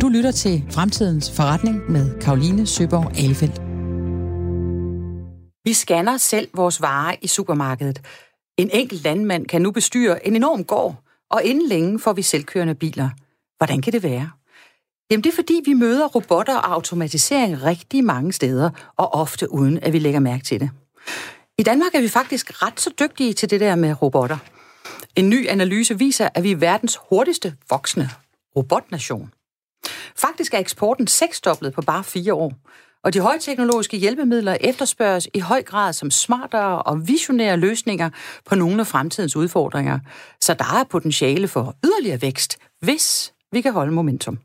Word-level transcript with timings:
Du 0.00 0.08
lytter 0.08 0.30
til 0.34 0.64
Fremtidens 0.70 1.36
Forretning 1.36 1.90
med 1.90 2.20
Karoline 2.20 2.66
Søborg 2.66 3.16
Alefeldt. 3.18 3.60
Vi 5.64 5.72
scanner 5.72 6.16
selv 6.16 6.48
vores 6.54 6.80
varer 6.80 7.14
i 7.22 7.26
supermarkedet. 7.26 8.00
En 8.56 8.70
enkelt 8.72 9.04
landmand 9.04 9.46
kan 9.46 9.62
nu 9.62 9.70
bestyre 9.70 10.26
en 10.26 10.36
enorm 10.36 10.64
gård, 10.64 11.02
og 11.30 11.44
inden 11.44 11.68
længe 11.68 11.98
får 11.98 12.12
vi 12.12 12.22
selvkørende 12.22 12.74
biler. 12.74 13.10
Hvordan 13.58 13.82
kan 13.82 13.92
det 13.92 14.02
være? 14.02 14.30
Jamen 15.10 15.24
det 15.24 15.30
er 15.30 15.34
fordi, 15.34 15.60
vi 15.64 15.74
møder 15.74 16.06
robotter 16.06 16.56
og 16.56 16.72
automatisering 16.72 17.62
rigtig 17.62 18.04
mange 18.04 18.32
steder, 18.32 18.70
og 18.96 19.14
ofte 19.14 19.52
uden 19.52 19.78
at 19.82 19.92
vi 19.92 19.98
lægger 19.98 20.20
mærke 20.20 20.44
til 20.44 20.60
det. 20.60 20.70
I 21.58 21.62
Danmark 21.62 21.94
er 21.94 22.00
vi 22.00 22.08
faktisk 22.08 22.62
ret 22.62 22.80
så 22.80 22.90
dygtige 23.00 23.32
til 23.32 23.50
det 23.50 23.60
der 23.60 23.74
med 23.74 24.02
robotter. 24.02 24.38
En 25.16 25.30
ny 25.30 25.48
analyse 25.48 25.98
viser, 25.98 26.28
at 26.34 26.42
vi 26.42 26.50
er 26.50 26.56
verdens 26.56 26.98
hurtigste 27.08 27.54
voksne 27.70 28.10
robotnation. 28.56 29.32
Faktisk 30.16 30.54
er 30.54 30.58
eksporten 30.58 31.06
seksdoblet 31.06 31.72
på 31.72 31.82
bare 31.82 32.04
fire 32.04 32.34
år, 32.34 32.52
og 33.04 33.14
de 33.14 33.20
højteknologiske 33.20 33.96
hjælpemidler 33.96 34.56
efterspørges 34.60 35.28
i 35.34 35.38
høj 35.38 35.62
grad 35.62 35.92
som 35.92 36.10
smartere 36.10 36.82
og 36.82 37.08
visionære 37.08 37.56
løsninger 37.56 38.10
på 38.46 38.54
nogle 38.54 38.80
af 38.80 38.86
fremtidens 38.86 39.36
udfordringer, 39.36 39.98
så 40.40 40.54
der 40.54 40.64
er 40.80 40.84
potentiale 40.84 41.48
for 41.48 41.76
yderligere 41.84 42.22
vækst, 42.22 42.58
hvis 42.80 43.32
vi 43.52 43.60
kan 43.60 43.72
holde 43.72 43.92
momentum. 43.92 44.38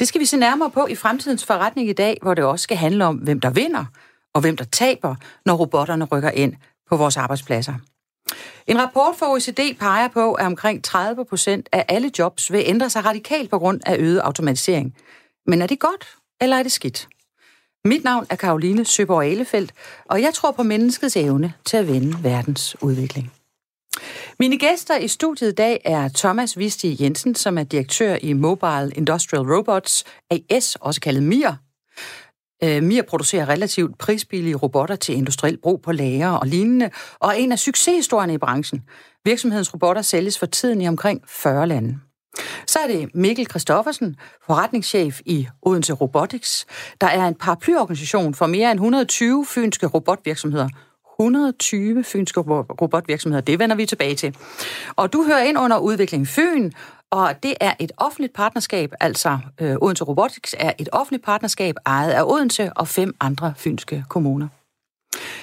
Det 0.00 0.08
skal 0.08 0.20
vi 0.20 0.26
se 0.26 0.36
nærmere 0.36 0.70
på 0.70 0.86
i 0.86 0.94
fremtidens 0.94 1.44
forretning 1.44 1.88
i 1.88 1.92
dag, 1.92 2.18
hvor 2.22 2.34
det 2.34 2.44
også 2.44 2.62
skal 2.62 2.76
handle 2.76 3.04
om, 3.04 3.16
hvem 3.16 3.40
der 3.40 3.50
vinder 3.50 3.84
og 4.34 4.40
hvem 4.40 4.56
der 4.56 4.64
taber, 4.64 5.14
når 5.46 5.54
robotterne 5.54 6.04
rykker 6.04 6.30
ind 6.30 6.54
på 6.88 6.96
vores 6.96 7.16
arbejdspladser. 7.16 7.74
En 8.66 8.78
rapport 8.80 9.16
fra 9.16 9.32
OECD 9.32 9.78
peger 9.78 10.08
på, 10.08 10.32
at 10.32 10.46
omkring 10.46 10.84
30 10.84 11.24
procent 11.24 11.68
af 11.72 11.84
alle 11.88 12.10
jobs 12.18 12.52
vil 12.52 12.62
ændre 12.66 12.90
sig 12.90 13.04
radikalt 13.04 13.50
på 13.50 13.58
grund 13.58 13.80
af 13.86 13.96
øget 13.98 14.18
automatisering. 14.18 14.94
Men 15.46 15.62
er 15.62 15.66
det 15.66 15.80
godt, 15.80 16.06
eller 16.40 16.56
er 16.56 16.62
det 16.62 16.72
skidt? 16.72 17.08
Mit 17.84 18.04
navn 18.04 18.26
er 18.30 18.36
Karoline 18.36 18.84
Søborg 18.84 19.24
Alefeldt, 19.24 19.72
og 20.04 20.22
jeg 20.22 20.34
tror 20.34 20.50
på 20.50 20.62
menneskets 20.62 21.16
evne 21.16 21.52
til 21.64 21.76
at 21.76 21.88
vende 21.88 22.16
verdens 22.22 22.76
udvikling. 22.82 23.32
Mine 24.38 24.58
gæster 24.58 24.96
i 24.96 25.08
studiet 25.08 25.52
i 25.52 25.54
dag 25.54 25.80
er 25.84 26.08
Thomas 26.08 26.58
Visti 26.58 26.96
Jensen, 27.00 27.34
som 27.34 27.58
er 27.58 27.62
direktør 27.62 28.16
i 28.22 28.32
Mobile 28.32 28.92
Industrial 28.94 29.42
Robots, 29.42 30.04
AS, 30.30 30.76
også 30.80 31.00
kaldet 31.00 31.22
MIR. 31.22 31.65
Øh, 32.64 32.82
MIR 32.82 33.02
producerer 33.02 33.48
relativt 33.48 33.98
prisbillige 33.98 34.54
robotter 34.54 34.96
til 34.96 35.14
industriel 35.14 35.58
brug 35.62 35.82
på 35.82 35.92
lager 35.92 36.30
og 36.30 36.46
lignende, 36.46 36.90
og 37.20 37.28
er 37.28 37.32
en 37.32 37.52
af 37.52 37.58
succeshistorierne 37.58 38.34
i 38.34 38.38
branchen. 38.38 38.82
Virksomhedens 39.24 39.74
robotter 39.74 40.02
sælges 40.02 40.38
for 40.38 40.46
tiden 40.46 40.80
i 40.80 40.88
omkring 40.88 41.22
40 41.28 41.66
lande. 41.66 41.98
Så 42.66 42.78
er 42.78 42.86
det 42.86 43.14
Mikkel 43.14 43.46
Christoffersen, 43.50 44.16
forretningschef 44.46 45.20
i 45.26 45.48
Odense 45.62 45.92
Robotics, 45.92 46.66
der 47.00 47.06
er 47.06 47.28
en 47.28 47.34
paraplyorganisation 47.34 48.34
for 48.34 48.46
mere 48.46 48.70
end 48.70 48.80
120 48.80 49.46
fynske 49.46 49.86
robotvirksomheder. 49.86 50.68
120 51.20 52.04
fynske 52.04 52.40
robotvirksomheder, 52.40 53.40
det 53.40 53.58
vender 53.58 53.76
vi 53.76 53.86
tilbage 53.86 54.14
til. 54.14 54.36
Og 54.96 55.12
du 55.12 55.24
hører 55.24 55.42
ind 55.42 55.58
under 55.58 55.78
Udvikling 55.78 56.28
Fyn, 56.28 56.70
og 57.12 57.42
det 57.42 57.54
er 57.60 57.74
et 57.78 57.92
offentligt 57.96 58.34
partnerskab, 58.34 58.92
altså 59.00 59.38
øh, 59.60 59.76
Odense 59.80 60.04
Robotics 60.04 60.54
er 60.58 60.72
et 60.78 60.88
offentligt 60.92 61.24
partnerskab 61.24 61.74
ejet 61.86 62.12
af 62.12 62.22
Odense 62.22 62.72
og 62.72 62.88
fem 62.88 63.14
andre 63.20 63.54
fynske 63.56 64.04
kommuner. 64.08 64.48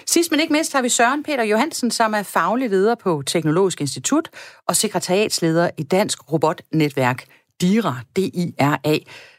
Sidst 0.06 0.32
men 0.32 0.40
ikke 0.40 0.54
mindst 0.54 0.74
har 0.74 0.82
vi 0.82 0.90
Søren 0.90 1.24
Peter 1.24 1.44
Johansen, 1.44 1.92
som 1.92 2.14
er 2.14 2.24
faglig 2.24 2.70
leder 2.70 2.96
på 2.96 3.24
Teknologisk 3.26 3.82
Institut 3.82 4.30
og 4.68 4.76
sekretariatsleder 4.76 5.70
i 5.78 5.84
Dansk 5.84 6.32
Robotnetværk 6.32 7.26
DIRA, 7.62 7.96
D-I-R-A, 8.16 8.98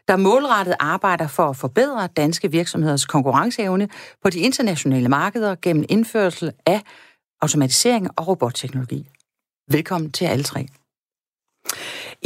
der 0.08 0.17
målrettet 0.17 0.75
arbejder 0.80 1.27
for 1.27 1.50
at 1.50 1.56
forbedre 1.56 2.08
danske 2.17 2.50
virksomheders 2.50 3.06
konkurrenceevne 3.06 3.89
på 4.23 4.30
de 4.30 4.39
internationale 4.39 5.08
markeder 5.08 5.56
gennem 5.62 5.85
indførsel 5.89 6.52
af 6.67 6.83
automatisering 7.42 8.08
og 8.17 8.29
robotteknologi. 8.29 9.08
Velkommen 9.70 10.12
til 10.12 10.24
alle 10.24 10.45
tre. 10.45 10.67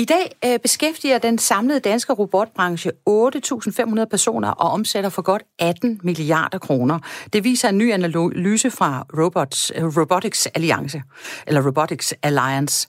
I 0.00 0.04
dag 0.04 0.36
øh, 0.44 0.58
beskæftiger 0.58 1.18
den 1.18 1.38
samlede 1.38 1.80
danske 1.80 2.12
robotbranche 2.12 2.90
8.500 2.90 4.04
personer 4.04 4.50
og 4.50 4.70
omsætter 4.70 5.10
for 5.10 5.22
godt 5.22 5.42
18 5.58 6.00
milliarder 6.02 6.58
kroner. 6.58 6.98
Det 7.32 7.44
viser 7.44 7.68
en 7.68 7.78
ny 7.78 7.92
analyse 7.92 8.70
fra 8.70 9.06
Robots, 9.18 9.72
øh, 9.74 9.84
Robotics 9.84 10.46
Alliance, 10.46 11.02
eller 11.46 11.66
Robotics 11.66 12.14
Alliance. 12.22 12.88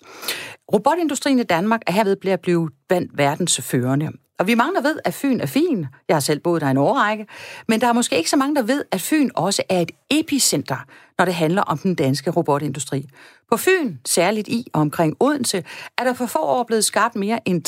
Robotindustrien 0.74 1.40
i 1.40 1.44
Danmark 1.44 1.82
er 1.88 1.92
herved 1.92 2.16
blevet 2.16 2.34
at 2.34 2.42
blive 2.42 2.70
blandt 2.88 3.18
verdens 3.18 3.62
førende. 3.62 4.12
Og 4.40 4.48
vi 4.48 4.56
mange, 4.56 4.76
der 4.76 4.82
ved, 4.82 5.00
at 5.06 5.14
Fyn 5.14 5.40
er 5.40 5.46
fin. 5.46 5.86
Jeg 6.08 6.16
har 6.16 6.22
selv 6.22 6.40
boet 6.40 6.62
der 6.62 6.68
en 6.68 6.78
årrække. 6.78 7.28
Men 7.68 7.82
der 7.82 7.88
er 7.88 7.94
måske 7.94 8.18
ikke 8.18 8.30
så 8.30 8.38
mange, 8.38 8.56
der 8.56 8.62
ved, 8.62 8.86
at 8.92 9.02
Fyn 9.02 9.30
også 9.36 9.64
er 9.70 9.82
et 9.82 9.92
epicenter, 10.10 10.86
når 11.18 11.26
det 11.26 11.34
handler 11.34 11.62
om 11.62 11.78
den 11.78 11.96
danske 11.96 12.32
robotindustri. 12.32 13.10
På 13.52 13.58
Fyn, 13.58 13.96
særligt 14.06 14.48
i 14.48 14.68
og 14.74 14.82
omkring 14.82 15.16
Odense, 15.20 15.64
er 15.98 16.04
der 16.04 16.14
for 16.14 16.26
få 16.26 16.40
år 16.40 16.64
blevet 16.64 16.86
skabt 16.86 17.16
mere 17.16 17.40
end 17.50 17.62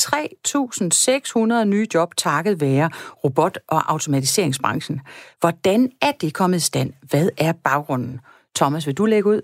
3.600 1.62 1.64
nye 1.64 1.88
job 1.94 2.16
takket 2.18 2.62
være 2.62 2.90
robot- 3.24 3.58
og 3.68 3.92
automatiseringsbranchen. 3.92 5.02
Hvordan 5.40 5.92
er 6.02 6.12
det 6.12 6.34
kommet 6.34 6.58
i 6.58 6.62
stand? 6.62 6.94
Hvad 7.10 7.30
er 7.38 7.52
baggrunden? 7.52 8.20
Thomas, 8.56 8.88
vil 8.88 8.98
du 8.98 9.06
lægge 9.06 9.30
ud? 9.30 9.42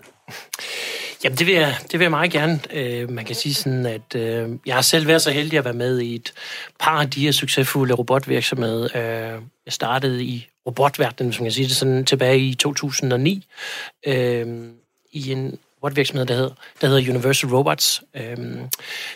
Jamen, 1.24 1.38
det 1.38 1.46
vil 1.46 1.54
jeg, 1.54 1.76
det 1.82 1.92
vil 1.92 2.04
jeg 2.04 2.10
meget 2.10 2.30
gerne. 2.30 2.60
Øh, 2.72 3.10
man 3.10 3.24
kan 3.24 3.34
sige 3.34 3.54
sådan, 3.54 3.86
at 3.86 4.14
øh, 4.14 4.48
jeg 4.66 4.74
har 4.74 4.82
selv 4.82 5.06
været 5.06 5.22
så 5.22 5.30
heldig 5.30 5.58
at 5.58 5.64
være 5.64 5.74
med 5.74 6.00
i 6.00 6.14
et 6.14 6.32
par 6.78 7.00
af 7.00 7.10
de 7.10 7.20
her 7.20 7.32
succesfulde 7.32 7.94
robotvirksomheder. 7.94 8.84
Øh, 8.94 9.42
jeg 9.66 9.72
startede 9.72 10.24
i 10.24 10.48
robotverdenen, 10.66 11.30
hvis 11.30 11.40
man 11.40 11.44
kan 11.44 11.52
sige 11.52 11.68
det 11.68 11.76
sådan, 11.76 12.04
tilbage 12.04 12.38
i 12.38 12.54
2009, 12.54 13.46
øh, 14.06 14.46
i 15.12 15.32
en 15.32 15.58
robotvirksomhed, 15.82 16.26
der 16.26 16.34
hedder, 16.34 16.50
der 16.80 16.86
hedder 16.86 17.10
Universal 17.10 17.50
Robots, 17.50 18.02
øh, 18.16 18.36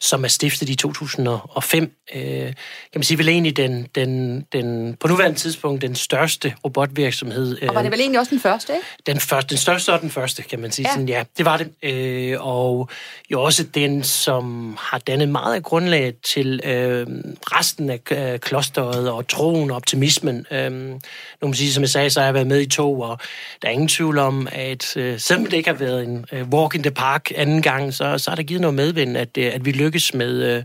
som 0.00 0.24
er 0.24 0.28
stiftet 0.28 0.68
i 0.68 0.74
2005. 0.74 1.96
Øh, 2.14 2.22
kan 2.22 2.54
man 2.94 3.02
sige, 3.02 3.18
vel 3.18 3.28
egentlig 3.28 3.56
den, 3.56 3.88
den, 3.94 4.40
den, 4.52 4.96
på 5.00 5.08
nuværende 5.08 5.38
tidspunkt 5.38 5.82
den 5.82 5.94
største 5.94 6.54
robotvirksomhed. 6.64 7.58
Øh, 7.62 7.68
og 7.68 7.74
var 7.74 7.82
det 7.82 7.90
vel 7.90 8.00
egentlig 8.00 8.20
også 8.20 8.30
den 8.30 8.40
første, 8.40 8.72
ikke? 8.72 8.86
Den, 9.06 9.20
første, 9.20 9.50
den 9.50 9.58
største 9.58 9.92
og 9.92 10.00
den 10.00 10.10
første, 10.10 10.42
kan 10.42 10.60
man 10.60 10.72
sige. 10.72 10.88
Ja, 10.88 10.92
sådan, 10.92 11.08
ja 11.08 11.24
det 11.36 11.44
var 11.44 11.56
det. 11.56 11.70
Øh, 11.82 12.36
og 12.40 12.88
jo 13.30 13.42
også 13.42 13.62
den, 13.62 14.02
som 14.02 14.76
har 14.80 14.98
dannet 14.98 15.28
meget 15.28 15.54
af 15.54 15.62
grundlaget 15.62 16.14
til 16.20 16.60
øh, 16.64 17.06
resten 17.42 17.90
af 17.90 18.00
øh, 18.10 18.38
klosteret 18.38 19.10
og 19.10 19.28
troen 19.28 19.70
og 19.70 19.76
optimismen. 19.76 20.46
Øh, 20.50 20.72
nu 20.72 20.98
må 21.42 21.48
man 21.48 21.54
sige, 21.54 21.72
som 21.72 21.82
jeg 21.82 21.90
sagde, 21.90 22.10
så 22.10 22.20
har 22.20 22.26
jeg 22.26 22.34
været 22.34 22.46
med 22.46 22.60
i 22.60 22.68
to, 22.68 23.00
og 23.00 23.18
der 23.62 23.68
er 23.68 23.72
ingen 23.72 23.88
tvivl 23.88 24.18
om, 24.18 24.48
at 24.52 24.96
øh, 24.96 25.20
selvom 25.20 25.46
det 25.46 25.56
ikke 25.56 25.70
har 25.70 25.76
været 25.76 26.02
en 26.02 26.24
øh, 26.32 26.51
walk 26.52 26.74
in 26.74 26.82
the 26.82 26.90
park 26.90 27.32
anden 27.36 27.62
gang, 27.62 27.94
så, 27.94 28.18
så 28.18 28.30
har 28.30 28.36
der 28.36 28.42
givet 28.42 28.60
noget 28.60 28.74
medvind, 28.74 29.16
at, 29.16 29.38
øh, 29.38 29.50
at 29.54 29.64
vi 29.64 29.72
lykkes 29.72 30.14
med, 30.14 30.56
øh, 30.56 30.62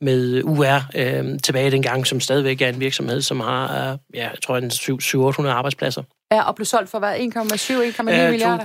med 0.00 0.42
UR 0.44 0.82
øh, 0.94 1.24
tilbage 1.44 1.70
dengang, 1.70 2.06
som 2.06 2.20
stadigvæk 2.20 2.60
er 2.62 2.68
en 2.68 2.80
virksomhed, 2.80 3.22
som 3.22 3.40
har, 3.40 3.64
øh, 3.64 3.98
ja, 4.14 4.28
jeg 4.28 4.42
tror, 4.42 4.56
en 4.56 4.70
700-800 4.70 5.48
arbejdspladser. 5.48 6.02
Ja, 6.32 6.42
og 6.42 6.54
blev 6.54 6.66
solgt 6.66 6.90
for 6.90 6.98
hvad? 6.98 7.14
1,7-1,9 7.14 8.12
øh, 8.12 8.30
milliarder? 8.30 8.64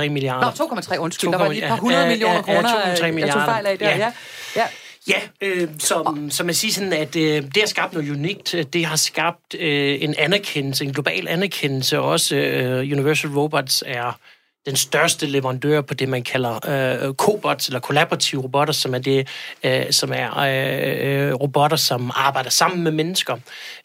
2,3 0.00 0.08
milliarder. 0.08 0.66
Nå, 0.74 0.80
2,3, 0.80 0.98
undskyld. 0.98 1.28
2, 1.28 1.32
der 1.32 1.38
var 1.38 1.48
lige 1.48 1.62
et 1.62 1.68
par 1.68 1.76
hundrede 1.76 2.02
ja, 2.02 2.08
millioner 2.08 2.34
ja, 2.34 2.42
kroner, 2.42 2.70
ja, 2.86 2.94
2,3 2.94 3.10
milliarder. 3.10 3.18
jeg 3.18 3.32
tog 3.32 3.42
fejl 3.42 3.66
af 3.66 3.78
der. 3.78 3.88
Ja. 3.88 3.96
ja. 3.96 4.12
ja. 4.56 4.64
Ja, 5.08 5.20
øh, 5.40 5.68
som, 5.78 6.30
som 6.30 6.46
man 6.46 6.54
siger 6.54 6.72
sådan, 6.72 6.92
at 6.92 7.16
øh, 7.16 7.42
det 7.42 7.56
har 7.56 7.66
skabt 7.66 7.92
noget 7.92 8.10
unikt. 8.10 8.54
Det 8.72 8.86
har 8.86 8.96
skabt 8.96 9.54
øh, 9.54 10.02
en 10.02 10.14
anerkendelse, 10.18 10.84
en 10.84 10.92
global 10.92 11.28
anerkendelse. 11.28 12.00
Også 12.00 12.36
øh, 12.36 12.78
Universal 12.78 13.30
Robots 13.30 13.84
er 13.86 14.18
den 14.66 14.76
største 14.76 15.26
leverandør 15.26 15.80
på 15.80 15.94
det, 15.94 16.08
man 16.08 16.22
kalder 16.22 16.68
øh, 17.06 17.14
cobots, 17.14 17.66
eller 17.66 17.80
kollaborative 17.80 18.42
robotter, 18.42 18.74
som 18.74 18.94
er, 18.94 18.98
det, 18.98 19.28
øh, 19.64 19.90
som 19.90 20.12
er 20.14 20.38
øh, 20.38 21.28
øh, 21.28 21.34
robotter, 21.34 21.76
som 21.76 22.10
arbejder 22.14 22.50
sammen 22.50 22.82
med 22.82 22.92
mennesker. 22.92 23.36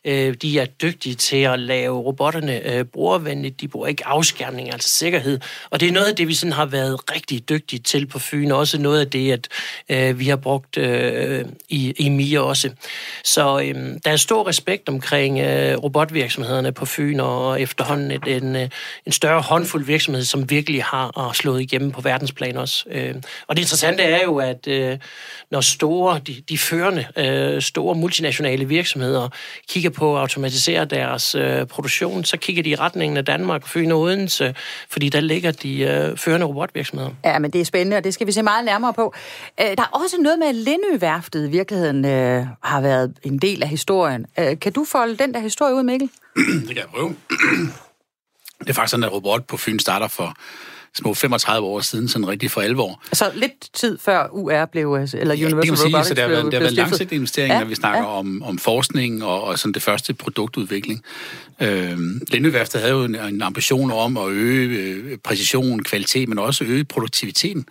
Øh, 0.05 0.33
de 0.33 0.59
er 0.59 0.65
dygtige 0.65 1.15
til 1.15 1.37
at 1.37 1.59
lave 1.59 1.97
robotterne 1.99 2.73
øh, 2.73 2.85
brugervenligt. 2.85 3.61
De 3.61 3.67
bruger 3.67 3.87
ikke 3.87 4.07
afskærmning, 4.07 4.73
altså 4.73 4.89
sikkerhed. 4.89 5.39
Og 5.69 5.79
det 5.79 5.87
er 5.87 5.91
noget 5.91 6.07
af 6.07 6.15
det, 6.15 6.27
vi 6.27 6.33
sådan 6.33 6.53
har 6.53 6.65
været 6.65 7.11
rigtig 7.15 7.49
dygtige 7.49 7.79
til 7.79 8.07
på 8.07 8.19
Fyn. 8.19 8.51
Også 8.51 8.81
noget 8.81 8.99
af 8.99 9.09
det, 9.09 9.31
at 9.31 9.47
øh, 9.89 10.19
vi 10.19 10.27
har 10.27 10.35
brugt 10.35 10.77
øh, 10.77 11.45
i, 11.69 11.93
i 11.99 12.09
MIA 12.09 12.39
også. 12.39 12.69
Så 13.23 13.59
øh, 13.59 13.75
der 14.05 14.11
er 14.11 14.15
stor 14.15 14.47
respekt 14.47 14.89
omkring 14.89 15.39
øh, 15.39 15.77
robotvirksomhederne 15.77 16.71
på 16.71 16.85
Fyn, 16.85 17.19
og 17.19 17.61
efterhånden 17.61 18.11
en, 18.11 18.43
en, 18.43 18.69
en 19.05 19.11
større 19.11 19.41
håndfuld 19.41 19.85
virksomhed, 19.85 20.23
som 20.23 20.49
virkelig 20.49 20.66
virkelig 20.67 20.83
har 20.83 21.31
slået 21.33 21.61
igennem 21.61 21.91
på 21.91 22.01
verdensplan 22.01 22.57
også. 22.57 22.85
Øh, 22.91 23.15
og 23.47 23.55
det 23.55 23.61
interessante 23.61 24.03
er 24.03 24.23
jo, 24.23 24.37
at 24.37 24.67
øh, 24.67 24.97
når 25.51 25.61
store, 25.61 26.19
de, 26.27 26.43
de 26.49 26.57
førende 26.57 27.05
øh, 27.17 27.61
store 27.61 27.95
multinationale 27.95 28.65
virksomheder 28.65 29.29
kigger 29.69 29.89
på 29.89 30.15
at 30.15 30.21
automatisere 30.21 30.85
deres 30.85 31.35
øh, 31.35 31.65
produktion, 31.65 32.23
så 32.23 32.37
kigger 32.37 32.63
de 32.63 32.69
i 32.69 32.75
retningen 32.75 33.17
af 33.17 33.25
Danmark, 33.25 33.67
Fyn 33.67 33.91
og 33.91 33.99
Odense, 33.99 34.55
fordi 34.89 35.09
der 35.09 35.19
ligger 35.19 35.51
de 35.51 35.79
øh, 35.79 36.17
førende 36.17 36.45
robotvirksomheder. 36.45 37.11
Ja, 37.25 37.39
men 37.39 37.51
det 37.51 37.61
er 37.61 37.65
spændende, 37.65 37.97
og 37.97 38.03
det 38.03 38.13
skal 38.13 38.27
vi 38.27 38.31
se 38.31 38.43
meget 38.43 38.65
nærmere 38.65 38.93
på. 38.93 39.13
Øh, 39.61 39.65
der 39.65 39.83
er 39.83 39.99
også 40.03 40.17
noget 40.21 40.39
med, 40.39 40.47
at 40.47 40.55
Lindø-værftet 40.55 41.47
i 41.47 41.51
virkeligheden 41.51 42.05
øh, 42.05 42.45
har 42.63 42.81
været 42.81 43.13
en 43.23 43.37
del 43.37 43.63
af 43.63 43.69
historien. 43.69 44.25
Øh, 44.39 44.59
kan 44.59 44.73
du 44.73 44.85
folde 44.91 45.17
den 45.17 45.33
der 45.33 45.39
historie 45.39 45.75
ud, 45.75 45.83
Mikkel? 45.83 46.09
det 46.35 46.67
kan 46.67 46.77
jeg 46.77 46.85
prøve. 46.93 47.15
Det 48.59 48.69
er 48.69 48.73
faktisk 48.73 48.91
sådan, 48.91 49.03
at 49.03 49.11
robot 49.11 49.47
på 49.47 49.57
Fyn 49.57 49.79
starter 49.79 50.07
for 50.07 50.37
små 50.97 51.13
35 51.13 51.67
år 51.67 51.79
siden, 51.79 52.07
sådan 52.07 52.27
rigtig 52.27 52.51
for 52.51 52.61
alvor. 52.61 53.01
Altså 53.11 53.31
lidt 53.35 53.73
tid 53.73 53.97
før 53.97 54.27
UR 54.31 54.65
blev, 54.65 54.97
altså, 54.99 55.17
eller 55.17 55.35
Universal 55.35 55.53
ja, 55.53 55.57
det 55.57 55.63
kan 55.65 55.71
man 55.71 55.77
sige, 55.77 55.87
Robotics 55.87 56.07
så 56.07 56.13
det 56.13 56.23
har 56.23 56.29
været, 56.29 56.45
det 56.45 56.53
har 56.53 56.59
været 56.59 56.73
langsigtet 56.73 57.15
investering, 57.15 57.53
ja, 57.53 57.59
når 57.59 57.67
vi 57.67 57.75
snakker 57.75 58.01
ja. 58.01 58.17
om, 58.17 58.43
om 58.43 58.57
forskning 58.57 59.23
og, 59.23 59.43
og 59.43 59.59
sådan 59.59 59.73
det 59.73 59.81
første 59.81 60.13
produktudvikling. 60.13 61.03
Øh, 61.61 61.97
Lindøværftet 62.31 62.81
havde 62.81 62.93
jo 62.93 63.03
en, 63.03 63.15
en 63.15 63.41
ambition 63.41 63.91
om 63.91 64.17
at 64.17 64.27
øge 64.29 64.79
øh, 64.79 65.17
præcision, 65.17 65.83
kvalitet, 65.83 66.29
men 66.29 66.39
også 66.39 66.63
øge 66.63 66.83
produktiviteten, 66.83 67.65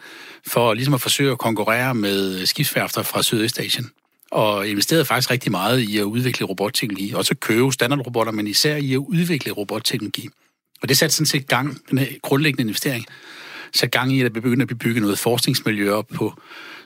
for 0.46 0.74
ligesom 0.74 0.94
at 0.94 1.00
forsøge 1.00 1.32
at 1.32 1.38
konkurrere 1.38 1.94
med 1.94 2.46
skibsværfter 2.46 3.02
fra 3.02 3.22
Sydøstasien 3.22 3.90
og 4.30 4.68
investerede 4.68 5.04
faktisk 5.04 5.30
rigtig 5.30 5.50
meget 5.50 5.80
i 5.80 5.98
at 5.98 6.02
udvikle 6.02 6.46
robotteknologi. 6.46 7.12
Også 7.14 7.34
købe 7.34 7.72
standardrobotter, 7.72 8.32
men 8.32 8.46
især 8.46 8.76
i 8.76 8.92
at 8.92 8.98
udvikle 8.98 9.52
robotteknologi. 9.52 10.28
Og 10.86 10.88
det 10.88 10.98
satte 10.98 11.16
sådan 11.16 11.26
set 11.26 11.48
gang, 11.48 11.78
den 11.90 12.06
grundlæggende 12.22 12.62
investering, 12.62 13.06
satte 13.74 13.98
gang 13.98 14.12
i, 14.12 14.20
at 14.20 14.24
der 14.24 14.40
begyndte 14.40 14.62
at 14.62 14.66
blive 14.66 14.78
bygget 14.78 15.02
noget 15.02 15.18
forskningsmiljø 15.18 15.92
op 15.92 16.06
på 16.14 16.32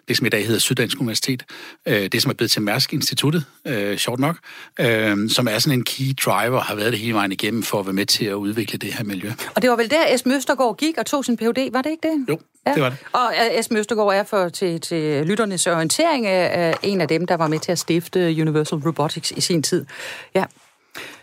det, 0.08 0.16
som 0.16 0.26
i 0.26 0.28
dag 0.28 0.46
hedder 0.46 0.60
Syddansk 0.60 1.00
Universitet. 1.00 1.44
Det, 1.86 2.22
som 2.22 2.30
er 2.30 2.34
blevet 2.34 2.50
til 2.50 2.62
Mærsk 2.62 2.92
Instituttet, 2.92 3.44
øh, 3.66 3.98
sjovt 3.98 4.20
nok, 4.20 4.38
øh, 4.80 5.30
som 5.30 5.48
er 5.48 5.58
sådan 5.58 5.78
en 5.78 5.84
key 5.84 6.04
driver, 6.24 6.60
har 6.60 6.74
været 6.74 6.92
det 6.92 7.00
hele 7.00 7.14
vejen 7.14 7.32
igennem 7.32 7.62
for 7.62 7.80
at 7.80 7.86
være 7.86 7.92
med 7.92 8.06
til 8.06 8.24
at 8.24 8.34
udvikle 8.34 8.78
det 8.78 8.92
her 8.92 9.04
miljø. 9.04 9.32
Og 9.54 9.62
det 9.62 9.70
var 9.70 9.76
vel 9.76 9.90
der, 9.90 10.14
Esben 10.14 10.32
Østergaard 10.32 10.76
gik 10.76 10.98
og 10.98 11.06
tog 11.06 11.24
sin 11.24 11.36
Ph.D., 11.36 11.72
var 11.72 11.82
det 11.82 11.90
ikke 11.90 12.08
det? 12.08 12.24
Jo, 12.28 12.38
ja. 12.66 12.74
det 12.74 12.82
var 12.82 12.88
det. 12.88 12.98
Og 13.12 13.32
Esben 13.58 13.76
Østergaard 13.76 14.14
er 14.14 14.24
for, 14.24 14.48
til, 14.48 14.80
til 14.80 15.26
lytternes 15.26 15.66
orientering 15.66 16.26
øh, 16.26 16.74
en 16.82 17.00
af 17.00 17.08
dem, 17.08 17.26
der 17.26 17.36
var 17.36 17.48
med 17.48 17.58
til 17.58 17.72
at 17.72 17.78
stifte 17.78 18.18
Universal 18.18 18.78
Robotics 18.78 19.30
i 19.30 19.40
sin 19.40 19.62
tid. 19.62 19.86
Ja, 20.34 20.44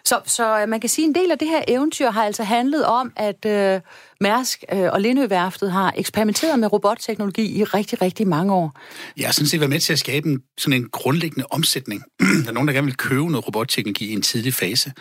så, 0.07 0.21
så 0.25 0.61
øh, 0.61 0.69
man 0.69 0.79
kan 0.79 0.89
sige, 0.89 1.05
at 1.05 1.09
en 1.09 1.15
del 1.15 1.31
af 1.31 1.37
det 1.37 1.47
her 1.47 1.61
eventyr 1.67 2.11
har 2.11 2.23
altså 2.23 2.43
handlet 2.43 2.85
om, 2.85 3.11
at 3.15 3.45
øh, 3.45 3.81
Mærsk 4.21 4.63
øh, 4.73 4.91
og 4.91 5.01
Lindøværftet 5.01 5.71
har 5.71 5.93
eksperimenteret 5.97 6.59
med 6.59 6.73
robotteknologi 6.73 7.59
i 7.59 7.63
rigtig, 7.63 8.01
rigtig 8.01 8.27
mange 8.27 8.53
år. 8.53 8.79
Jeg 9.17 9.27
har 9.27 9.33
sådan 9.33 9.47
set 9.47 9.59
været 9.59 9.69
med 9.69 9.79
til 9.79 9.93
at 9.93 9.99
skabe 9.99 10.29
en, 10.29 10.41
sådan 10.57 10.81
en 10.81 10.89
grundlæggende 10.89 11.45
omsætning. 11.51 12.03
der 12.43 12.49
er 12.49 12.51
nogen, 12.51 12.67
der 12.67 12.73
gerne 12.73 12.87
vil 12.87 12.97
købe 12.97 13.31
noget 13.31 13.47
robotteknologi 13.47 14.09
i 14.09 14.13
en 14.13 14.21
tidlig 14.21 14.53
fase. 14.53 14.91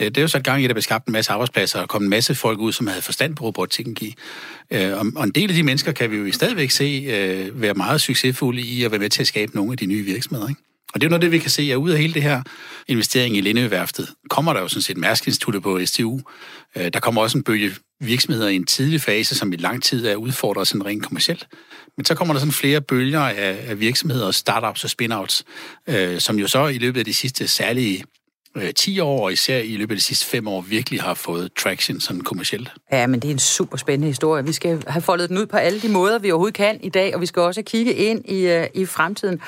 Øh, 0.00 0.06
det 0.06 0.16
er 0.16 0.22
jo 0.22 0.28
så 0.28 0.38
et 0.38 0.44
gang 0.44 0.60
i, 0.60 0.64
at 0.64 0.68
der 0.68 0.74
blev 0.74 0.82
skabt 0.82 1.06
en 1.06 1.12
masse 1.12 1.32
arbejdspladser, 1.32 1.80
og 1.80 1.88
kom 1.88 2.02
en 2.02 2.08
masse 2.08 2.34
folk 2.34 2.58
ud, 2.58 2.72
som 2.72 2.86
havde 2.86 3.02
forstand 3.02 3.36
på 3.36 3.44
robotteknologi. 3.44 4.14
Øh, 4.70 4.92
og 5.16 5.24
en 5.24 5.30
del 5.30 5.50
af 5.50 5.56
de 5.56 5.62
mennesker 5.62 5.92
kan 5.92 6.10
vi 6.10 6.16
jo 6.16 6.32
stadigvæk 6.32 6.70
se 6.70 7.50
være 7.54 7.74
meget 7.74 8.00
succesfulde 8.00 8.62
i 8.62 8.84
at 8.84 8.90
være 8.90 9.00
med 9.00 9.10
til 9.10 9.20
at 9.22 9.26
skabe 9.26 9.54
nogle 9.54 9.72
af 9.72 9.78
de 9.78 9.86
nye 9.86 10.02
virksomheder. 10.02 10.48
Ikke? 10.48 10.60
Og 10.94 11.00
det 11.00 11.06
er 11.06 11.10
noget 11.10 11.22
det, 11.22 11.32
vi 11.32 11.38
kan 11.38 11.50
se, 11.50 11.62
at 11.62 11.76
ud 11.76 11.90
af 11.90 11.98
hele 11.98 12.14
det 12.14 12.22
her 12.22 12.42
investering 12.88 13.36
i 13.36 13.40
Lindøværftet, 13.40 14.08
kommer 14.30 14.52
der 14.52 14.60
jo 14.60 14.68
sådan 14.68 14.82
set 14.82 14.96
Mærsk 14.96 15.28
på 15.62 15.80
STU. 15.86 16.20
Øh, 16.76 16.88
der 16.92 17.00
kommer 17.00 17.22
også 17.22 17.38
en 17.38 17.44
bølge 17.44 17.72
virksomheder 18.00 18.48
i 18.48 18.56
en 18.56 18.66
tidlig 18.66 19.00
fase, 19.00 19.34
som 19.34 19.52
i 19.52 19.56
lang 19.56 19.82
tid 19.82 20.06
er 20.06 20.16
udfordret 20.16 20.68
sådan 20.68 20.86
rent 20.86 21.04
kommercielt. 21.04 21.48
Men 21.96 22.04
så 22.04 22.14
kommer 22.14 22.34
der 22.34 22.38
sådan 22.38 22.52
flere 22.52 22.80
bølger 22.80 23.20
af, 23.20 23.64
af 23.68 23.80
virksomheder, 23.80 24.30
startups 24.30 24.84
og 24.84 24.90
spin-outs, 24.90 25.42
øh, 25.88 26.20
som 26.20 26.38
jo 26.38 26.46
så 26.46 26.66
i 26.66 26.78
løbet 26.78 26.98
af 26.98 27.04
de 27.04 27.14
sidste 27.14 27.48
særlige 27.48 28.04
øh, 28.56 28.74
10 28.74 29.00
år, 29.00 29.24
og 29.24 29.32
især 29.32 29.58
i 29.58 29.76
løbet 29.76 29.94
af 29.94 29.98
de 29.98 30.02
sidste 30.02 30.26
5 30.26 30.48
år, 30.48 30.60
virkelig 30.60 31.02
har 31.02 31.14
fået 31.14 31.50
traction 31.58 32.00
sådan 32.00 32.20
kommercielt. 32.20 32.72
Ja, 32.92 33.06
men 33.06 33.20
det 33.20 33.28
er 33.28 33.32
en 33.32 33.38
super 33.38 33.76
spændende 33.76 34.08
historie. 34.08 34.44
Vi 34.44 34.52
skal 34.52 34.82
have 34.86 35.02
foldet 35.02 35.28
den 35.28 35.38
ud 35.38 35.46
på 35.46 35.56
alle 35.56 35.80
de 35.80 35.88
måder, 35.88 36.18
vi 36.18 36.30
overhovedet 36.30 36.54
kan 36.54 36.78
i 36.82 36.88
dag, 36.88 37.14
og 37.14 37.20
vi 37.20 37.26
skal 37.26 37.42
også 37.42 37.62
kigge 37.62 37.94
ind 37.94 38.28
i, 38.28 38.46
øh, 38.46 38.66
i 38.74 38.86
fremtiden. 38.86 39.40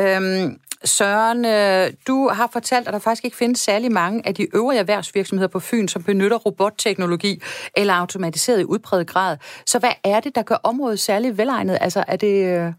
Øhm, 0.00 0.58
Søren, 0.84 1.44
øh, 1.44 1.92
du 2.06 2.28
har 2.28 2.48
fortalt, 2.52 2.88
at 2.88 2.92
der 2.92 2.98
faktisk 2.98 3.24
ikke 3.24 3.36
findes 3.36 3.60
særlig 3.60 3.92
mange 3.92 4.26
af 4.26 4.34
de 4.34 4.46
øvrige 4.54 4.78
erhvervsvirksomheder 4.78 5.48
på 5.48 5.60
Fyn, 5.60 5.88
som 5.88 6.02
benytter 6.02 6.36
robotteknologi 6.36 7.42
eller 7.76 7.94
automatiseret 7.94 8.60
i 8.60 8.64
udpræget 8.64 9.06
grad. 9.06 9.36
Så 9.66 9.78
hvad 9.78 9.92
er 10.04 10.20
det, 10.20 10.34
der 10.34 10.42
gør 10.42 10.54
området 10.54 11.00
særligt 11.00 11.38
velegnet? 11.38 11.78
Altså, 11.80 12.04
er 12.08 12.16
det, 12.16 12.44
øh, 12.44 12.72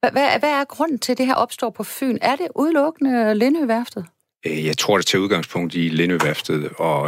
hvad, 0.00 0.38
hvad 0.38 0.50
er 0.50 0.64
grunden 0.64 0.98
til, 0.98 1.12
at 1.12 1.18
det 1.18 1.26
her 1.26 1.34
opstår 1.34 1.70
på 1.70 1.84
Fyn? 1.84 2.18
Er 2.22 2.36
det 2.36 2.48
udelukkende 2.54 3.34
Lindøværftet? 3.34 4.06
Øh, 4.46 4.66
jeg 4.66 4.78
tror, 4.78 4.96
det 4.96 5.06
tager 5.06 5.22
udgangspunkt 5.22 5.74
i 5.74 5.88
Lindøværftet, 5.88 6.70
og, 6.76 7.00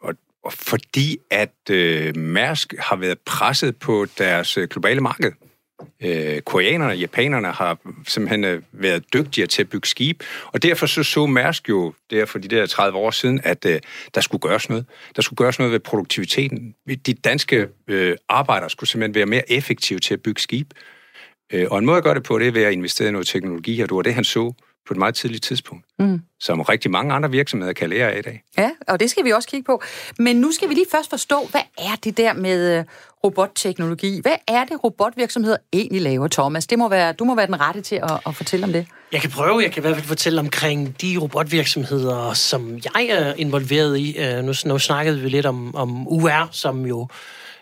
og, 0.00 0.14
og 0.44 0.52
fordi 0.52 1.16
at 1.30 1.70
øh, 1.70 2.16
Mærsk 2.16 2.74
har 2.78 2.96
været 2.96 3.18
presset 3.18 3.76
på 3.76 4.06
deres 4.18 4.58
globale 4.70 5.00
marked 5.00 5.32
øh, 6.02 6.40
koreanerne 6.40 6.92
og 6.92 6.98
japanerne 6.98 7.48
har 7.48 7.78
simpelthen 8.06 8.44
øh, 8.44 8.62
været 8.72 9.04
dygtigere 9.14 9.46
til 9.46 9.62
at 9.62 9.68
bygge 9.68 9.88
skib, 9.88 10.22
og 10.46 10.62
derfor 10.62 10.86
så 10.86 11.02
så 11.02 11.26
Mærsk 11.26 11.68
jo 11.68 11.92
der 12.10 12.24
for 12.24 12.38
de 12.38 12.48
der 12.48 12.66
30 12.66 12.98
år 12.98 13.10
siden, 13.10 13.40
at 13.44 13.66
øh, 13.66 13.80
der 14.14 14.20
skulle 14.20 14.40
gøres 14.40 14.68
noget. 14.68 14.86
Der 15.16 15.22
skulle 15.22 15.36
gøres 15.36 15.58
noget 15.58 15.72
ved 15.72 15.80
produktiviteten. 15.80 16.74
De 17.06 17.14
danske 17.14 17.68
øh, 17.88 18.16
arbejdere 18.28 18.70
skulle 18.70 18.90
simpelthen 18.90 19.14
være 19.14 19.26
mere 19.26 19.52
effektive 19.52 19.98
til 19.98 20.14
at 20.14 20.22
bygge 20.22 20.40
skib. 20.40 20.72
Øh, 21.52 21.66
og 21.70 21.78
en 21.78 21.86
måde 21.86 21.98
at 21.98 22.04
gøre 22.04 22.14
det 22.14 22.22
på, 22.22 22.38
det 22.38 22.48
er 22.48 22.52
ved 22.52 22.62
at 22.62 22.72
investere 22.72 23.08
i 23.08 23.12
noget 23.12 23.26
teknologi, 23.26 23.80
og 23.80 23.88
det 23.88 23.96
var 23.96 24.02
det, 24.02 24.14
han 24.14 24.24
så 24.24 24.52
på 24.86 24.94
et 24.94 24.98
meget 24.98 25.14
tidligt 25.14 25.44
tidspunkt, 25.44 25.84
mm. 25.98 26.20
som 26.40 26.60
rigtig 26.60 26.90
mange 26.90 27.14
andre 27.14 27.30
virksomheder 27.30 27.72
kan 27.72 27.90
lære 27.90 28.12
af 28.12 28.18
i 28.18 28.22
dag. 28.22 28.42
Ja, 28.58 28.70
og 28.88 29.00
det 29.00 29.10
skal 29.10 29.24
vi 29.24 29.30
også 29.30 29.48
kigge 29.48 29.64
på. 29.64 29.82
Men 30.18 30.36
nu 30.36 30.52
skal 30.52 30.68
vi 30.68 30.74
lige 30.74 30.86
først 30.90 31.10
forstå, 31.10 31.48
hvad 31.50 31.60
er 31.78 31.96
det 32.04 32.16
der 32.16 32.32
med 32.32 32.78
øh, 32.78 32.84
robotteknologi? 33.24 34.20
Hvad 34.22 34.36
er 34.48 34.64
det, 34.64 34.84
robotvirksomheder 34.84 35.56
egentlig 35.72 36.02
laver, 36.02 36.28
Thomas? 36.28 36.66
Det 36.66 36.78
må 36.78 36.88
være, 36.88 37.12
du 37.12 37.24
må 37.24 37.34
være 37.34 37.46
den 37.46 37.60
rette 37.60 37.80
til 37.80 37.96
at, 37.96 38.20
at 38.26 38.34
fortælle 38.34 38.66
om 38.66 38.72
det. 38.72 38.86
Jeg 39.12 39.20
kan 39.20 39.30
prøve, 39.30 39.60
jeg 39.62 39.72
kan 39.72 39.80
i 39.80 39.84
hvert 39.84 39.94
fald 39.94 40.06
fortælle 40.06 40.40
omkring 40.40 41.00
de 41.00 41.16
robotvirksomheder, 41.16 42.32
som 42.32 42.78
jeg 42.84 43.06
er 43.06 43.34
involveret 43.34 43.98
i. 43.98 44.18
Øh, 44.18 44.44
nu, 44.44 44.52
nu 44.64 44.78
snakkede 44.78 45.20
vi 45.20 45.28
lidt 45.28 45.46
om, 45.46 45.74
om 45.74 46.08
UR, 46.08 46.48
som 46.52 46.86
jo 46.86 47.08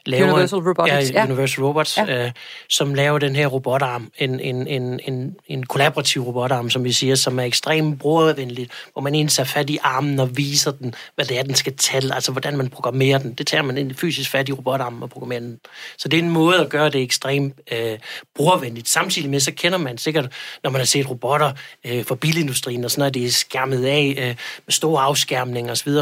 laver, 0.06 0.32
Universal 0.32 0.58
Robotics, 0.58 1.10
ja, 1.10 1.24
Universal 1.24 1.64
Robots, 1.64 1.96
ja. 1.96 2.24
øh, 2.24 2.30
som 2.68 2.94
laver 2.94 3.18
den 3.18 3.36
her 3.36 3.46
robotarm, 3.46 4.10
en, 4.18 4.40
en, 4.40 4.66
en, 4.66 5.00
en, 5.04 5.36
en 5.46 5.66
kollaborativ 5.66 6.22
robotarm, 6.22 6.70
som 6.70 6.84
vi 6.84 6.92
siger, 6.92 7.14
som 7.14 7.38
er 7.38 7.44
ekstremt 7.44 7.98
brugervenlig, 7.98 8.68
hvor 8.92 9.02
man 9.02 9.14
egentlig 9.14 9.32
tager 9.32 9.46
fat 9.46 9.70
i 9.70 9.78
armen 9.82 10.20
og 10.20 10.36
viser 10.36 10.70
den, 10.70 10.94
hvad 11.14 11.24
det 11.24 11.38
er, 11.38 11.42
den 11.42 11.54
skal 11.54 11.76
tælle, 11.76 12.14
altså 12.14 12.32
hvordan 12.32 12.56
man 12.56 12.68
programmerer 12.68 13.18
den. 13.18 13.32
Det 13.32 13.46
tager 13.46 13.62
man 13.62 13.78
ind 13.78 13.94
fysisk 13.94 14.30
fat 14.30 14.48
i 14.48 14.52
robotarmen 14.52 15.02
og 15.02 15.10
programmerer 15.10 15.40
den. 15.40 15.58
Så 15.98 16.08
det 16.08 16.18
er 16.18 16.22
en 16.22 16.30
måde 16.30 16.60
at 16.60 16.68
gøre 16.68 16.90
det 16.90 17.02
ekstremt 17.02 17.54
øh, 17.72 17.98
brugervenligt. 18.36 18.88
Samtidig 18.88 19.30
med, 19.30 19.40
så 19.40 19.52
kender 19.52 19.78
man 19.78 19.98
sikkert, 19.98 20.32
når 20.62 20.70
man 20.70 20.80
har 20.80 20.86
set 20.86 21.10
robotter 21.10 21.52
øh, 21.86 22.04
for 22.04 22.14
bilindustrien 22.14 22.84
og 22.84 22.90
sådan 22.90 23.00
noget, 23.00 23.14
det 23.14 23.24
er 23.24 23.30
skærmet 23.30 23.84
af 23.84 24.14
øh, 24.18 24.26
med 24.66 24.72
store 24.72 25.02
afskærmninger 25.02 25.72
osv., 25.72 25.92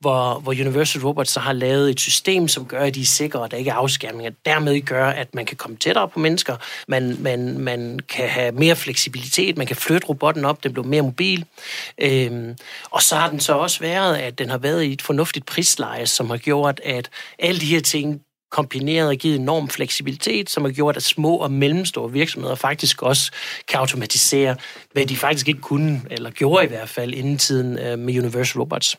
hvor, 0.00 0.38
hvor 0.38 0.52
Universal 0.52 1.02
Robots 1.02 1.30
så 1.30 1.40
har 1.40 1.52
lavet 1.52 1.90
et 1.90 2.00
system, 2.00 2.48
som 2.48 2.66
gør, 2.66 2.80
at 2.80 2.94
de 2.94 3.00
er 3.00 3.04
sikre, 3.04 3.43
og 3.44 3.50
der 3.50 3.56
ikke 3.56 3.70
er 3.70 3.74
afskærmninger. 3.74 4.32
Dermed 4.44 4.80
gør, 4.80 5.06
at 5.06 5.34
man 5.34 5.46
kan 5.46 5.56
komme 5.56 5.76
tættere 5.76 6.08
på 6.08 6.18
mennesker, 6.18 6.56
man, 6.88 7.16
man, 7.20 7.58
man 7.58 8.00
kan 8.08 8.28
have 8.28 8.52
mere 8.52 8.76
fleksibilitet, 8.76 9.58
man 9.58 9.66
kan 9.66 9.76
flytte 9.76 10.08
robotten 10.08 10.44
op, 10.44 10.64
den 10.64 10.72
bliver 10.72 10.86
mere 10.86 11.02
mobil. 11.02 11.44
Øhm, 11.98 12.56
og 12.90 13.02
så 13.02 13.16
har 13.16 13.30
den 13.30 13.40
så 13.40 13.52
også 13.52 13.80
været, 13.80 14.16
at 14.16 14.38
den 14.38 14.50
har 14.50 14.58
været 14.58 14.82
i 14.82 14.92
et 14.92 15.02
fornuftigt 15.02 15.46
prisleje, 15.46 16.06
som 16.06 16.30
har 16.30 16.36
gjort, 16.36 16.80
at 16.84 17.10
alle 17.38 17.60
de 17.60 17.66
her 17.66 17.80
ting 17.80 18.20
kombineret 18.54 19.08
og 19.08 19.16
givet 19.16 19.36
enorm 19.36 19.68
fleksibilitet, 19.68 20.50
som 20.50 20.64
har 20.64 20.70
gjort, 20.70 20.96
at 20.96 21.02
små 21.02 21.36
og 21.36 21.50
mellemstore 21.50 22.12
virksomheder 22.12 22.54
faktisk 22.54 23.02
også 23.02 23.32
kan 23.68 23.80
automatisere, 23.80 24.56
hvad 24.92 25.06
de 25.06 25.16
faktisk 25.16 25.48
ikke 25.48 25.60
kunne, 25.60 26.02
eller 26.10 26.30
gjorde 26.30 26.64
i 26.64 26.68
hvert 26.68 26.88
fald 26.88 27.14
inden 27.14 27.38
tiden 27.38 27.78
øh, 27.78 27.98
med 27.98 28.18
Universal 28.18 28.60
Robots. 28.60 28.98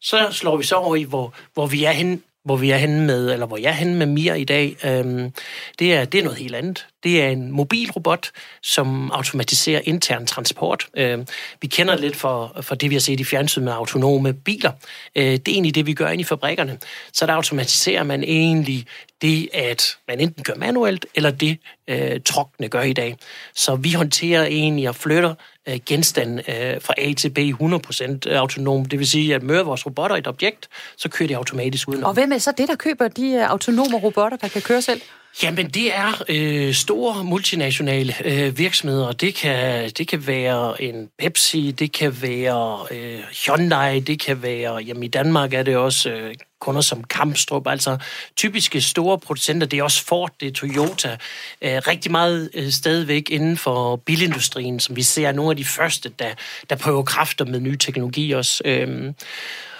Så 0.00 0.28
slår 0.32 0.56
vi 0.56 0.64
så 0.64 0.74
over 0.74 0.96
i, 0.96 1.02
hvor, 1.02 1.34
hvor 1.54 1.66
vi 1.66 1.84
er 1.84 1.92
hen 1.92 2.22
hvor 2.46 2.56
vi 2.56 2.70
er 2.70 2.76
henne 2.76 3.06
med, 3.06 3.32
eller 3.32 3.46
hvor 3.46 3.56
jeg 3.56 3.68
er 3.68 3.72
henne 3.72 3.94
med 3.94 4.06
Mir 4.06 4.34
i 4.34 4.44
dag, 4.44 4.76
øhm, 4.84 5.32
det, 5.78 5.94
er, 5.94 6.04
det 6.04 6.20
er 6.20 6.24
noget 6.24 6.38
helt 6.38 6.54
andet. 6.54 6.86
Det 7.02 7.22
er 7.22 7.28
en 7.28 7.50
mobil 7.50 7.90
robot, 7.90 8.30
som 8.62 9.10
automatiserer 9.10 9.80
intern 9.84 10.26
transport. 10.26 10.88
Øh, 10.96 11.18
vi 11.60 11.66
kender 11.66 11.96
lidt 11.96 12.16
for, 12.16 12.56
for 12.60 12.74
det, 12.74 12.90
vi 12.90 12.94
har 12.94 13.00
set 13.00 13.20
i 13.20 13.24
fjernsynet 13.24 13.64
med 13.64 13.72
autonome 13.72 14.32
biler. 14.32 14.72
Øh, 15.16 15.24
det 15.24 15.48
er 15.48 15.52
egentlig 15.52 15.74
det, 15.74 15.86
vi 15.86 15.94
gør 15.94 16.08
ind 16.08 16.20
i 16.20 16.24
fabrikkerne. 16.24 16.78
Så 17.12 17.26
der 17.26 17.32
automatiserer 17.32 18.02
man 18.02 18.24
egentlig 18.24 18.86
det, 19.22 19.48
at 19.52 19.96
man 20.08 20.20
enten 20.20 20.44
gør 20.44 20.54
manuelt, 20.54 21.06
eller 21.14 21.30
det, 21.30 21.58
øh, 21.88 22.20
truckene 22.24 22.68
gør 22.68 22.82
i 22.82 22.92
dag. 22.92 23.16
Så 23.54 23.76
vi 23.76 23.92
håndterer 23.92 24.44
egentlig 24.44 24.88
og 24.88 24.96
flytter 24.96 25.34
øh, 25.68 25.78
genstanden 25.86 26.38
øh, 26.38 26.80
fra 26.80 26.94
A 26.98 27.12
til 27.12 27.30
B 27.30 27.38
100% 27.38 28.30
øh, 28.30 28.40
autonom. 28.40 28.84
Det 28.84 28.98
vil 28.98 29.06
sige, 29.06 29.34
at 29.34 29.42
møder 29.42 29.62
vores 29.62 29.86
robotter 29.86 30.16
et 30.16 30.26
objekt, 30.26 30.68
så 30.96 31.08
kører 31.08 31.28
de 31.28 31.36
automatisk 31.36 31.88
udenom. 31.88 32.08
Og 32.08 32.14
hvem 32.14 32.32
er 32.32 32.38
så 32.38 32.52
det, 32.58 32.68
der 32.68 32.76
køber 32.76 33.08
de 33.08 33.32
øh, 33.32 33.50
autonome 33.50 33.98
robotter, 33.98 34.36
der 34.36 34.48
kan 34.48 34.62
køre 34.62 34.82
selv? 34.82 35.00
Jamen, 35.42 35.68
det 35.70 35.94
er 35.94 36.22
øh, 36.28 36.74
store 36.74 37.24
multinationale 37.24 38.14
øh, 38.24 38.58
virksomheder. 38.58 39.12
Det 39.12 39.34
kan, 39.34 39.90
det 39.90 40.08
kan 40.08 40.26
være 40.26 40.82
en 40.82 41.08
Pepsi, 41.18 41.70
det 41.70 41.92
kan 41.92 42.22
være 42.22 42.86
øh, 42.90 43.20
Hyundai, 43.46 44.00
det 44.00 44.20
kan 44.20 44.42
være... 44.42 44.76
Jamen, 44.76 45.02
i 45.02 45.08
Danmark 45.08 45.54
er 45.54 45.62
det 45.62 45.76
også 45.76 46.10
øh, 46.10 46.34
kunder 46.60 46.80
som 46.80 47.04
Kampstrup, 47.04 47.66
altså 47.66 47.98
typiske 48.36 48.80
store 48.80 49.18
producenter. 49.18 49.66
Det 49.66 49.78
er 49.78 49.82
også 49.82 50.04
Ford, 50.04 50.32
det 50.40 50.48
er 50.48 50.52
Toyota. 50.52 51.16
Øh, 51.62 51.82
rigtig 51.86 52.12
meget 52.12 52.50
øh, 52.54 52.70
stadigvæk 52.70 53.30
inden 53.30 53.56
for 53.56 53.96
bilindustrien, 53.96 54.80
som 54.80 54.96
vi 54.96 55.02
ser 55.02 55.32
nogle 55.32 55.50
af 55.50 55.56
de 55.56 55.64
første, 55.64 56.08
der, 56.18 56.30
der 56.70 56.76
prøver 56.76 57.02
kræfter 57.02 57.44
med 57.44 57.60
ny 57.60 57.76
teknologi 57.76 58.32
også. 58.32 58.62
Øh, 58.64 59.12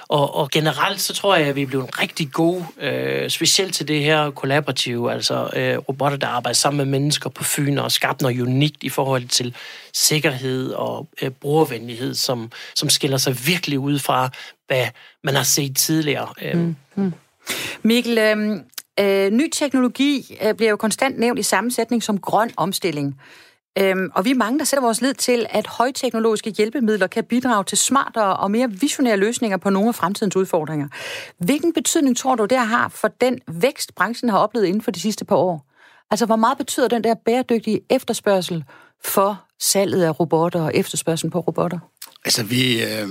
og, 0.09 0.35
og 0.35 0.51
generelt 0.51 1.01
så 1.01 1.15
tror 1.15 1.37
jeg, 1.37 1.47
at 1.47 1.57
vi 1.57 1.63
er 1.63 1.67
blevet 1.67 2.01
rigtig 2.03 2.33
gode, 2.33 2.65
øh, 2.81 3.31
specielt 3.31 3.75
til 3.75 3.89
det 3.89 4.03
her 4.03 4.31
kollaborative, 4.31 5.13
altså 5.13 5.51
øh, 5.57 5.79
robotter, 5.79 6.19
der 6.19 6.27
arbejder 6.27 6.55
sammen 6.55 6.77
med 6.77 7.01
mennesker 7.01 7.31
på 7.31 7.45
Fyn 7.45 7.79
og 7.79 7.93
skabt 7.93 8.23
noget 8.23 8.41
unikt 8.41 8.83
i 8.83 8.89
forhold 8.89 9.29
til 9.29 9.55
sikkerhed 9.93 10.73
og 10.73 11.09
øh, 11.23 11.31
brugervenlighed, 11.31 12.15
som, 12.15 12.51
som 12.75 12.89
skiller 12.89 13.17
sig 13.17 13.47
virkelig 13.47 13.79
ud 13.79 13.99
fra, 13.99 14.31
hvad 14.67 14.87
man 15.25 15.35
har 15.35 15.43
set 15.43 15.77
tidligere. 15.77 16.29
Øh. 16.43 16.59
Mm, 16.59 16.77
mm. 16.95 17.13
Mikkel, 17.83 18.19
øhm, 18.19 18.61
øh, 19.01 19.31
ny 19.31 19.51
teknologi 19.53 20.39
øh, 20.43 20.55
bliver 20.55 20.71
jo 20.71 20.77
konstant 20.77 21.19
nævnt 21.19 21.39
i 21.39 21.43
sammensætning 21.43 22.03
som 22.03 22.19
grøn 22.19 22.51
omstilling. 22.57 23.21
Øhm, 23.79 24.11
og 24.15 24.25
vi 24.25 24.31
er 24.31 24.35
mange, 24.35 24.59
der 24.59 24.65
sætter 24.65 24.83
vores 24.83 25.01
lid 25.01 25.15
til, 25.15 25.47
at 25.51 25.67
højteknologiske 25.67 26.51
hjælpemidler 26.51 27.07
kan 27.07 27.25
bidrage 27.25 27.65
til 27.65 27.79
smartere 27.79 28.37
og 28.37 28.51
mere 28.51 28.71
visionære 28.71 29.17
løsninger 29.17 29.57
på 29.57 29.71
nogle 29.71 29.89
af 29.89 29.95
fremtidens 29.95 30.37
udfordringer. 30.37 30.89
Hvilken 31.39 31.73
betydning 31.73 32.17
tror 32.17 32.35
du, 32.35 32.45
det 32.45 32.59
har 32.59 32.89
for 32.89 33.09
den 33.09 33.39
vækst, 33.49 33.95
branchen 33.95 34.31
har 34.31 34.39
oplevet 34.39 34.67
inden 34.67 34.83
for 34.83 34.91
de 34.91 35.01
sidste 35.01 35.25
par 35.25 35.37
år? 35.37 35.67
Altså, 36.11 36.27
hvor 36.27 36.37
meget 36.37 36.59
betyder 36.59 36.89
den 36.89 37.05
der 37.05 37.15
bæredygtige 37.15 37.81
efterspørgsel 37.91 38.65
for 39.05 39.45
salget 39.61 40.03
af 40.03 40.21
robotter 40.21 40.63
og 40.63 40.75
efterspørgselen 40.75 41.31
på 41.31 41.41
robotter? 41.41 41.79
Altså, 42.25 42.45
vi, 42.45 42.85
øh, 42.85 43.09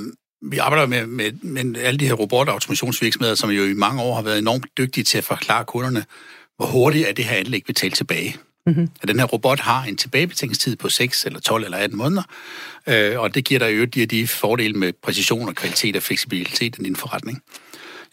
vi 0.52 0.58
arbejder 0.58 0.86
med, 0.88 1.06
med, 1.06 1.32
med 1.32 1.82
alle 1.82 2.00
de 2.00 2.08
her 2.08 2.14
robotautomationsvirksomheder, 2.14 3.36
som 3.36 3.50
jo 3.50 3.64
i 3.64 3.74
mange 3.74 4.02
år 4.02 4.16
har 4.16 4.22
været 4.22 4.40
enormt 4.40 4.66
dygtige 4.78 5.04
til 5.04 5.18
at 5.18 5.24
forklare 5.24 5.66
kunderne, 5.66 6.06
hvor 6.58 6.66
hurtigt 6.66 7.08
er 7.08 7.14
det 7.14 7.26
her 7.26 7.38
anlæg 7.38 7.64
betalt 7.66 7.96
tilbage. 7.96 8.36
Mm-hmm. 8.68 8.90
At 9.02 9.08
den 9.08 9.20
her 9.20 9.26
robot 9.26 9.60
har 9.60 9.84
en 9.84 9.98
tilbagebetalingstid 9.98 10.76
på 10.76 10.90
6 10.90 11.26
eller 11.26 11.40
12 11.40 11.64
eller 11.64 11.78
18 11.78 11.98
måneder, 11.98 12.24
øh, 12.88 13.20
og 13.20 13.36
det 13.36 13.46
giver 13.46 13.60
der 13.60 13.68
jo 13.68 13.86
de, 13.86 14.06
de 14.06 14.28
fordele 14.28 14.74
med 14.74 14.94
præcision 15.04 15.50
og 15.50 15.56
kvalitet 15.56 15.96
og 15.96 16.04
fleksibilitet 16.04 16.80
i 16.80 16.84
din 16.84 16.96
forretning. 16.96 17.42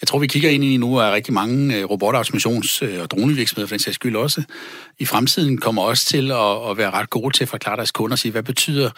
Jeg 0.01 0.09
tror, 0.09 0.19
vi 0.19 0.27
kigger 0.27 0.51
ind 0.51 0.65
i 0.65 0.77
nu, 0.77 1.01
at 1.01 1.13
rigtig 1.13 1.35
mange 1.35 1.77
øh, 1.77 1.85
robotautomations- 1.85 2.85
øh, 2.85 3.03
og 3.03 3.11
dronevirksomheder, 3.11 3.67
for 3.67 3.75
den 3.75 3.79
sags 3.79 3.95
skyld 3.95 4.17
også, 4.17 4.43
i 4.99 5.05
fremtiden 5.05 5.59
kommer 5.59 5.83
også 5.83 6.07
til 6.07 6.31
at, 6.31 6.71
at 6.71 6.77
være 6.77 6.91
ret 6.91 7.11
gode 7.11 7.37
til 7.37 7.45
at 7.45 7.49
forklare 7.49 7.77
deres 7.77 7.93
kunder 7.93 8.15
og 8.15 8.19
sige, 8.19 8.33
hvad 8.33 8.43
betyder 8.43 8.91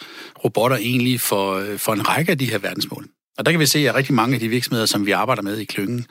robotter 0.43 0.77
egentlig 0.77 1.21
for, 1.21 1.53
øh, 1.53 1.77
for 1.77 1.93
en 1.93 2.07
række 2.07 2.31
af 2.31 2.37
de 2.37 2.45
her 2.45 2.57
verdensmål. 2.57 3.05
Og 3.37 3.45
der 3.45 3.51
kan 3.51 3.59
vi 3.59 3.65
se, 3.65 3.89
at 3.89 3.95
rigtig 3.95 4.13
mange 4.13 4.33
af 4.33 4.39
de 4.39 4.47
virksomheder, 4.47 4.85
som 4.85 5.05
vi 5.05 5.11
arbejder 5.11 5.41
med 5.41 5.57
i 5.57 5.65
klyngen, 5.65 6.05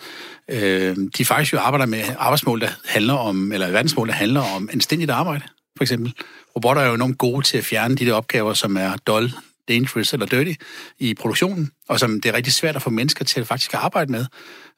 øh, 0.51 0.97
de 1.19 1.25
faktisk 1.25 1.53
jo 1.53 1.59
arbejder 1.59 1.87
med 1.87 2.03
arbejdsmål, 2.19 2.61
der 2.61 2.69
handler 2.85 3.15
om, 3.15 3.53
eller 3.53 3.71
verdensmål, 3.71 4.09
der 4.09 4.15
handler 4.15 4.41
om 4.57 4.69
anstændigt 4.73 5.11
arbejde, 5.11 5.45
for 5.77 5.85
eksempel. 5.85 6.13
Robotter 6.57 6.83
er 6.83 6.87
jo 6.87 6.95
enormt 6.95 7.19
gode 7.19 7.47
til 7.47 7.59
at 7.59 7.65
fjerne 7.65 7.95
de 7.95 8.07
der 8.07 8.15
opgaver, 8.15 8.55
som 8.55 8.77
er 8.77 8.97
dull, 9.07 9.33
dangerous 9.69 10.13
eller 10.13 10.27
dirty 10.27 10.53
i 10.99 11.15
produktionen, 11.15 11.71
og 11.89 12.01
som 12.01 12.21
det 12.21 12.29
er 12.29 12.37
rigtig 12.37 12.53
svært 12.53 12.77
at 12.77 12.83
få 12.83 12.91
mennesker 12.91 13.25
til 13.25 13.41
at 13.41 13.47
faktisk 13.47 13.75
arbejde 13.75 14.13
med. 14.13 14.27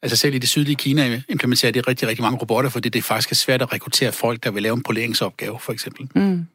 Altså 0.07 0.17
selv 0.17 0.35
i 0.35 0.39
det 0.39 0.49
sydlige 0.49 0.77
Kina 0.77 1.23
implementerer 1.29 1.73
de 1.73 1.81
rigtig, 1.81 2.09
rigtig 2.09 2.23
mange 2.23 2.39
robotter, 2.39 2.71
fordi 2.71 2.89
det 2.89 3.05
faktisk 3.05 3.31
er 3.31 3.35
svært 3.35 3.63
at 3.63 3.73
rekruttere 3.73 4.13
folk, 4.13 4.45
der 4.45 4.51
vil 4.51 4.63
lave 4.63 4.75
en 4.75 4.83
poleringsopgave, 4.83 5.59
for 5.61 5.73
eksempel. 5.73 6.09
Mm. 6.15 6.47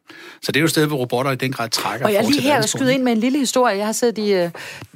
Så 0.42 0.52
det 0.52 0.56
er 0.56 0.60
jo 0.60 0.64
et 0.64 0.70
sted, 0.70 0.86
hvor 0.86 0.96
robotter 0.96 1.30
i 1.30 1.36
den 1.36 1.52
grad 1.52 1.68
trækker. 1.68 2.06
Og 2.06 2.12
jeg 2.12 2.24
lige 2.24 2.40
her 2.40 2.62
skyde 2.62 2.94
ind 2.94 3.02
med 3.02 3.12
en 3.12 3.18
lille 3.18 3.38
historie. 3.38 3.76
Jeg 3.76 3.86
har 3.86 3.92
siddet 3.92 4.18
i 4.18 4.32
øh, 4.32 4.50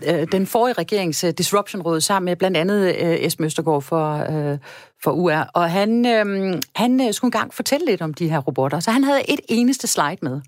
øh 0.07 0.27
den 0.33 0.47
forrige 0.47 0.75
regerings 0.79 1.25
uh, 1.25 1.31
Disruption-råd 1.31 2.01
sammen 2.01 2.25
med 2.25 2.37
blandt 2.37 2.57
andet 2.57 2.97
uh, 3.03 3.27
Esben 3.27 3.47
Østergaard 3.47 3.83
for, 3.83 4.27
uh, 4.29 4.59
for 5.03 5.11
UR, 5.11 5.51
og 5.55 5.71
han, 5.71 6.07
øhm, 6.07 6.45
øh, 6.45 6.63
han 6.77 7.13
skulle 7.13 7.29
engang 7.29 7.55
fortælle 7.55 7.87
lidt 7.87 8.03
om 8.03 8.15
de 8.15 8.29
her 8.29 8.39
robotter. 8.39 8.81
Så 8.81 8.91
han 8.91 9.05
havde 9.05 9.31
et 9.31 9.41
eneste 9.49 9.87
slide 9.87 10.17
med. 10.23 10.41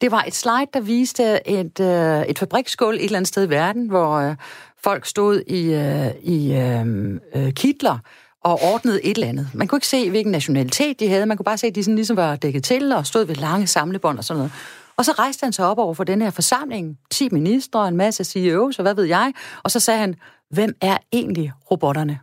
Det 0.00 0.10
var 0.10 0.24
et 0.26 0.34
slide, 0.34 0.66
der 0.74 0.80
viste 0.80 1.48
et, 1.48 1.80
øh, 1.80 2.22
et 2.22 2.38
fabriksgulv 2.38 2.96
et 2.96 3.04
eller 3.04 3.16
andet 3.16 3.28
sted 3.28 3.46
i 3.46 3.50
verden, 3.50 3.88
hvor 3.88 4.12
øh, 4.12 4.36
folk 4.84 5.06
stod 5.06 5.42
i, 5.46 5.74
øh, 5.74 6.10
i 6.22 6.54
øhm, 6.54 7.20
øh, 7.34 7.52
kitler 7.52 7.98
og 8.44 8.60
ordnede 8.62 9.04
et 9.04 9.14
eller 9.14 9.28
andet. 9.28 9.48
Man 9.54 9.68
kunne 9.68 9.76
ikke 9.76 9.86
se, 9.86 10.10
hvilken 10.10 10.32
nationalitet 10.32 11.00
de 11.00 11.08
havde. 11.08 11.26
Man 11.26 11.36
kunne 11.36 11.44
bare 11.44 11.58
se, 11.58 11.66
at 11.66 11.74
de 11.74 11.84
sådan 11.84 11.94
ligesom 11.94 12.16
var 12.16 12.36
dækket 12.36 12.64
til 12.64 12.92
og 12.92 13.06
stod 13.06 13.24
ved 13.24 13.34
lange 13.34 13.66
samlebånd 13.66 14.18
og 14.18 14.24
sådan 14.24 14.38
noget. 14.38 14.52
Og 14.96 15.04
så 15.04 15.12
rejste 15.12 15.44
han 15.44 15.52
sig 15.52 15.66
op 15.66 15.78
over 15.78 15.94
for 15.94 16.04
den 16.04 16.22
her 16.22 16.30
forsamling. 16.30 16.98
10 17.10 17.28
ministre, 17.32 17.88
en 17.88 17.96
masse 17.96 18.24
CEOs 18.24 18.78
og 18.78 18.82
hvad 18.82 18.94
ved 18.94 19.04
jeg. 19.04 19.32
Og 19.62 19.70
så 19.70 19.80
sagde 19.80 20.00
han, 20.00 20.14
hvem 20.50 20.74
er 20.80 20.96
egentlig 21.12 21.52
robotterne? 21.70 22.18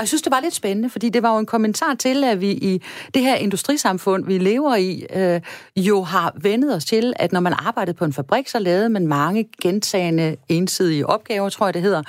Og 0.00 0.02
jeg 0.02 0.08
synes, 0.08 0.22
det 0.22 0.32
var 0.32 0.40
lidt 0.40 0.54
spændende, 0.54 0.90
fordi 0.90 1.08
det 1.08 1.22
var 1.22 1.32
jo 1.32 1.38
en 1.38 1.46
kommentar 1.46 1.94
til, 1.94 2.24
at 2.24 2.40
vi 2.40 2.50
i 2.50 2.82
det 3.14 3.22
her 3.22 3.34
industrisamfund, 3.34 4.26
vi 4.26 4.38
lever 4.38 4.76
i, 4.76 5.06
øh, 5.14 5.40
jo 5.76 6.02
har 6.02 6.32
vendet 6.42 6.74
os 6.74 6.84
til, 6.84 7.12
at 7.16 7.32
når 7.32 7.40
man 7.40 7.52
arbejdede 7.52 7.96
på 7.96 8.04
en 8.04 8.12
fabrik, 8.12 8.48
så 8.48 8.58
lavede 8.58 8.88
man 8.88 9.06
mange 9.06 9.48
gentagende 9.62 10.36
ensidige 10.48 11.06
opgaver, 11.06 11.48
tror 11.48 11.66
jeg 11.66 11.74
det 11.74 11.82
hedder. 11.82 12.02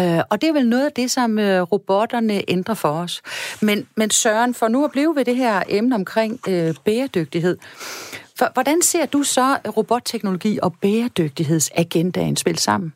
Øh, 0.00 0.20
og 0.30 0.40
det 0.40 0.48
er 0.48 0.52
vel 0.52 0.68
noget 0.68 0.84
af 0.84 0.92
det, 0.92 1.10
som 1.10 1.38
øh, 1.38 1.62
robotterne 1.62 2.42
ændrer 2.50 2.74
for 2.74 2.88
os. 2.88 3.22
Men, 3.62 3.86
men 3.96 4.10
Søren, 4.10 4.54
for 4.54 4.68
nu 4.68 4.84
at 4.84 4.90
blive 4.90 5.16
ved 5.16 5.24
det 5.24 5.36
her 5.36 5.62
emne 5.68 5.94
omkring 5.94 6.40
øh, 6.48 6.74
bæredygtighed, 6.84 7.56
for, 8.38 8.50
hvordan 8.54 8.82
ser 8.82 9.06
du 9.06 9.22
så 9.22 9.58
robotteknologi 9.76 10.58
og 10.62 10.74
bæredygtighedsagendaen 10.82 12.36
spille 12.36 12.58
sammen? 12.58 12.92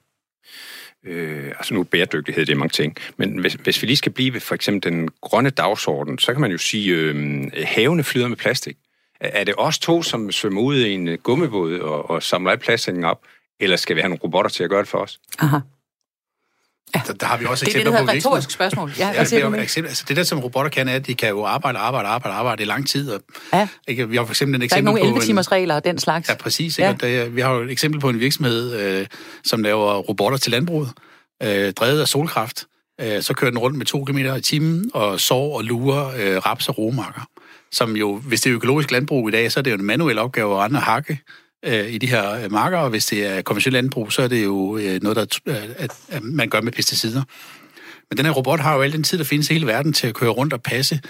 Øh, 1.07 1.47
altså 1.47 1.75
nu 1.75 1.83
bæredygtighed, 1.83 2.47
det 2.47 2.53
er 2.53 2.57
mange 2.57 2.73
ting. 2.73 2.97
Men 3.17 3.39
hvis, 3.39 3.55
hvis 3.55 3.83
vi 3.83 3.87
lige 3.87 3.97
skal 3.97 4.13
blive 4.13 4.35
ved 4.35 4.41
for 4.41 4.55
eksempel 4.55 4.93
den 4.93 5.09
grønne 5.21 5.51
dagsorden, 5.51 6.19
så 6.19 6.33
kan 6.33 6.41
man 6.41 6.51
jo 6.51 6.59
sige, 6.59 6.95
øh, 6.95 7.47
havene 7.55 8.05
flyder 8.05 8.29
med 8.29 8.37
plastik. 8.37 8.77
Er 9.21 9.45
det 9.45 9.55
os 9.59 9.79
to, 9.79 10.03
som 10.03 10.33
svømmer 10.33 10.61
ud 10.61 10.77
i 10.77 10.91
en 10.91 11.19
gummibåd 11.19 11.79
og, 11.79 12.11
og 12.11 12.23
samler 12.23 12.53
al 12.53 12.59
plastikken 12.59 13.05
op, 13.05 13.21
eller 13.61 13.77
skal 13.77 13.97
vi 13.97 14.01
have 14.01 14.09
nogle 14.09 14.23
robotter 14.25 14.51
til 14.51 14.65
at 14.65 14.71
gøre 14.71 14.81
det 14.81 14.89
for 14.89 14.99
os? 14.99 15.21
Aha. 15.39 15.59
Ja. 16.95 17.01
Der, 17.07 17.13
der 17.13 17.27
har 17.27 17.37
vi 17.37 17.45
også 17.45 17.65
det 17.65 17.69
eksempler 17.69 17.93
er 17.93 17.99
det, 17.99 18.07
der 18.07 18.13
hedder 18.13 18.29
retorisk 18.29 18.51
spørgsmål. 18.51 18.93
Ja, 18.99 19.07
ja, 19.07 19.25
det, 19.25 19.33
er 19.33 19.55
eksempel, 19.55 19.89
altså 19.89 20.05
det 20.09 20.17
der, 20.17 20.23
som 20.23 20.41
robotter 20.41 20.71
kan, 20.71 20.89
er, 20.89 20.95
at 20.95 21.07
de 21.07 21.15
kan 21.15 21.29
jo 21.29 21.45
arbejde, 21.45 21.79
arbejde, 21.79 22.09
arbejde, 22.09 22.37
arbejde 22.37 22.63
i 22.63 22.67
lang 22.67 22.89
tid. 22.89 23.11
Og, 23.11 23.21
ja. 23.53 23.69
ikke, 23.89 24.09
vi 24.09 24.17
har 24.17 24.25
for 24.25 24.33
eksempel 24.33 24.55
en 24.55 24.63
eksempel 24.63 24.87
der 24.87 24.93
er 24.93 24.97
ikke 24.97 25.11
nogen 25.11 25.23
11-timers 25.23 25.53
regler 25.53 25.75
og 25.75 25.85
den 25.85 25.99
slags. 25.99 26.29
Ja, 26.29 26.35
præcis. 26.35 26.79
Ikke? 26.79 26.89
Ja. 27.07 27.23
Der, 27.23 27.29
vi 27.29 27.41
har 27.41 27.53
jo 27.55 27.63
et 27.63 27.71
eksempel 27.71 28.01
på 28.01 28.09
en 28.09 28.21
virksomhed, 28.21 28.81
øh, 28.81 29.07
som 29.45 29.63
laver 29.63 29.97
robotter 29.97 30.39
til 30.39 30.51
landbruget 30.51 30.91
øh, 31.43 31.73
drevet 31.73 32.01
af 32.01 32.09
solkraft. 32.09 32.67
Øh, 33.01 33.23
så 33.23 33.35
kører 33.35 33.51
den 33.51 33.59
rundt 33.59 33.79
med 33.79 33.87
2 33.87 34.05
km 34.05 34.19
i 34.19 34.41
timen 34.41 34.91
og 34.95 35.21
sår 35.21 35.57
og 35.57 35.65
lurer 35.65 36.07
øh, 36.07 36.37
raps 36.37 36.69
og 36.69 36.79
romarker. 36.79 37.29
Som 37.73 37.97
jo, 37.97 38.17
hvis 38.17 38.41
det 38.41 38.51
er 38.51 38.55
økologisk 38.55 38.91
landbrug 38.91 39.29
i 39.29 39.33
dag, 39.33 39.53
så 39.53 39.61
er 39.61 39.63
det 39.63 39.71
jo 39.71 39.77
en 39.77 39.85
manuel 39.85 40.19
opgave 40.19 40.55
at 40.55 40.59
rende 40.59 40.77
og 40.77 40.83
hakke 40.83 41.19
øh, 41.65 41.93
i 41.93 41.99
de 41.99 42.07
her 42.07 42.45
øh, 42.45 42.53
marker, 42.53 42.79
og 42.79 42.91
hvis 42.91 43.07
det 43.07 43.27
er 43.27 43.43
konventionelt 43.43 43.73
landbrug, 43.73 44.13
så 44.13 44.23
er 44.23 44.29
det 44.29 44.45
jo 44.45 44.77
øh, 44.77 45.03
noget, 45.03 45.17
der, 45.17 45.39
øh, 45.47 45.57
at, 45.77 45.93
at 46.09 46.23
man 46.23 46.49
gør 46.49 46.61
med 46.61 46.73
pesticider. 46.73 47.23
Men 48.11 48.17
den 48.17 48.27
her 48.27 48.33
robot 48.33 48.61
har 48.61 48.75
jo 48.75 48.83
al 48.83 48.93
den 48.93 49.03
tid, 49.03 49.19
der 49.19 49.25
findes 49.25 49.51
i 49.51 49.53
hele 49.53 49.67
verden 49.67 49.93
til 49.93 50.07
at 50.07 50.15
køre 50.15 50.31
rundt 50.31 50.53
og 50.53 50.63
passe 50.63 51.01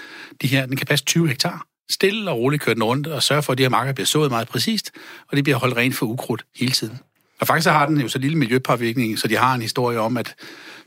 de 0.41 0.47
her, 0.47 0.65
den 0.65 0.77
kan 0.77 0.87
passe 0.87 1.05
20 1.05 1.27
hektar. 1.27 1.65
Stille 1.91 2.31
og 2.31 2.37
roligt 2.37 2.63
køre 2.63 2.75
den 2.75 2.83
rundt 2.83 3.07
og 3.07 3.23
sørge 3.23 3.43
for, 3.43 3.51
at 3.51 3.57
de 3.57 3.63
her 3.63 3.69
marker 3.69 3.93
bliver 3.93 4.05
sået 4.05 4.31
meget 4.31 4.47
præcist, 4.47 4.91
og 5.27 5.35
det 5.37 5.43
bliver 5.43 5.57
holdt 5.57 5.77
rent 5.77 5.95
for 5.95 6.05
ukrudt 6.05 6.45
hele 6.55 6.71
tiden. 6.71 6.99
Og 7.39 7.47
faktisk 7.47 7.69
har 7.69 7.85
den 7.85 8.01
jo 8.01 8.07
så 8.07 8.19
lille 8.19 8.37
miljøpåvirkning, 8.37 9.19
så 9.19 9.27
de 9.27 9.37
har 9.37 9.53
en 9.55 9.61
historie 9.61 9.99
om, 9.99 10.17
at 10.17 10.35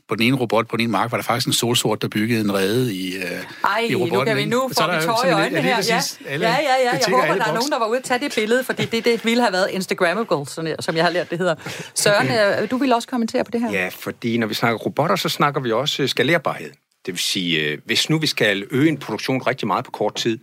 på 0.07 0.15
den 0.15 0.23
ene 0.23 0.37
robot 0.37 0.67
på 0.67 0.77
den 0.77 0.83
ene 0.83 0.91
mark, 0.91 1.11
var 1.11 1.17
der 1.17 1.23
faktisk 1.23 1.47
en 1.47 1.53
solsort, 1.53 2.01
der 2.01 2.07
byggede 2.07 2.41
en 2.41 2.53
rede 2.53 2.95
i, 2.95 3.17
uh, 3.17 3.23
Ej, 3.23 3.87
i 3.89 3.95
robotten. 3.95 4.17
nu 4.17 4.23
kan 4.23 4.37
vi 4.37 4.45
nu 4.45 4.59
få 4.59 4.67
vi 4.67 5.01
tårer 5.05 5.29
i 5.29 5.31
øjnene 5.31 5.61
her. 5.61 5.77
Ja. 5.89 6.01
Ja, 6.25 6.37
ja, 6.37 6.47
ja. 6.83 6.91
Jeg 6.91 7.01
håber, 7.07 7.35
der 7.35 7.45
er 7.45 7.53
nogen, 7.53 7.71
der 7.71 7.79
var 7.79 7.87
ude 7.87 7.97
at 7.97 8.03
tage 8.03 8.19
det 8.19 8.33
billede, 8.35 8.63
fordi 8.63 8.85
det, 8.85 9.05
det 9.05 9.25
ville 9.25 9.41
have 9.41 9.53
været 9.53 9.69
Instagrammable, 9.71 10.45
sådan, 10.45 10.75
som 10.79 10.95
jeg 10.95 11.03
har 11.03 11.11
lært, 11.11 11.29
det 11.29 11.37
hedder. 11.37 11.55
Søren, 11.95 12.27
øh, 12.63 12.71
du 12.71 12.77
vil 12.77 12.93
også 12.93 13.07
kommentere 13.07 13.43
på 13.43 13.51
det 13.51 13.61
her? 13.61 13.71
Ja, 13.71 13.89
fordi 13.93 14.37
når 14.37 14.47
vi 14.47 14.53
snakker 14.53 14.77
robotter, 14.77 15.15
så 15.15 15.29
snakker 15.29 15.61
vi 15.61 15.71
også 15.71 16.07
skalerbarhed. 16.07 16.71
Det 17.05 17.13
vil 17.13 17.19
sige, 17.19 17.59
øh, 17.59 17.77
hvis 17.85 18.09
nu 18.09 18.19
vi 18.19 18.27
skal 18.27 18.67
øge 18.71 18.89
en 18.89 18.97
produktion 18.97 19.41
rigtig 19.41 19.67
meget 19.67 19.85
på 19.85 19.91
kort 19.91 20.15
tid, 20.15 20.39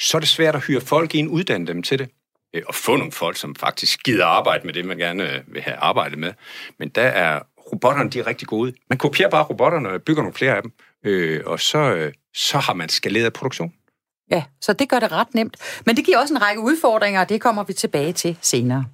så 0.00 0.16
er 0.16 0.20
det 0.20 0.28
svært 0.28 0.54
at 0.54 0.64
hyre 0.66 0.80
folk 0.80 1.14
ind, 1.14 1.28
uddanne 1.28 1.66
dem 1.66 1.82
til 1.82 1.98
det 1.98 2.08
øh, 2.54 2.62
og 2.68 2.74
få 2.74 2.96
nogle 2.96 3.12
folk, 3.12 3.36
som 3.36 3.54
faktisk 3.54 4.02
gider 4.02 4.26
arbejde 4.26 4.66
med 4.66 4.74
det, 4.74 4.84
man 4.84 4.98
gerne 4.98 5.32
øh, 5.32 5.40
vil 5.46 5.62
have 5.62 5.76
arbejdet 5.76 6.18
med. 6.18 6.32
Men 6.78 6.88
der 6.88 7.02
er 7.02 7.40
robotterne, 7.72 8.10
de 8.10 8.18
er 8.18 8.26
rigtig 8.26 8.48
gode. 8.48 8.72
Man 8.90 8.98
kopierer 8.98 9.30
bare 9.30 9.44
robotterne 9.44 9.88
og 9.88 10.02
bygger 10.02 10.22
nogle 10.22 10.34
flere 10.34 10.56
af 10.56 10.62
dem, 10.62 10.72
øh, 11.04 11.40
og 11.46 11.60
så, 11.60 11.78
øh, 11.78 12.12
så 12.34 12.58
har 12.58 12.74
man 12.74 12.88
skaleret 12.88 13.32
produktion. 13.32 13.72
Ja, 14.30 14.44
så 14.60 14.72
det 14.72 14.88
gør 14.88 15.00
det 15.00 15.12
ret 15.12 15.34
nemt. 15.34 15.56
Men 15.86 15.96
det 15.96 16.04
giver 16.04 16.18
også 16.18 16.34
en 16.34 16.42
række 16.42 16.60
udfordringer, 16.60 17.20
og 17.20 17.28
det 17.28 17.40
kommer 17.40 17.64
vi 17.64 17.72
tilbage 17.72 18.12
til 18.12 18.38
senere. 18.40 18.84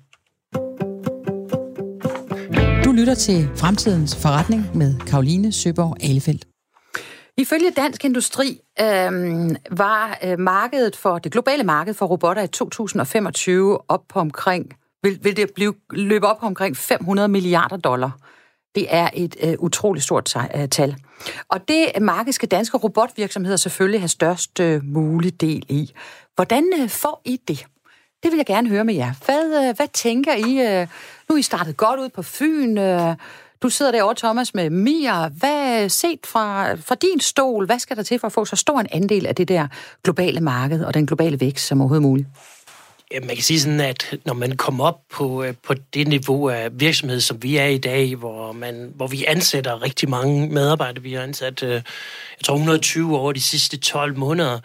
Du 2.85 2.93
lytter 2.93 3.15
til 3.15 3.49
Fremtidens 3.57 4.23
Forretning 4.23 4.77
med 4.77 5.01
Karoline 5.07 5.53
Søborg 5.53 5.97
Alefeldt. 6.03 6.45
Ifølge 7.39 7.71
Dansk 7.71 8.05
Industri 8.05 8.61
øh, 8.81 8.87
var 9.71 10.19
øh, 10.25 10.39
markedet 10.39 10.97
for 10.97 11.19
det 11.19 11.33
globale 11.33 11.65
marked 11.65 11.95
for 11.95 12.07
robotter 12.07 12.43
i 12.43 12.49
2025 12.49 13.79
op 13.89 14.03
på 14.09 14.19
omkring 14.19 14.73
vil, 15.05 15.19
vil 15.23 15.37
det 15.37 15.51
blive 15.55 15.75
løbe 15.91 16.27
op 16.27 16.41
på 16.41 16.47
omkring 16.47 16.77
500 16.77 17.29
milliarder 17.29 17.77
dollar. 17.77 18.11
Det 18.75 18.87
er 18.91 19.11
et 19.15 19.37
øh, 19.43 19.55
utroligt 19.59 20.05
stort 20.05 20.37
øh, 20.57 20.69
tal. 20.69 20.97
Og 21.49 21.69
det 21.69 21.87
øh, 21.97 22.03
marked 22.03 22.33
skal 22.33 22.49
danske 22.49 22.77
robotvirksomheder 22.77 23.57
selvfølgelig 23.57 24.01
have 24.01 24.09
størst 24.09 24.61
øh, 24.61 24.85
mulig 24.85 25.41
del 25.41 25.65
i. 25.69 25.93
Hvordan 26.35 26.73
øh, 26.81 26.89
får 26.89 27.23
I 27.25 27.41
det? 27.49 27.67
Det 28.23 28.31
vil 28.33 28.37
jeg 28.37 28.47
gerne 28.47 28.69
høre 28.69 28.85
med 28.85 28.95
jer. 28.95 29.13
Hvad, 29.25 29.69
øh, 29.69 29.77
hvad 29.77 29.89
tænker 29.93 30.35
I? 30.35 30.81
Øh, 30.81 30.89
nu 31.29 31.35
er 31.35 31.39
I 31.39 31.43
startet 31.43 31.77
godt 31.77 32.01
ud 32.01 32.09
på 32.09 32.23
Fyn. 32.23 32.79
Øh, 32.79 33.17
du 33.63 33.69
sidder 33.69 33.93
derovre, 33.93 34.15
Thomas, 34.15 34.55
med 34.55 34.71
Mia. 34.71 35.29
Hvad 35.29 35.83
øh, 35.83 35.91
set 35.91 36.19
fra, 36.27 36.75
fra 36.75 36.95
din 36.95 37.21
stol, 37.21 37.67
hvad 37.67 37.79
skal 37.79 37.97
der 37.97 38.03
til 38.03 38.19
for 38.19 38.27
at 38.27 38.33
få 38.33 38.45
så 38.45 38.57
stor 38.57 38.81
en 38.81 38.87
andel 38.93 39.27
af 39.27 39.35
det 39.35 39.49
der 39.49 39.67
globale 40.05 40.41
marked 40.41 40.85
og 40.85 40.95
den 40.95 41.07
globale 41.07 41.41
vækst 41.41 41.67
som 41.67 41.81
overhovedet 41.81 42.03
muligt? 42.03 42.29
Man 43.13 43.37
kan 43.37 43.43
sige 43.43 43.61
sådan, 43.61 43.81
at 43.81 44.17
når 44.25 44.35
man 44.35 44.57
kommer 44.57 44.85
op 44.85 45.01
på, 45.13 45.45
øh, 45.45 45.55
på 45.63 45.75
det 45.95 46.09
niveau 46.09 46.49
af 46.49 46.69
virksomhed, 46.73 47.21
som 47.21 47.43
vi 47.43 47.57
er 47.57 47.67
i 47.67 47.79
dag, 47.79 48.17
hvor, 48.17 48.53
man, 48.53 48.93
hvor 48.97 49.07
vi 49.07 49.25
ansætter 49.25 49.83
rigtig 49.83 50.09
mange 50.09 50.49
medarbejdere, 50.49 51.03
vi 51.03 51.13
har 51.13 51.23
ansat, 51.23 51.63
øh, 51.63 51.71
jeg 51.71 51.83
tror 52.45 52.55
120 52.55 53.19
over 53.19 53.33
de 53.33 53.41
sidste 53.41 53.77
12 53.77 54.17
måneder, 54.17 54.61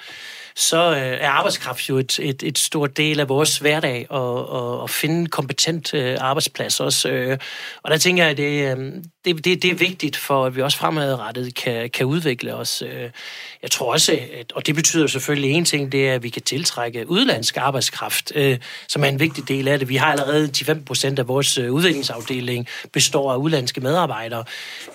så 0.60 0.92
øh, 0.92 0.98
er 0.98 1.30
arbejdskraft 1.30 1.90
jo 1.90 1.98
et, 1.98 2.20
et, 2.20 2.44
et 2.44 2.58
stort 2.58 2.98
del 2.98 3.20
af 3.20 3.30
vores 3.30 3.58
hverdag 3.58 4.06
og, 4.10 4.50
og, 4.50 4.82
og 4.82 4.90
finde 4.90 5.28
kompetent 5.28 5.94
øh, 5.94 6.18
arbejdsplads 6.20 6.80
også. 6.80 7.10
Øh, 7.10 7.38
og 7.84 7.92
der 7.92 7.98
tænker 7.98 8.24
jeg, 8.24 8.32
at 8.32 8.38
det, 8.38 8.78
øh, 8.78 9.04
det, 9.26 9.46
det, 9.46 9.62
det 9.62 9.72
er 9.72 9.76
vigtigt 9.76 10.18
for, 10.18 10.46
at 10.46 10.56
vi 10.56 10.62
også 10.62 10.78
fremadrettet 10.78 11.56
kan, 11.56 11.90
kan 11.90 12.06
udvikle 12.06 12.56
os. 12.56 12.82
Øh, 12.82 13.10
jeg 13.62 13.72
tror 13.72 13.94
også, 13.94 14.20
at, 14.34 14.52
og 14.52 14.68
det 14.68 14.76
betyder 14.76 15.08
selvfølgelig 15.08 15.52
en 15.52 15.66
ting, 15.66 15.92
det 15.92 16.10
er, 16.10 16.14
at 16.14 16.24
vi 16.24 16.30
kan 16.30 16.42
tiltrække 16.42 17.10
udlandsk 17.10 17.58
arbejdskraft, 17.58 18.32
øh, 18.36 18.58
som 18.88 19.04
er 19.04 19.08
en 19.08 19.20
vigtig 19.20 19.48
del 19.48 19.68
af 19.68 19.80
det. 19.80 19.90
Vi 19.90 19.96
har 19.96 20.12
allerede 20.12 20.66
5 20.66 20.84
procent 20.84 21.20
af 21.20 21.28
vores 21.28 21.58
øh, 21.58 21.74
udviklingsafdeling 21.74 22.68
består 22.94 23.34
af 23.34 23.38
udlandske 23.38 23.82
medarbejdere. 23.82 24.44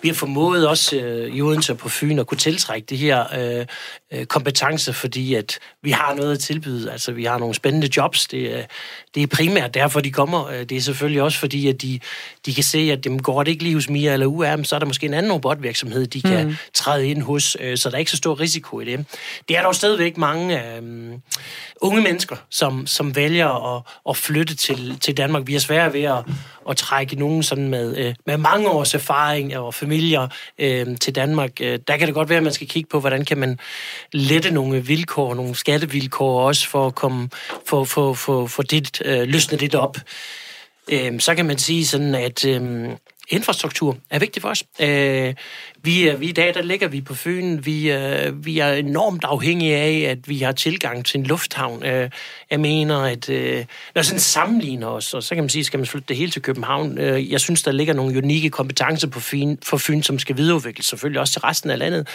Vi 0.02 0.09
har 0.09 0.14
formået 0.14 0.68
også 0.68 0.97
øh, 0.97 1.35
i 1.35 1.42
Odense 1.42 1.75
på 1.75 1.88
Fyn 1.88 2.18
at 2.18 2.26
kunne 2.26 2.38
tiltrække 2.38 2.87
de 2.87 2.97
her 2.97 3.25
øh, 3.38 3.66
øh 4.12 4.26
kompetencer, 4.26 4.92
fordi 4.92 5.35
at 5.35 5.53
vi 5.82 5.90
har 5.90 6.14
noget 6.14 6.32
at 6.32 6.38
tilbyde. 6.38 6.92
Altså, 6.92 7.12
vi 7.12 7.25
har 7.25 7.38
nogle 7.38 7.54
spændende 7.54 7.88
jobs. 7.96 8.26
Det, 8.26 8.66
det 9.14 9.23
er 9.23 9.26
primært 9.26 9.75
derfor, 9.75 10.00
de 10.00 10.11
kommer. 10.11 10.46
Øh, 10.46 10.61
det 10.61 10.73
er 10.73 10.80
selvfølgelig 10.80 11.23
også 11.23 11.38
fordi, 11.38 11.68
at 11.68 11.82
de, 11.82 12.00
de 12.46 12.54
kan 12.54 12.64
se, 12.64 12.78
at 12.78 13.04
dem 13.04 13.22
går 13.22 13.42
det 13.42 13.50
ikke 13.50 13.62
lige 13.62 13.74
hos 13.74 13.88
Mia 13.88 14.12
eller 14.12 14.26
UR, 14.26 14.62
så 14.62 14.74
er 14.74 14.78
der 14.78 14.86
måske 14.86 15.06
en 15.06 15.14
anden 15.14 15.32
robotvirksomhed, 15.32 16.06
de 16.06 16.22
kan 16.22 16.46
mm. 16.46 16.56
træde 16.74 17.08
ind 17.08 17.22
hos, 17.22 17.56
øh, 17.60 17.76
så 17.76 17.88
der 17.88 17.94
er 17.94 17.98
ikke 17.98 18.10
så 18.10 18.16
stor 18.16 18.40
risiko 18.40 18.80
i 18.80 18.84
det. 18.84 19.06
Det 19.48 19.56
er 19.56 19.62
dog 19.62 19.74
stadigvæk 19.74 20.16
mange 20.16 20.76
øh, 20.76 21.12
unge 21.80 22.02
mennesker, 22.02 22.36
som, 22.50 22.86
som 22.86 23.16
vælger 23.16 23.76
at, 23.76 23.82
at 24.08 24.16
flytte 24.16 24.54
til, 24.54 24.98
til 25.00 25.16
Danmark. 25.16 25.46
Vi 25.46 25.54
er 25.54 25.58
svære 25.58 25.92
ved 25.92 26.02
at, 26.02 26.24
at 26.70 26.76
trække 26.76 27.16
nogen 27.16 27.42
sådan 27.42 27.68
med, 27.68 27.96
øh, 27.96 28.14
med 28.26 28.36
mange 28.36 28.68
års 28.68 28.94
erfaring 28.94 29.56
og 29.56 29.74
familier 29.74 30.28
øh, 30.58 30.98
til 30.98 31.14
Danmark. 31.14 31.60
Øh, 31.60 31.78
der 31.88 31.96
kan 31.96 32.06
det 32.06 32.14
godt 32.14 32.28
være, 32.28 32.36
at 32.38 32.44
man 32.44 32.52
skal 32.52 32.68
kigge 32.68 32.88
på, 32.88 33.00
hvordan 33.00 33.24
kan 33.24 33.38
man 33.38 33.58
lette 34.12 34.50
nogle 34.50 34.80
vilkår, 34.80 35.34
nogle 35.34 35.54
skattevilkår 35.54 36.40
også 36.40 36.68
for 36.68 36.86
at 36.86 36.94
komme, 36.94 37.28
for, 37.66 37.84
for, 37.84 38.14
for, 38.14 38.46
for 38.46 38.62
det, 38.62 39.02
øh, 39.04 39.28
løsne 39.28 39.58
det 39.58 39.74
op. 39.74 39.96
Øh, 40.92 41.20
så 41.20 41.34
kan 41.34 41.46
man 41.46 41.58
sige 41.58 41.86
sådan, 41.86 42.14
at 42.14 42.44
øh, 42.44 42.90
infrastruktur 43.28 43.96
er 44.10 44.18
vigtigt 44.18 44.42
for 44.42 44.48
os. 44.48 44.64
Øh, 44.80 45.34
vi, 45.84 46.10
vi 46.18 46.28
i 46.28 46.32
dag, 46.32 46.54
der 46.54 46.62
ligger 46.62 46.88
vi 46.88 47.00
på 47.00 47.14
Fyn. 47.14 47.64
Vi, 47.64 47.92
øh, 47.92 48.44
vi 48.46 48.58
er 48.58 48.72
enormt 48.72 49.24
afhængige 49.24 49.76
af, 49.76 50.10
at 50.10 50.28
vi 50.28 50.38
har 50.38 50.52
tilgang 50.52 51.04
til 51.04 51.20
en 51.20 51.26
lufthavn. 51.26 51.84
Øh, 51.84 52.10
jeg 52.50 52.60
mener, 52.60 52.98
at 52.98 53.28
øh, 53.28 53.64
når 53.94 54.02
sådan 54.02 54.20
sammenligner 54.20 54.86
os, 54.86 55.14
og 55.14 55.22
så 55.22 55.34
kan 55.34 55.44
man 55.44 55.48
sige, 55.48 55.64
skal 55.64 55.78
man 55.78 55.86
flytte 55.86 56.08
det 56.08 56.16
hele 56.16 56.30
til 56.30 56.42
København. 56.42 56.98
Øh, 56.98 57.32
jeg 57.32 57.40
synes, 57.40 57.62
der 57.62 57.72
ligger 57.72 57.94
nogle 57.94 58.18
unikke 58.18 58.50
kompetencer 58.50 59.08
på 59.08 59.20
Fyn, 59.20 59.56
for 59.62 59.76
Fyn, 59.76 60.02
som 60.02 60.18
skal 60.18 60.36
videreudvikles, 60.36 60.86
selvfølgelig 60.86 61.20
også 61.20 61.32
til 61.32 61.40
resten 61.40 61.70
af 61.70 61.78
landet. 61.78 62.08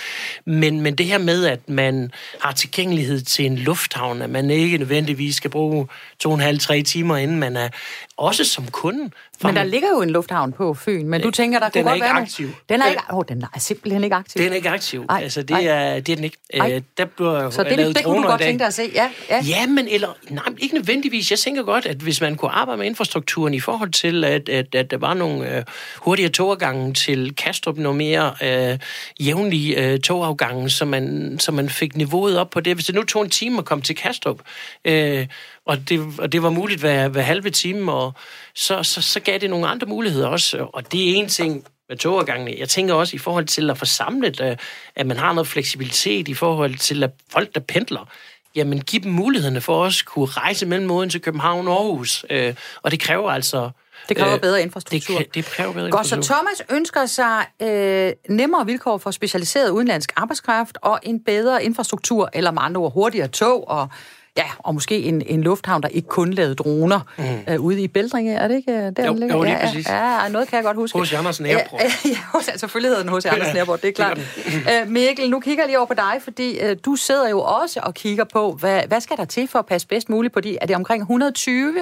Men, 0.45 0.81
men 0.81 0.95
det 0.95 1.05
her 1.05 1.17
med, 1.17 1.45
at 1.45 1.69
man 1.69 2.11
har 2.41 2.51
tilgængelighed 2.51 3.21
til 3.21 3.45
en 3.45 3.55
lufthavn, 3.55 4.21
at 4.21 4.29
man 4.29 4.49
ikke 4.49 4.77
nødvendigvis 4.77 5.35
skal 5.35 5.49
bruge 5.49 5.87
to 6.19 6.29
og 6.29 6.35
en 6.35 6.41
halv, 6.41 6.59
tre 6.59 6.81
timer, 6.81 7.17
inden 7.17 7.39
man 7.39 7.57
er 7.57 7.69
også 8.17 8.43
som 8.43 8.67
kunde. 8.67 9.09
Men 9.43 9.55
der 9.55 9.63
ligger 9.63 9.89
jo 9.89 10.01
en 10.01 10.09
lufthavn 10.09 10.51
på 10.51 10.73
Fyn, 10.73 11.07
men 11.07 11.21
du 11.21 11.31
tænker, 11.31 11.59
der 11.59 11.69
den 11.69 11.83
kunne 11.83 11.91
godt 11.91 12.01
være... 12.01 12.09
Den 12.09 12.15
er 12.15 12.21
ikke 12.21 12.31
aktiv. 12.31 12.49
Den 12.69 12.81
er 12.81 12.87
ikke, 12.87 13.01
oh, 13.09 13.23
den 13.27 13.41
er 13.41 13.58
simpelthen 13.59 14.03
ikke 14.03 14.15
aktiv. 14.15 14.41
Den 14.43 14.51
er 14.51 14.55
ikke 14.55 14.69
aktiv. 14.69 15.05
Ej, 15.09 15.19
altså, 15.23 15.41
det, 15.41 15.65
er, 15.65 15.99
det 15.99 16.11
er 16.11 16.15
den 16.15 16.23
ikke. 16.23 16.37
Ej. 16.53 16.81
der 16.97 17.05
bliver 17.05 17.49
Så 17.49 17.63
det, 17.63 17.77
det, 17.77 17.95
det 17.95 18.05
kunne 18.05 18.23
du 18.23 18.27
godt 18.27 18.41
tænke 18.41 18.59
dig 18.59 18.67
at 18.67 18.73
se, 18.73 18.91
ja. 18.93 19.09
Ja, 19.29 19.41
ja 19.43 19.67
men 19.67 19.87
eller, 19.87 20.07
nej, 20.29 20.43
ikke 20.57 20.75
nødvendigvis. 20.75 21.31
Jeg 21.31 21.39
tænker 21.39 21.63
godt, 21.63 21.85
at 21.85 21.97
hvis 21.97 22.21
man 22.21 22.35
kunne 22.35 22.51
arbejde 22.51 22.77
med 22.77 22.85
infrastrukturen 22.85 23.53
i 23.53 23.59
forhold 23.59 23.91
til, 23.91 24.23
at, 24.23 24.49
at, 24.49 24.75
at 24.75 24.91
der 24.91 24.97
var 24.97 25.13
nogle 25.13 25.57
øh, 25.57 25.63
hurtigere 25.97 26.31
togafgange 26.31 26.93
til 26.93 27.35
Kastrup, 27.35 27.77
noget 27.77 27.97
mere 27.97 28.33
øh, 28.43 28.79
jævnlige 29.19 29.83
øh, 29.83 29.99
togafgange, 29.99 30.69
så 30.69 30.85
man, 30.85 31.35
så 31.39 31.51
man 31.51 31.69
fik 31.69 31.95
niveauet 31.95 32.39
op 32.39 32.49
på 32.49 32.59
det. 32.59 32.73
Hvis 32.73 32.85
det 32.85 32.95
nu 32.95 33.03
tog 33.03 33.23
en 33.23 33.29
time 33.29 33.57
at 33.57 33.65
komme 33.65 33.81
til 33.81 33.95
Kastrup, 33.95 34.39
øh, 34.85 35.27
og 35.65 35.89
det, 35.89 36.05
og 36.19 36.31
det 36.31 36.43
var 36.43 36.49
muligt 36.49 36.79
hver, 36.79 37.07
hver 37.07 37.21
halve 37.21 37.49
time, 37.49 37.91
og 37.91 38.13
så, 38.55 38.83
så, 38.83 39.01
så 39.01 39.19
gav 39.19 39.37
det 39.37 39.49
nogle 39.49 39.67
andre 39.67 39.87
muligheder 39.87 40.27
også. 40.27 40.67
Og 40.73 40.91
det 40.91 41.09
er 41.09 41.15
en 41.15 41.27
ting 41.27 41.65
med 41.89 41.97
togafgangene. 41.97 42.55
Jeg 42.57 42.69
tænker 42.69 42.93
også 42.93 43.15
i 43.15 43.19
forhold 43.19 43.45
til 43.45 43.69
at 43.69 43.77
få 43.77 43.85
samlet, 43.85 44.41
øh, 44.41 44.57
at 44.95 45.07
man 45.07 45.17
har 45.17 45.33
noget 45.33 45.47
fleksibilitet 45.47 46.27
i 46.27 46.33
forhold 46.33 46.75
til 46.75 47.03
at 47.03 47.11
folk, 47.31 47.55
der 47.55 47.61
pendler, 47.61 48.09
jamen 48.55 48.81
give 48.81 49.01
dem 49.03 49.11
mulighederne 49.11 49.61
for 49.61 49.83
også 49.83 50.05
kunne 50.05 50.25
rejse 50.25 50.65
mellem 50.65 50.91
Odense 50.91 51.13
til 51.13 51.21
København 51.21 51.67
og 51.67 51.73
Aarhus. 51.73 52.25
Øh, 52.29 52.55
og 52.81 52.91
det 52.91 52.99
kræver 52.99 53.31
altså 53.31 53.69
det 54.09 54.17
kræver 54.17 54.33
øh, 54.33 54.39
bedre 54.39 54.61
infrastruktur. 54.61 55.17
Det, 55.17 55.35
det 55.35 55.45
kræver 55.45 55.73
bedre 55.73 55.91
Godt, 55.91 56.07
så 56.07 56.21
Thomas 56.21 56.63
ønsker 56.69 57.05
sig 57.05 57.45
øh, 57.61 58.11
nemmere 58.29 58.65
vilkår 58.65 58.97
for 58.97 59.11
specialiseret 59.11 59.69
udenlandsk 59.69 60.11
arbejdskraft 60.15 60.77
og 60.81 60.99
en 61.03 61.23
bedre 61.23 61.63
infrastruktur, 61.63 62.29
eller 62.33 62.51
med 62.51 62.61
andre 62.61 62.81
ord 62.81 62.93
hurtigere 62.93 63.27
tog 63.27 63.67
og 63.67 63.87
Ja, 64.37 64.45
og 64.59 64.73
måske 64.73 64.99
en, 64.99 65.21
en 65.25 65.41
lufthavn, 65.41 65.83
der 65.83 65.87
ikke 65.87 66.07
kun 66.07 66.33
lavede 66.33 66.55
droner 66.55 66.99
mm. 67.17 67.53
øh, 67.53 67.61
ude 67.61 67.81
i 67.81 67.87
Bældringe, 67.87 68.33
er 68.33 68.47
det 68.47 68.55
ikke 68.55 68.71
øh, 68.71 68.77
der, 68.77 69.05
jo, 69.05 69.13
ligger? 69.13 69.35
Jo, 69.35 69.43
lige 69.43 69.57
ja, 69.57 69.65
præcis. 69.65 69.89
Ja, 69.89 70.29
noget 70.29 70.47
kan 70.47 70.55
jeg 70.55 70.63
godt 70.63 70.77
huske. 70.77 70.97
Hos 70.97 71.13
Andersen 71.13 71.45
Airport. 71.45 71.81
Ja, 71.81 72.09
ja, 72.47 72.57
selvfølgelig 72.57 72.89
hedder 72.89 73.03
den 73.03 73.11
hos 73.11 73.25
Andersen 73.25 73.57
Airport, 73.57 73.81
det 73.81 73.87
er 73.87 73.93
klart. 73.93 74.17
øh, 74.47 74.87
Mikkel, 74.87 75.29
nu 75.29 75.39
kigger 75.39 75.63
jeg 75.63 75.67
lige 75.67 75.77
over 75.77 75.87
på 75.87 75.93
dig, 75.93 76.21
fordi 76.23 76.59
øh, 76.59 76.77
du 76.85 76.95
sidder 76.95 77.29
jo 77.29 77.41
også 77.41 77.79
og 77.83 77.93
kigger 77.93 78.23
på, 78.23 78.51
hvad, 78.51 78.81
hvad 78.87 79.01
skal 79.01 79.17
der 79.17 79.25
til 79.25 79.47
for 79.47 79.59
at 79.59 79.65
passe 79.65 79.87
bedst 79.87 80.09
muligt 80.09 80.33
på 80.33 80.39
de, 80.39 80.57
er 80.61 80.65
det 80.65 80.75
omkring 80.75 81.01
120 81.01 81.73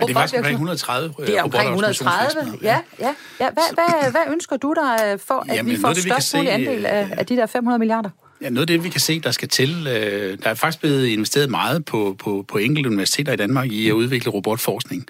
Ja, 0.00 0.04
det 0.06 0.10
er 0.10 0.14
faktisk 0.14 0.36
omkring 0.36 0.54
130 0.54 1.14
Det 1.26 1.38
er 1.38 1.42
omkring 1.42 1.68
130, 1.68 2.58
ja. 2.62 2.78
ja, 3.00 3.14
ja. 3.40 3.50
Hvad, 3.50 3.74
hvad, 3.74 4.10
hvad 4.10 4.20
ønsker 4.32 4.56
du 4.56 4.74
dig 4.74 5.20
for, 5.20 5.44
at 5.48 5.56
Jamen, 5.56 5.72
vi 5.72 5.80
får 5.80 5.92
størst 5.92 6.34
mulig 6.34 6.52
andel 6.52 6.86
af, 6.86 7.08
af 7.10 7.26
de 7.26 7.36
der 7.36 7.46
500 7.46 7.78
milliarder? 7.78 8.10
Ja, 8.40 8.50
noget 8.50 8.62
af 8.62 8.66
det, 8.66 8.84
vi 8.84 8.88
kan 8.88 9.00
se, 9.00 9.20
der 9.20 9.30
skal 9.30 9.48
til, 9.48 9.86
øh, 9.86 10.38
der 10.42 10.50
er 10.50 10.54
faktisk 10.54 10.80
blevet 10.80 11.06
investeret 11.06 11.50
meget 11.50 11.84
på, 11.84 12.16
på, 12.18 12.44
på 12.48 12.58
enkelte 12.58 12.88
universiteter 12.88 13.32
i 13.32 13.36
Danmark 13.36 13.70
i 13.70 13.88
at 13.88 13.92
udvikle 13.92 14.30
robotforskning. 14.30 15.06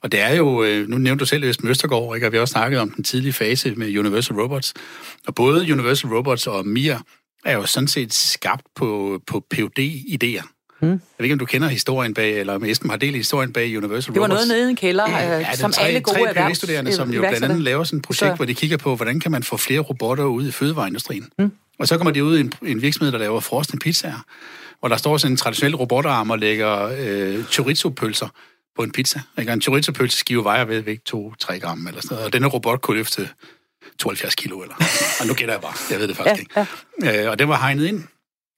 Og 0.00 0.12
det 0.12 0.20
er 0.20 0.34
jo, 0.34 0.64
øh, 0.64 0.88
nu 0.88 0.98
nævnte 0.98 1.20
du 1.20 1.26
selv 1.26 1.44
Øst 1.44 1.64
Møstergaard, 1.64 2.14
ikke? 2.14 2.26
og 2.26 2.32
vi 2.32 2.36
har 2.36 2.40
også 2.40 2.52
snakket 2.52 2.80
om 2.80 2.90
den 2.90 3.04
tidlige 3.04 3.32
fase 3.32 3.74
med 3.74 3.98
Universal 3.98 4.36
Robots. 4.36 4.74
Og 5.26 5.34
både 5.34 5.72
Universal 5.72 6.10
Robots 6.10 6.46
og 6.46 6.66
MIR 6.66 6.96
er 7.44 7.52
jo 7.52 7.66
sådan 7.66 7.88
set 7.88 8.14
skabt 8.14 8.66
på, 8.76 9.20
på 9.26 9.46
PhD-idéer. 9.54 10.61
Hmm. 10.82 10.90
Jeg 10.90 10.98
ved 11.18 11.24
ikke, 11.24 11.32
om 11.32 11.38
du 11.38 11.44
kender 11.44 11.68
historien 11.68 12.14
bag, 12.14 12.40
eller 12.40 12.54
om 12.54 12.64
Esben 12.64 12.90
har 12.90 12.96
delt 12.96 13.16
historien 13.16 13.52
bag 13.52 13.76
Universal 13.76 13.90
Robots. 13.90 14.06
Det 14.14 14.20
var 14.20 14.26
noget 14.26 14.48
nede 14.48 14.66
i 14.66 14.70
en 14.70 14.76
kælder, 14.76 15.10
ja, 15.10 15.38
ja, 15.38 15.54
som 15.54 15.72
tre, 15.72 15.82
alle 15.82 16.00
gode 16.00 16.18
tre 16.18 16.28
erhvervsstuderende, 16.28 16.92
som 16.92 17.10
jo 17.10 17.20
blandt 17.20 17.44
andet 17.44 17.62
laver 17.62 17.84
sådan 17.84 17.96
et 17.96 18.04
projekt, 18.04 18.30
så... 18.32 18.36
hvor 18.36 18.44
de 18.44 18.54
kigger 18.54 18.76
på, 18.76 18.96
hvordan 18.96 19.20
kan 19.20 19.30
man 19.30 19.42
få 19.42 19.56
flere 19.56 19.80
robotter 19.80 20.24
ud 20.24 20.48
i 20.48 20.50
fødevareindustrien. 20.50 21.28
Hmm. 21.38 21.52
Og 21.78 21.88
så 21.88 21.96
kommer 21.96 22.12
de 22.12 22.24
ud 22.24 22.36
i 22.36 22.40
en, 22.40 22.52
en 22.62 22.82
virksomhed, 22.82 23.12
der 23.12 23.18
laver 23.18 23.40
frosne 23.40 23.78
pizzaer, 23.78 24.24
hvor 24.80 24.88
der 24.88 24.96
står 24.96 25.16
sådan 25.16 25.32
en 25.32 25.36
traditionel 25.36 25.76
robotarm 25.76 26.30
og 26.30 26.38
lægger 26.38 26.92
øh, 26.98 27.44
chorizo-pølser 27.44 28.28
på 28.76 28.82
en 28.82 28.92
pizza. 28.92 29.20
Ikke? 29.38 29.52
En 29.52 29.62
chorizo-pølseskive 29.62 30.44
vejer 30.44 30.64
ved 30.64 30.80
vægt 30.80 31.14
2-3 31.14 31.58
gram 31.58 31.86
eller 31.86 32.00
sådan 32.00 32.14
noget, 32.14 32.26
og 32.26 32.32
denne 32.32 32.46
robot 32.46 32.80
kunne 32.80 32.96
løfte 32.96 33.28
72 33.98 34.34
kilo, 34.34 34.60
eller... 34.60 34.74
og 35.20 35.26
nu 35.26 35.34
gætter 35.34 35.54
jeg 35.54 35.60
bare, 35.60 35.72
jeg 35.90 36.00
ved 36.00 36.08
det 36.08 36.16
faktisk 36.16 36.46
ja, 36.56 36.60
ikke. 36.60 36.70
Ja. 37.02 37.24
Øh, 37.24 37.30
og 37.30 37.38
den 37.38 37.48
var 37.48 37.56
hegnet 37.56 37.86
ind, 37.86 38.04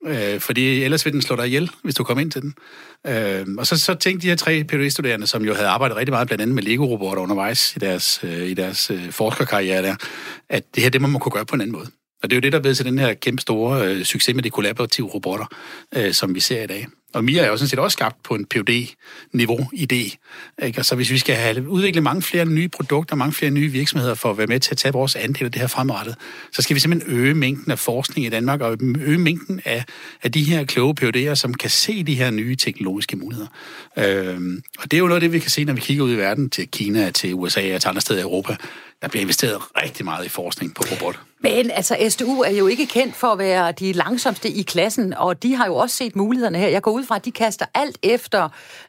øh, 0.06 0.40
fordi 0.40 0.82
ellers 0.82 1.04
vil 1.04 1.12
den 1.12 1.22
slå 1.22 1.36
dig 1.36 1.46
ihjel, 1.46 1.70
hvis 1.82 1.94
du 1.94 2.04
kommer 2.04 2.20
ind 2.20 2.30
til 2.30 2.42
den. 2.42 2.54
Øh, 3.06 3.46
og 3.58 3.66
så, 3.66 3.78
så 3.78 3.94
tænkte 3.94 4.22
de 4.22 4.28
her 4.28 4.36
tre 4.36 4.64
phd 4.64 4.90
studerende 4.90 5.26
som 5.26 5.44
jo 5.44 5.54
havde 5.54 5.68
arbejdet 5.68 5.96
rigtig 5.96 6.12
meget 6.12 6.26
blandt 6.26 6.42
andet 6.42 6.54
med 6.54 6.62
Lego-robotter 6.62 7.22
undervejs 7.22 7.76
i 7.76 7.78
deres, 7.78 8.20
øh, 8.22 8.46
i 8.46 8.54
deres 8.54 8.90
øh, 8.90 9.10
forskerkarriere 9.10 9.82
der, 9.82 9.94
at 10.48 10.74
det 10.74 10.82
her, 10.82 10.90
det 10.90 11.00
må 11.00 11.08
man 11.08 11.20
kunne 11.20 11.32
gøre 11.32 11.46
på 11.46 11.54
en 11.54 11.60
anden 11.60 11.76
måde. 11.76 11.86
Og 12.22 12.30
det 12.30 12.32
er 12.32 12.36
jo 12.36 12.40
det, 12.40 12.52
der 12.52 12.58
ved 12.58 12.74
til 12.74 12.84
den 12.84 12.98
her 12.98 13.14
kæmpe 13.14 13.40
store 13.40 13.88
øh, 13.88 14.04
succes 14.04 14.34
med 14.34 14.42
de 14.42 14.50
kollaborative 14.50 15.06
robotter, 15.06 15.46
øh, 15.96 16.12
som 16.12 16.34
vi 16.34 16.40
ser 16.40 16.62
i 16.62 16.66
dag. 16.66 16.86
Og 17.14 17.24
Mia 17.24 17.42
er 17.42 17.48
jo 17.48 17.56
sådan 17.56 17.68
set 17.68 17.78
også 17.78 17.94
skabt 17.94 18.22
på 18.22 18.34
en 18.34 18.46
phd 18.46 18.94
niveau 19.32 19.60
idé. 19.74 20.16
Ikke? 20.62 20.78
Og 20.78 20.84
så 20.84 20.94
hvis 20.94 21.10
vi 21.10 21.18
skal 21.18 21.36
have 21.36 21.68
udviklet 21.68 22.02
mange 22.02 22.22
flere 22.22 22.44
nye 22.44 22.68
produkter, 22.68 23.16
mange 23.16 23.32
flere 23.32 23.50
nye 23.50 23.68
virksomheder 23.68 24.14
for 24.14 24.30
at 24.30 24.38
være 24.38 24.46
med 24.46 24.60
til 24.60 24.70
at 24.70 24.76
tage 24.76 24.92
vores 24.92 25.16
andel 25.16 25.44
af 25.44 25.52
det 25.52 25.60
her 25.60 25.68
fremrettet, 25.68 26.16
så 26.52 26.62
skal 26.62 26.74
vi 26.74 26.80
simpelthen 26.80 27.12
øge 27.12 27.34
mængden 27.34 27.72
af 27.72 27.78
forskning 27.78 28.26
i 28.26 28.30
Danmark 28.30 28.60
og 28.60 28.76
øge 28.82 29.18
mængden 29.18 29.60
af, 29.64 29.84
af 30.22 30.32
de 30.32 30.44
her 30.44 30.64
kloge 30.64 30.94
PUD'er, 31.00 31.34
som 31.34 31.54
kan 31.54 31.70
se 31.70 32.02
de 32.02 32.14
her 32.14 32.30
nye 32.30 32.56
teknologiske 32.56 33.16
muligheder. 33.16 33.48
Øhm, 33.98 34.62
og 34.78 34.90
det 34.90 34.96
er 34.96 34.98
jo 34.98 35.06
noget 35.06 35.16
af 35.16 35.20
det, 35.20 35.32
vi 35.32 35.38
kan 35.38 35.50
se, 35.50 35.64
når 35.64 35.72
vi 35.72 35.80
kigger 35.80 36.04
ud 36.04 36.12
i 36.12 36.16
verden 36.16 36.50
til 36.50 36.68
Kina, 36.68 37.10
til 37.10 37.34
USA 37.34 37.74
og 37.74 37.80
til 37.80 37.88
andre 37.88 38.00
steder 38.00 38.20
i 38.20 38.22
Europa. 38.22 38.56
Der 39.02 39.08
bliver 39.08 39.22
investeret 39.22 39.60
rigtig 39.82 40.04
meget 40.04 40.26
i 40.26 40.28
forskning 40.28 40.74
på 40.74 40.82
robot. 40.92 41.20
Men 41.44 41.70
altså, 41.70 41.96
SDU 42.08 42.40
er 42.40 42.50
jo 42.50 42.66
ikke 42.66 42.86
kendt 42.86 43.16
for 43.16 43.26
at 43.26 43.38
være 43.38 43.72
de 43.72 43.92
langsomste 43.92 44.48
i 44.48 44.62
klassen, 44.62 45.14
og 45.14 45.42
de 45.42 45.54
har 45.54 45.66
jo 45.66 45.74
også 45.74 45.96
set 45.96 46.16
mulighederne 46.16 46.58
her. 46.58 46.68
Jeg 46.68 46.82
går 46.82 46.90
ud 46.90 47.04
fra, 47.04 47.16
at 47.16 47.24
de 47.24 47.30
kaster 47.30 47.66
alt 47.74 47.98
efter 48.02 48.48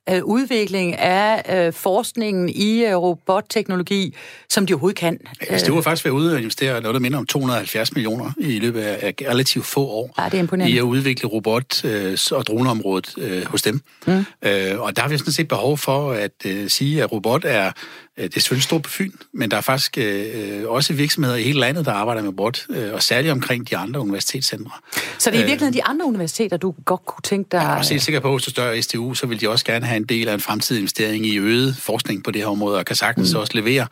øh, 0.09 0.23
udvikling 0.23 0.97
af 0.97 1.65
øh, 1.67 1.73
forskningen 1.73 2.49
i 2.49 2.85
øh, 2.85 2.95
robotteknologi, 2.95 4.15
som 4.49 4.65
de 4.65 4.73
overhovedet 4.73 4.97
kan. 4.97 5.19
SDU 5.57 5.75
har 5.75 5.81
faktisk 5.81 6.05
været 6.05 6.15
ude 6.15 6.33
og 6.33 6.37
investere 6.37 6.81
noget, 6.81 6.93
der 6.93 6.99
minder 6.99 7.17
om 7.17 7.25
270 7.25 7.93
millioner 7.95 8.31
i 8.37 8.59
løbet 8.59 8.81
af 8.81 9.13
relativt 9.21 9.65
få 9.65 9.87
år. 9.87 10.13
Ja, 10.19 10.25
det 10.25 10.33
er 10.33 10.39
imponerende. 10.39 10.75
I 10.75 10.77
at 10.77 10.81
udvikle 10.81 11.29
robot- 11.29 11.85
øh, 11.85 12.17
og 12.31 12.47
droneområdet 12.47 13.13
øh, 13.17 13.45
hos 13.45 13.61
dem. 13.61 13.81
Mm. 14.07 14.25
Øh, 14.41 14.79
og 14.79 14.95
der 14.95 15.01
har 15.01 15.09
vi 15.09 15.17
sådan 15.17 15.33
set 15.33 15.47
behov 15.47 15.77
for 15.77 16.11
at 16.11 16.31
øh, 16.45 16.69
sige, 16.69 17.03
at 17.03 17.11
robot 17.11 17.45
er 17.45 17.71
det 18.17 18.36
er 18.36 18.39
selvfølgelig 18.39 18.63
stort 18.63 18.82
på 18.82 18.89
Fyn, 18.89 19.12
men 19.34 19.51
der 19.51 19.58
er 19.58 19.62
faktisk 19.62 19.97
øh, 19.97 20.63
også 20.67 20.93
virksomheder 20.93 21.36
i 21.36 21.43
hele 21.43 21.60
landet, 21.60 21.86
der 21.86 21.91
arbejder 21.91 22.21
med 22.21 22.30
robot, 22.30 22.65
øh, 22.69 22.93
og 22.93 23.04
særligt 23.04 23.32
omkring 23.32 23.69
de 23.69 23.78
andre 23.78 23.99
universitetscentre. 23.99 24.71
Så 25.19 25.32
det 25.32 25.39
er 25.39 25.43
i 25.43 25.45
virkeligheden 25.45 25.73
de 25.73 25.84
andre 25.84 26.06
universiteter, 26.06 26.58
du 26.58 26.75
godt 26.86 27.06
kunne 27.06 27.21
tænke 27.23 27.47
dig... 27.51 27.58
Jeg 27.58 27.73
er 27.73 27.78
også 27.78 27.93
helt 27.93 28.04
sikker 28.04 28.19
på, 28.19 28.28
at 28.28 28.34
hos 28.34 28.43
større 28.43 28.82
STU, 28.82 29.13
så 29.13 29.28
vil 29.28 29.41
de 29.41 29.49
også 29.49 29.65
gerne 29.65 29.86
have 29.86 29.97
en 29.97 30.04
del 30.04 30.28
af 30.28 30.34
en 30.34 30.39
fremtidig 30.39 30.80
investering 30.80 31.25
i 31.25 31.38
øget 31.38 31.78
forskning 31.78 32.23
på 32.23 32.32
det 32.32 32.41
her 32.41 32.47
område, 32.47 32.78
og 32.78 32.86
kan 32.86 32.95
sagtens 32.95 33.34
mm. 33.34 33.39
også 33.39 33.51
levere 33.56 33.88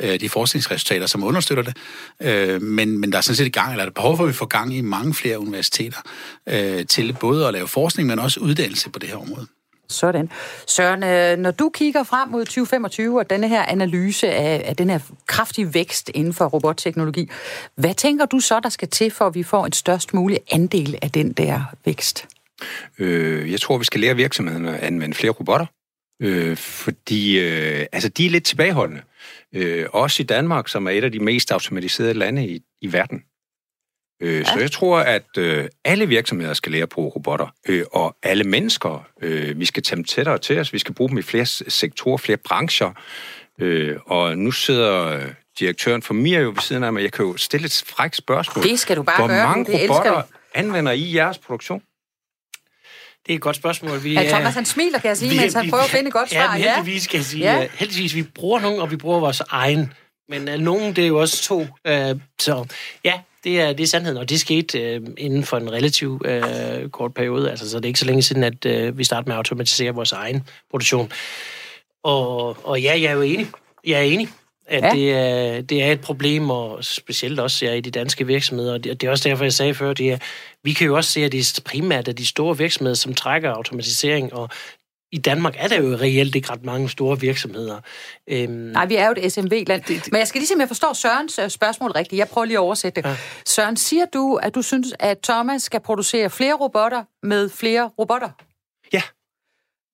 øh, 0.00 0.20
de 0.20 0.28
forskningsresultater, 0.28 1.06
som 1.06 1.24
understøtter 1.24 1.64
det. 1.64 1.76
Øh, 2.22 2.62
men, 2.62 2.98
men 2.98 3.12
der 3.12 3.18
er 3.18 3.22
sådan 3.22 3.36
set 3.36 3.46
i 3.46 3.50
gang, 3.50 3.70
eller 3.70 3.84
der 3.84 3.90
er 3.90 3.94
behov 3.94 4.16
for, 4.16 4.24
at 4.24 4.28
vi 4.28 4.34
får 4.34 4.46
gang 4.46 4.76
i 4.76 4.80
mange 4.80 5.14
flere 5.14 5.38
universiteter 5.38 5.98
øh, 6.48 6.86
til 6.86 7.16
både 7.20 7.46
at 7.46 7.52
lave 7.52 7.68
forskning, 7.68 8.08
men 8.08 8.18
også 8.18 8.40
uddannelse 8.40 8.90
på 8.90 8.98
det 8.98 9.08
her 9.08 9.16
område. 9.16 9.46
Sådan. 9.90 10.30
Søren, 10.66 11.02
øh, 11.02 11.42
når 11.42 11.50
du 11.50 11.70
kigger 11.74 12.02
frem 12.02 12.28
mod 12.28 12.44
2025 12.44 13.18
og 13.18 13.30
denne 13.30 13.48
her 13.48 13.62
analyse 13.62 14.30
af, 14.30 14.62
af 14.64 14.76
den 14.76 14.90
her 14.90 14.98
kraftige 15.26 15.74
vækst 15.74 16.10
inden 16.14 16.34
for 16.34 16.46
robotteknologi, 16.46 17.30
hvad 17.74 17.94
tænker 17.94 18.26
du 18.26 18.40
så, 18.40 18.60
der 18.60 18.68
skal 18.68 18.88
til, 18.88 19.10
for 19.10 19.26
at 19.26 19.34
vi 19.34 19.42
får 19.42 19.66
en 19.66 19.72
størst 19.72 20.14
mulig 20.14 20.38
andel 20.52 20.98
af 21.02 21.10
den 21.10 21.32
der 21.32 21.60
vækst? 21.84 22.26
Øh, 22.98 23.52
jeg 23.52 23.60
tror, 23.60 23.78
vi 23.78 23.84
skal 23.84 24.00
lære 24.00 24.16
virksomhederne 24.16 24.78
at 24.78 24.82
anvende 24.82 25.16
flere 25.16 25.32
robotter, 25.32 25.66
øh, 26.22 26.56
fordi 26.56 27.38
øh, 27.38 27.86
altså, 27.92 28.08
de 28.08 28.26
er 28.26 28.30
lidt 28.30 28.44
tilbageholdende. 28.44 29.02
Øh, 29.54 29.86
også 29.92 30.22
i 30.22 30.26
Danmark, 30.26 30.68
som 30.68 30.86
er 30.86 30.90
et 30.90 31.04
af 31.04 31.12
de 31.12 31.18
mest 31.18 31.52
automatiserede 31.52 32.14
lande 32.14 32.48
i, 32.48 32.62
i 32.80 32.92
verden. 32.92 33.22
Øh, 34.20 34.38
ja. 34.38 34.44
Så 34.44 34.58
jeg 34.58 34.70
tror, 34.70 34.98
at 34.98 35.38
øh, 35.38 35.68
alle 35.84 36.08
virksomheder 36.08 36.54
skal 36.54 36.72
lære 36.72 36.82
at 36.82 36.88
bruge 36.88 37.10
robotter, 37.10 37.46
øh, 37.68 37.84
og 37.92 38.16
alle 38.22 38.44
mennesker, 38.44 39.06
øh, 39.22 39.60
vi 39.60 39.64
skal 39.64 39.82
tage 39.82 39.96
dem 39.96 40.04
tættere 40.04 40.38
til 40.38 40.58
os, 40.58 40.72
vi 40.72 40.78
skal 40.78 40.94
bruge 40.94 41.08
dem 41.10 41.18
i 41.18 41.22
flere 41.22 41.46
sektorer, 41.46 42.16
flere 42.16 42.38
brancher, 42.38 42.92
øh, 43.60 43.96
og 44.06 44.38
nu 44.38 44.50
sidder 44.50 45.06
øh, 45.06 45.22
direktøren 45.58 46.02
for 46.02 46.14
mig 46.14 46.42
jo 46.42 46.48
ved 46.48 46.60
siden 46.60 46.84
af 46.84 46.92
mig, 46.92 47.02
jeg 47.02 47.12
kan 47.12 47.24
jo 47.24 47.36
stille 47.36 47.66
et 47.66 47.84
frækt 47.86 48.16
spørgsmål. 48.16 48.64
Det 48.64 48.80
skal 48.80 48.96
du 48.96 49.02
bare 49.02 49.16
Hvor 49.16 49.26
gøre. 49.26 49.48
mange 49.48 49.64
det 49.64 49.90
robotter 49.90 50.22
anvender 50.54 50.92
I 50.92 51.14
jeres 51.14 51.38
produktion? 51.38 51.82
Det 53.26 53.32
er 53.32 53.36
et 53.36 53.42
godt 53.42 53.56
spørgsmål. 53.56 54.04
Vi, 54.04 54.12
ja, 54.12 54.28
Thomas 54.28 54.54
han 54.54 54.64
smiler, 54.64 54.98
kan 54.98 55.08
jeg 55.08 55.16
sige, 55.16 55.30
vi, 55.30 55.36
mens 55.36 55.54
han 55.54 55.64
vi, 55.64 55.70
prøver 55.70 55.84
at 55.84 55.90
finde 55.90 56.06
et 56.06 56.12
godt 56.12 56.30
svar. 56.32 56.56
Ja, 56.56 56.74
heldigvis 56.74 57.06
kan 57.06 57.16
jeg 57.16 57.24
sige, 57.24 57.52
ja. 57.52 57.68
heldigvis 57.74 58.14
vi 58.14 58.22
bruger 58.22 58.60
nogen, 58.60 58.80
og 58.80 58.90
vi 58.90 58.96
bruger 58.96 59.20
vores 59.20 59.40
egen. 59.40 59.92
Men 60.28 60.48
uh, 60.48 60.54
nogen, 60.54 60.96
det 60.96 61.04
er 61.04 61.08
jo 61.08 61.20
også 61.20 61.42
to. 61.42 61.60
Uh, 61.60 62.20
så 62.38 62.66
ja, 63.04 63.20
det 63.48 63.60
er, 63.60 63.72
det 63.72 63.82
er 63.82 63.86
sandheden, 63.86 64.18
og 64.18 64.28
det 64.28 64.40
skete 64.40 64.80
øh, 64.80 65.00
inden 65.16 65.44
for 65.44 65.56
en 65.56 65.72
relativt 65.72 66.26
øh, 66.26 66.88
kort 66.88 67.14
periode. 67.14 67.50
Altså, 67.50 67.70
så 67.70 67.76
det 67.76 67.84
er 67.84 67.88
ikke 67.88 67.98
så 67.98 68.06
længe 68.06 68.22
siden, 68.22 68.44
at 68.44 68.66
øh, 68.66 68.98
vi 68.98 69.04
startede 69.04 69.28
med 69.28 69.34
at 69.34 69.36
automatisere 69.36 69.94
vores 69.94 70.12
egen 70.12 70.42
produktion. 70.70 71.12
Og, 72.04 72.56
og 72.66 72.80
ja, 72.80 73.00
jeg 73.00 73.10
er 73.10 73.14
jo 73.14 73.22
enig. 73.22 73.46
Jeg 73.86 73.98
er 73.98 74.02
enig, 74.02 74.28
at 74.66 74.84
ja. 74.84 74.90
det, 74.90 75.12
er, 75.12 75.60
det 75.60 75.82
er 75.82 75.92
et 75.92 76.00
problem, 76.00 76.50
og 76.50 76.84
specielt 76.84 77.40
også 77.40 77.64
ja, 77.64 77.72
i 77.72 77.80
de 77.80 77.90
danske 77.90 78.26
virksomheder. 78.26 78.72
Og 78.72 78.84
det, 78.84 79.00
det 79.00 79.06
er 79.06 79.10
også 79.10 79.28
derfor, 79.28 79.44
jeg 79.44 79.52
sagde 79.52 79.74
før, 79.74 79.92
det 79.92 80.12
er, 80.12 80.18
vi 80.64 80.72
kan 80.72 80.86
jo 80.86 80.96
også 80.96 81.10
se, 81.10 81.24
at 81.24 81.32
det 81.32 81.58
er 81.58 81.62
primært 81.64 82.08
af 82.08 82.16
de 82.16 82.26
store 82.26 82.58
virksomheder, 82.58 82.94
som 82.94 83.14
trækker 83.14 83.50
automatisering 83.50 84.34
og 84.34 84.48
i 85.12 85.18
Danmark 85.18 85.54
er 85.58 85.68
der 85.68 85.80
jo 85.80 85.96
reelt 85.96 86.34
ikke 86.34 86.50
ret 86.50 86.64
mange 86.64 86.88
store 86.88 87.20
virksomheder. 87.20 87.80
Øhm... 88.28 88.50
Nej, 88.50 88.86
vi 88.86 88.96
er 88.96 89.06
jo 89.06 89.14
et 89.16 89.32
SMV-land. 89.32 90.10
Men 90.10 90.18
jeg 90.18 90.28
skal 90.28 90.38
lige 90.38 90.48
se, 90.48 90.54
om 90.54 90.60
jeg 90.60 90.68
forstår 90.68 90.92
Sørens 90.92 91.38
øh, 91.38 91.50
spørgsmål 91.50 91.90
rigtigt. 91.90 92.18
Jeg 92.18 92.28
prøver 92.28 92.44
lige 92.44 92.56
at 92.56 92.60
oversætte 92.60 93.02
det. 93.02 93.08
Ja. 93.08 93.16
Søren, 93.46 93.76
siger 93.76 94.04
du, 94.04 94.34
at 94.34 94.54
du 94.54 94.62
synes, 94.62 94.94
at 94.98 95.18
Thomas 95.18 95.62
skal 95.62 95.80
producere 95.80 96.30
flere 96.30 96.54
robotter 96.54 97.04
med 97.22 97.48
flere 97.50 97.90
robotter? 97.98 98.30
Ja. 98.92 99.02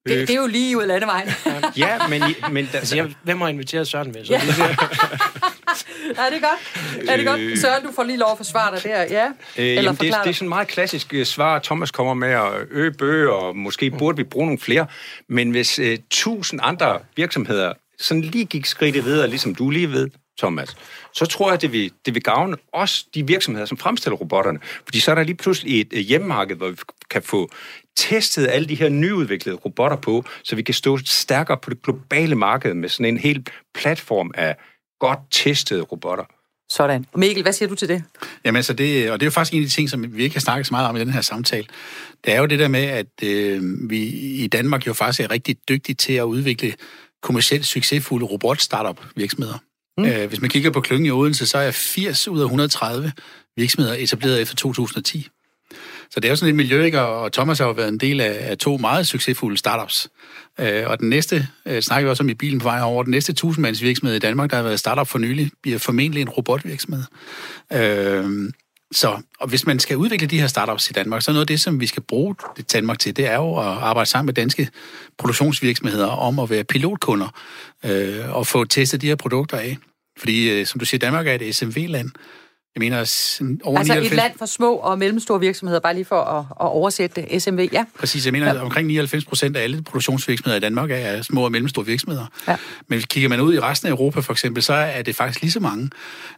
Det, 0.09 0.29
det 0.29 0.37
er 0.37 0.41
jo 0.41 0.47
lige 0.47 0.77
ud 0.77 0.83
af 0.83 0.89
landevejen. 0.89 1.29
ja, 1.77 2.09
men... 2.09 2.23
men 2.53 2.69
der, 2.73 2.79
altså, 2.79 2.97
jeg, 2.97 3.15
hvem 3.23 3.41
har 3.41 3.49
inviteret 3.49 3.89
Søren 3.89 4.13
med? 4.13 4.25
Så? 4.25 4.33
Ja. 4.33 4.41
er 6.27 6.31
det 6.31 6.43
godt? 6.43 7.09
Er 7.09 7.17
det 7.17 7.27
godt? 7.27 7.41
Øh. 7.41 7.59
Søren, 7.59 7.83
du 7.83 7.93
får 7.93 8.03
lige 8.03 8.19
lov 8.19 8.31
at 8.31 8.37
forsvare 8.37 8.77
dig 8.77 8.85
der, 8.85 9.03
ja? 9.03 9.27
Øh, 9.27 9.33
Eller 9.57 9.83
jamen, 9.83 9.97
det, 9.97 10.15
det 10.25 10.31
er 10.31 10.33
sådan 10.33 10.49
meget 10.49 10.69
klassisk 10.69 11.15
uh, 11.17 11.25
svar, 11.25 11.59
Thomas 11.59 11.91
kommer 11.91 12.15
med 12.15 12.31
at 12.31 12.53
øge 12.71 12.93
bøge, 12.93 13.33
og 13.33 13.57
måske 13.57 13.91
burde 13.91 14.17
vi 14.17 14.25
bruge 14.25 14.47
nogle 14.47 14.61
flere. 14.61 14.87
Men 15.29 15.51
hvis 15.51 15.79
uh, 15.79 15.87
tusind 16.11 16.61
andre 16.63 16.99
virksomheder 17.17 17.73
sådan 17.99 18.21
lige 18.21 18.45
gik 18.45 18.67
skridtet 18.67 19.05
videre, 19.05 19.29
ligesom 19.29 19.55
du 19.55 19.71
lige 19.71 19.93
ved, 19.93 20.11
Thomas, 20.39 20.77
så 21.13 21.27
tror 21.27 21.51
jeg, 21.51 21.63
det 21.63 21.73
vil, 21.73 21.93
det 22.07 22.15
vil 22.15 22.23
gavne 22.23 22.57
også 22.73 23.07
de 23.15 23.27
virksomheder, 23.27 23.67
som 23.67 23.79
fremstiller 23.79 24.17
robotterne. 24.17 24.59
Fordi 24.85 25.01
så 25.01 25.11
er 25.11 25.15
der 25.15 25.23
lige 25.23 25.37
pludselig 25.37 25.81
et 25.81 26.05
hjemmemarked, 26.05 26.57
hvor 26.57 26.69
vi 26.69 26.77
kan 27.11 27.23
få 27.23 27.51
testet 27.97 28.49
alle 28.51 28.69
de 28.69 28.75
her 28.75 28.89
nyudviklede 28.89 29.57
robotter 29.57 29.97
på, 29.97 30.25
så 30.45 30.57
vi 30.57 30.63
kan 30.63 30.75
stå 30.75 30.99
stærkere 31.05 31.57
på 31.57 31.71
det 31.71 31.83
globale 31.83 32.35
marked 32.35 32.75
med 32.75 32.89
sådan 32.89 33.07
en 33.07 33.19
hel 33.19 33.47
platform 33.75 34.31
af 34.35 34.57
godt 35.01 35.19
testede 35.31 35.83
robotter. 35.83 36.25
Sådan. 36.71 37.07
Mikkel, 37.17 37.43
hvad 37.43 37.53
siger 37.53 37.69
du 37.69 37.75
til 37.75 37.89
det? 37.89 38.05
Jamen 38.45 38.57
altså, 38.57 38.73
det, 38.73 39.11
og 39.11 39.21
det 39.21 39.25
er 39.25 39.27
jo 39.27 39.31
faktisk 39.31 39.55
en 39.55 39.63
af 39.63 39.69
de 39.69 39.75
ting, 39.75 39.91
som 39.91 40.17
vi 40.17 40.23
ikke 40.23 40.37
har 40.37 40.41
snakket 40.41 40.67
så 40.67 40.75
meget 40.75 40.89
om 40.89 40.97
i 40.97 41.01
den 41.01 41.11
her 41.11 41.21
samtale. 41.21 41.67
Det 42.25 42.33
er 42.33 42.41
jo 42.41 42.47
det 42.47 42.59
der 42.59 42.69
med, 42.69 42.85
at 42.85 43.07
øh, 43.23 43.91
vi 43.91 44.03
i 44.45 44.47
Danmark 44.47 44.87
jo 44.87 44.93
faktisk 44.93 45.21
er 45.21 45.31
rigtig 45.31 45.57
dygtige 45.69 45.95
til 45.95 46.13
at 46.13 46.23
udvikle 46.23 46.75
kommercielt 47.23 47.67
succesfulde 47.67 48.27
robot-startup-virksomheder. 48.27 49.59
Mm. 49.99 50.05
Øh, 50.05 50.29
hvis 50.29 50.41
man 50.41 50.51
kigger 50.51 50.71
på 50.71 50.81
klyngen 50.81 51.07
i 51.07 51.11
Odense, 51.11 51.47
så 51.47 51.59
er 51.59 51.71
80 51.71 52.29
ud 52.29 52.41
af 52.41 52.45
130 52.45 53.13
virksomheder 53.57 53.97
etableret 53.99 54.43
efter 54.43 54.57
2010. 54.57 55.29
Så 56.15 56.21
det 56.21 56.29
er 56.29 56.33
jo 56.33 56.37
sådan 56.37 56.49
et 56.49 56.55
miljø, 56.55 56.85
ikke? 56.85 57.01
og 57.01 57.33
Thomas 57.33 57.59
har 57.59 57.67
jo 57.67 57.73
været 57.73 57.89
en 57.89 57.99
del 57.99 58.21
af, 58.21 58.51
af 58.51 58.59
to 58.59 58.77
meget 58.77 59.07
succesfulde 59.07 59.57
startups. 59.57 60.09
Øh, 60.61 60.83
og 60.87 61.01
den 61.01 61.09
næste, 61.09 61.49
øh, 61.67 61.83
snakker 61.83 62.07
vi 62.07 62.11
også 62.11 62.23
om 62.23 62.29
i 62.29 62.35
bilen 62.35 62.59
på 62.59 62.65
vej 62.65 62.81
over, 62.83 63.03
den 63.03 63.11
næste 63.11 63.33
tusindmandsvirksomhed 63.33 64.17
i 64.17 64.19
Danmark, 64.19 64.51
der 64.51 64.57
har 64.57 64.63
været 64.63 64.79
startup 64.79 65.09
for 65.09 65.19
nylig, 65.19 65.51
bliver 65.63 65.79
formentlig 65.79 66.23
en 66.23 66.29
robotvirksomhed. 66.29 67.05
Øh, 67.73 68.53
så 68.93 69.21
og 69.41 69.49
hvis 69.49 69.67
man 69.67 69.79
skal 69.79 69.97
udvikle 69.97 70.27
de 70.27 70.41
her 70.41 70.47
startups 70.47 70.91
i 70.91 70.93
Danmark, 70.93 71.23
så 71.23 71.31
noget 71.31 71.41
af 71.41 71.47
det, 71.47 71.61
som 71.61 71.81
vi 71.81 71.87
skal 71.87 72.03
bruge 72.03 72.35
det 72.57 72.73
Danmark 72.73 72.99
til, 72.99 73.17
det 73.17 73.27
er 73.27 73.37
jo 73.37 73.57
at 73.57 73.67
arbejde 73.67 74.11
sammen 74.11 74.27
med 74.27 74.35
danske 74.35 74.69
produktionsvirksomheder 75.19 76.07
om 76.07 76.39
at 76.39 76.51
være 76.51 76.65
pilotkunder 76.65 77.29
øh, 77.85 78.37
og 78.37 78.47
få 78.47 78.65
testet 78.65 79.01
de 79.01 79.07
her 79.07 79.17
produkter 79.17 79.57
af. 79.57 79.77
Fordi, 80.19 80.51
øh, 80.51 80.67
som 80.67 80.79
du 80.79 80.85
siger, 80.85 80.99
Danmark 80.99 81.27
er 81.27 81.35
et 81.41 81.55
SMV-land, 81.55 82.11
jeg 82.77 82.81
mener, 82.81 82.97
over 83.65 83.79
altså 83.79 83.93
99... 83.93 84.07
et 84.07 84.17
land 84.17 84.33
for 84.39 84.47
små 84.47 84.75
og 84.75 84.99
mellemstore 84.99 85.41
virksomheder, 85.41 85.81
bare 85.81 85.95
lige 85.95 86.05
for 86.05 86.21
at, 86.21 86.45
at 86.61 86.67
oversætte 86.67 87.21
det. 87.21 87.43
SMV, 87.43 87.69
ja. 87.73 87.85
Præcis, 87.99 88.25
jeg 88.25 88.33
mener, 88.33 88.55
ja. 88.55 88.61
omkring 88.61 88.87
99 88.87 89.25
procent 89.25 89.57
af 89.57 89.63
alle 89.63 89.83
produktionsvirksomheder 89.83 90.57
i 90.57 90.61
Danmark 90.61 90.91
er 90.91 91.23
små 91.23 91.45
og 91.45 91.53
mellemstore 91.53 91.87
virksomheder. 91.87 92.27
Ja. 92.49 92.57
Men 92.89 93.01
kigger 93.01 93.29
man 93.29 93.41
ud 93.41 93.55
i 93.55 93.61
resten 93.61 93.89
af 93.89 93.93
Europa 93.93 94.21
for 94.21 94.33
eksempel, 94.33 94.63
så 94.63 94.73
er 94.73 95.03
det 95.03 95.17
faktisk 95.17 95.43
lige 95.43 95.51
så 95.51 95.61
mange 95.61 95.91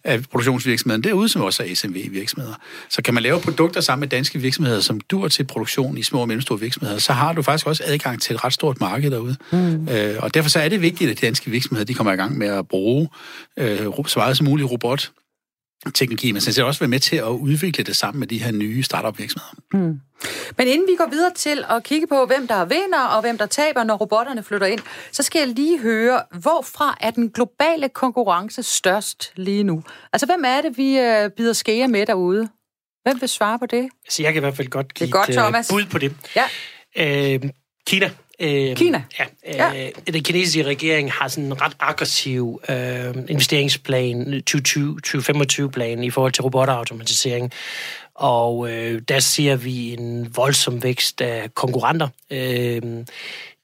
af 0.04 0.22
produktionsvirksomhederne 0.22 1.02
derude, 1.02 1.28
som 1.28 1.42
også 1.42 1.62
er 1.62 1.74
SMV-virksomheder. 1.74 2.54
Så 2.88 3.02
kan 3.02 3.14
man 3.14 3.22
lave 3.22 3.40
produkter 3.40 3.80
sammen 3.80 4.00
med 4.00 4.08
danske 4.08 4.38
virksomheder, 4.38 4.80
som 4.80 5.00
dur 5.00 5.28
til 5.28 5.44
produktion 5.44 5.98
i 5.98 6.02
små 6.02 6.20
og 6.20 6.28
mellemstore 6.28 6.60
virksomheder, 6.60 6.98
så 6.98 7.12
har 7.12 7.32
du 7.32 7.42
faktisk 7.42 7.66
også 7.66 7.82
adgang 7.86 8.22
til 8.22 8.34
et 8.34 8.44
ret 8.44 8.52
stort 8.52 8.80
marked 8.80 9.10
derude. 9.10 9.36
Mm. 9.52 9.88
Øh, 9.88 10.16
og 10.18 10.34
derfor 10.34 10.50
så 10.50 10.60
er 10.60 10.68
det 10.68 10.82
vigtigt, 10.82 11.10
at 11.10 11.20
de 11.20 11.26
danske 11.26 11.50
virksomheder 11.50 11.84
de 11.84 11.94
kommer 11.94 12.12
i 12.12 12.16
gang 12.16 12.38
med 12.38 12.46
at 12.46 12.68
bruge 12.68 13.08
øh, 13.56 13.78
så 14.06 14.14
meget 14.18 14.36
som 14.36 14.44
muligt 14.44 14.70
robot 14.70 15.10
teknologi, 15.94 16.32
men 16.32 16.40
sådan 16.40 16.52
set 16.54 16.64
også 16.64 16.80
være 16.80 16.88
med 16.88 17.00
til 17.00 17.16
at 17.16 17.22
udvikle 17.24 17.84
det 17.84 17.96
sammen 17.96 18.20
med 18.20 18.26
de 18.28 18.38
her 18.42 18.52
nye 18.52 18.82
startup-virksomheder. 18.82 19.54
Mm. 19.72 20.00
Men 20.58 20.68
inden 20.68 20.86
vi 20.88 20.96
går 20.98 21.08
videre 21.10 21.34
til 21.34 21.64
at 21.70 21.82
kigge 21.82 22.06
på, 22.06 22.26
hvem 22.26 22.46
der 22.48 22.64
vinder 22.64 23.04
og 23.04 23.20
hvem 23.20 23.38
der 23.38 23.46
taber, 23.46 23.84
når 23.84 23.96
robotterne 23.96 24.42
flytter 24.42 24.66
ind, 24.66 24.80
så 25.12 25.22
skal 25.22 25.38
jeg 25.38 25.48
lige 25.48 25.78
høre, 25.78 26.22
hvorfra 26.40 26.96
er 27.00 27.10
den 27.10 27.30
globale 27.30 27.88
konkurrence 27.88 28.62
størst 28.62 29.32
lige 29.36 29.62
nu? 29.62 29.82
Altså, 30.12 30.26
hvem 30.26 30.42
er 30.46 30.60
det, 30.60 30.78
vi 30.78 30.98
øh, 30.98 31.30
bider 31.30 31.52
skære 31.52 31.88
med 31.88 32.06
derude? 32.06 32.48
Hvem 33.02 33.20
vil 33.20 33.28
svare 33.28 33.58
på 33.58 33.66
det? 33.66 33.88
Altså, 34.04 34.22
jeg 34.22 34.32
kan 34.32 34.40
i 34.40 34.44
hvert 34.44 34.56
fald 34.56 34.68
godt 34.68 34.94
give 34.94 35.06
det 35.06 35.14
er 35.14 35.18
godt, 35.18 35.28
et 35.28 35.34
Thomas. 35.34 35.68
bud 35.68 35.84
på 35.90 35.98
det. 35.98 36.12
Ja. 36.36 36.44
Øh, 37.34 37.40
Kina. 37.86 38.10
Øh, 38.40 38.76
Kina? 38.76 39.02
Ja. 39.18 39.24
Øh, 39.46 39.54
ja. 39.54 39.90
Den 40.12 40.22
kinesiske 40.22 40.62
regering 40.62 41.12
har 41.12 41.28
sådan 41.28 41.44
en 41.44 41.62
ret 41.62 41.76
aggressiv 41.80 42.60
øh, 42.68 43.14
investeringsplan, 43.28 44.42
2020-2025-plan 44.50 46.04
i 46.04 46.10
forhold 46.10 46.32
til 46.32 46.42
robotautomatisering. 46.42 47.52
Og 48.14 48.70
øh, 48.70 49.02
der 49.08 49.18
ser 49.18 49.56
vi 49.56 49.92
en 49.92 50.36
voldsom 50.36 50.82
vækst 50.82 51.20
af 51.20 51.54
konkurrenter. 51.54 52.08
Øh, 52.30 52.82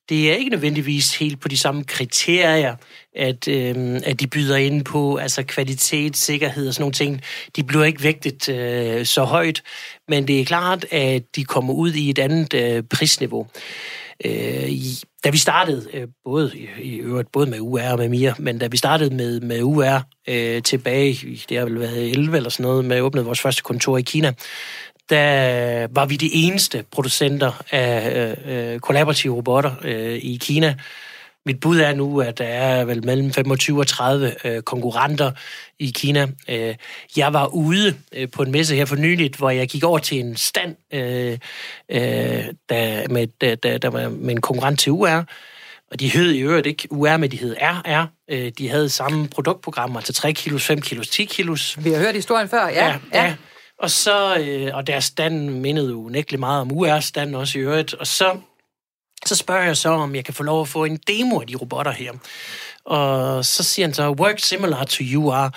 det 0.08 0.30
er 0.30 0.35
ikke 0.35 0.50
nødvendigvis 0.50 1.18
helt 1.18 1.40
på 1.40 1.48
de 1.48 1.58
samme 1.58 1.85
kriterier, 1.85 2.76
at, 3.16 3.48
øh, 3.48 4.00
at 4.04 4.20
de 4.20 4.26
byder 4.26 4.56
ind 4.56 4.85
på, 4.85 5.16
altså 5.16 5.42
kvalitet, 5.42 6.16
sikkerhed 6.16 6.68
og 6.68 6.74
sådan 6.74 6.82
nogle 6.82 6.92
ting. 6.92 7.20
De 7.56 7.64
bliver 7.64 7.85
ikke 7.85 8.02
vægtet 8.02 8.48
øh, 8.48 9.06
så 9.06 9.24
højt, 9.24 9.62
men 10.08 10.28
det 10.28 10.40
er 10.40 10.44
klart, 10.44 10.87
at 10.90 11.22
de 11.37 11.44
kommer 11.44 11.74
ud 11.74 11.92
i 11.92 12.11
et 12.11 12.18
andet 12.18 12.54
øh, 12.54 12.82
prisniveau. 12.82 13.46
Øh, 14.24 14.68
i, 14.68 15.02
da 15.24 15.30
vi 15.30 15.38
startede, 15.38 15.88
øh, 15.92 16.08
både 16.24 16.52
i, 16.82 16.96
øvrigt 16.96 17.32
både 17.32 17.50
med 17.50 17.61
UR 17.61 17.92
og 17.92 17.98
med 17.98 18.08
MIR, 18.08 18.32
men 18.38 18.58
da 18.58 18.66
vi 18.66 18.76
startede 18.76 19.14
med, 19.14 19.40
med 19.40 19.62
UR 19.62 20.02
øh, 20.28 20.62
tilbage, 20.62 21.11
i, 21.11 21.44
det 21.48 21.58
har 21.58 21.64
vel 21.64 21.80
været 21.80 22.11
11 22.11 22.37
eller 22.37 22.50
sådan 22.50 22.64
noget, 22.64 22.85
med 22.85 22.96
at 22.96 23.02
åbne 23.02 23.24
vores 23.24 23.40
første 23.40 23.62
kontor 23.62 23.98
i 23.98 24.02
Kina, 24.02 24.32
der 25.11 25.87
var 25.90 26.06
vi 26.06 26.16
de 26.16 26.35
eneste 26.35 26.85
producenter 26.90 27.62
af 27.70 28.37
øh, 28.46 28.72
øh 28.72 28.80
kollaborative 28.80 29.37
robotter 29.37 29.74
øh, 29.85 30.14
i 30.14 30.38
Kina. 30.40 30.74
Mit 31.46 31.61
bud 31.61 31.78
er 31.81 31.94
nu, 31.94 32.20
at 32.20 32.38
der 32.38 32.44
er 32.44 32.85
vel 32.85 33.05
mellem 33.05 33.33
25 33.33 33.81
og 33.81 33.87
30 33.87 34.35
øh, 34.44 34.62
konkurrenter 34.62 35.33
i 35.78 35.92
Kina. 35.94 36.28
Øh, 36.48 36.74
jeg 37.16 37.33
var 37.33 37.46
ude 37.46 37.94
øh, 38.12 38.31
på 38.31 38.42
en 38.42 38.50
messe 38.50 38.74
her 38.74 38.85
for 38.85 38.96
nyligt, 38.96 39.37
hvor 39.37 39.50
jeg 39.50 39.68
gik 39.68 39.85
over 39.85 39.98
til 39.98 40.20
en 40.20 40.37
stand 40.37 40.76
øh, 40.92 41.38
øh, 41.88 42.44
der, 42.68 43.09
med, 43.09 43.26
der, 43.40 43.55
der, 43.55 43.78
der 43.78 43.90
var 43.90 44.09
med 44.09 44.35
en 44.35 44.40
konkurrent 44.40 44.81
til 44.81 44.92
UR, 44.92 45.24
og 45.90 46.00
de 46.00 46.09
hed 46.09 46.31
i 46.31 46.40
øvrigt 46.40 46.66
ikke 46.66 46.88
UR, 46.90 47.16
men 47.16 47.31
de 47.31 47.37
hed 47.37 47.57
RR. 47.61 48.07
Øh, 48.31 48.52
de 48.59 48.68
havde 48.68 48.88
samme 48.88 49.28
produktprogrammer, 49.28 49.98
altså 49.98 50.12
3 50.12 50.33
kilos, 50.33 50.66
5 50.66 50.81
kilos, 50.81 51.09
10 51.09 51.24
kilos. 51.24 51.85
Vi 51.85 51.90
har 51.90 51.98
hørt 51.98 52.14
historien 52.14 52.48
før, 52.48 52.68
ja. 52.68 52.87
ja, 52.87 52.98
ja. 53.14 53.24
ja. 53.24 53.35
Og 53.78 53.90
så, 53.90 54.37
øh, 54.38 54.70
og 54.74 54.87
deres 54.87 55.05
stand 55.05 55.50
mindede 55.50 55.90
jo 55.90 56.09
nægteligt 56.09 56.40
meget 56.40 56.61
om 56.61 56.70
UR's 56.70 57.00
stand 57.00 57.37
også 57.37 57.59
i 57.59 57.62
øvrigt. 57.62 57.94
Og 57.94 58.07
så, 58.07 58.37
så 59.26 59.37
spørger 59.37 59.62
jeg 59.62 59.76
så, 59.76 59.88
om 59.88 60.14
jeg 60.14 60.24
kan 60.24 60.35
få 60.35 60.42
lov 60.42 60.61
at 60.61 60.68
få 60.68 60.85
en 60.85 60.96
demo 60.96 61.40
af 61.40 61.46
de 61.46 61.56
robotter 61.56 61.92
her. 61.92 62.12
Og 62.85 63.44
så 63.44 63.62
siger 63.62 63.87
han 63.87 63.94
så, 63.94 64.11
work 64.11 64.38
similar 64.38 64.85
to 64.85 65.04
you 65.04 65.32
are. 65.32 65.50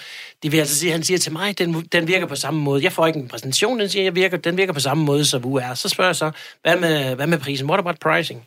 Det 0.43 0.51
vil 0.51 0.60
altså 0.60 0.75
sige, 0.75 0.91
han 0.91 1.04
siger 1.04 1.17
til 1.17 1.32
mig, 1.32 1.58
den, 1.58 1.82
den 1.82 2.08
virker 2.08 2.28
på 2.28 2.36
samme 2.36 2.60
måde. 2.60 2.84
Jeg 2.84 2.91
får 2.91 3.08
ikke 3.08 3.19
en 3.19 3.28
præsentation, 3.28 3.80
den 3.80 3.89
siger, 3.89 4.04
jeg 4.04 4.15
virker, 4.15 4.38
den 4.38 4.58
virker 4.58 4.73
på 4.73 4.80
samme 4.80 5.04
måde 5.04 5.25
som 5.25 5.45
UR. 5.45 5.73
Så 5.73 5.89
spørger 5.89 6.10
jeg 6.10 6.15
så, 6.15 6.32
hvad 6.62 6.78
med, 6.78 7.15
hvad 7.15 7.28
med 7.28 7.38
prisen? 7.38 7.69
What 7.69 7.80
about 7.80 7.99
pricing? 7.99 8.45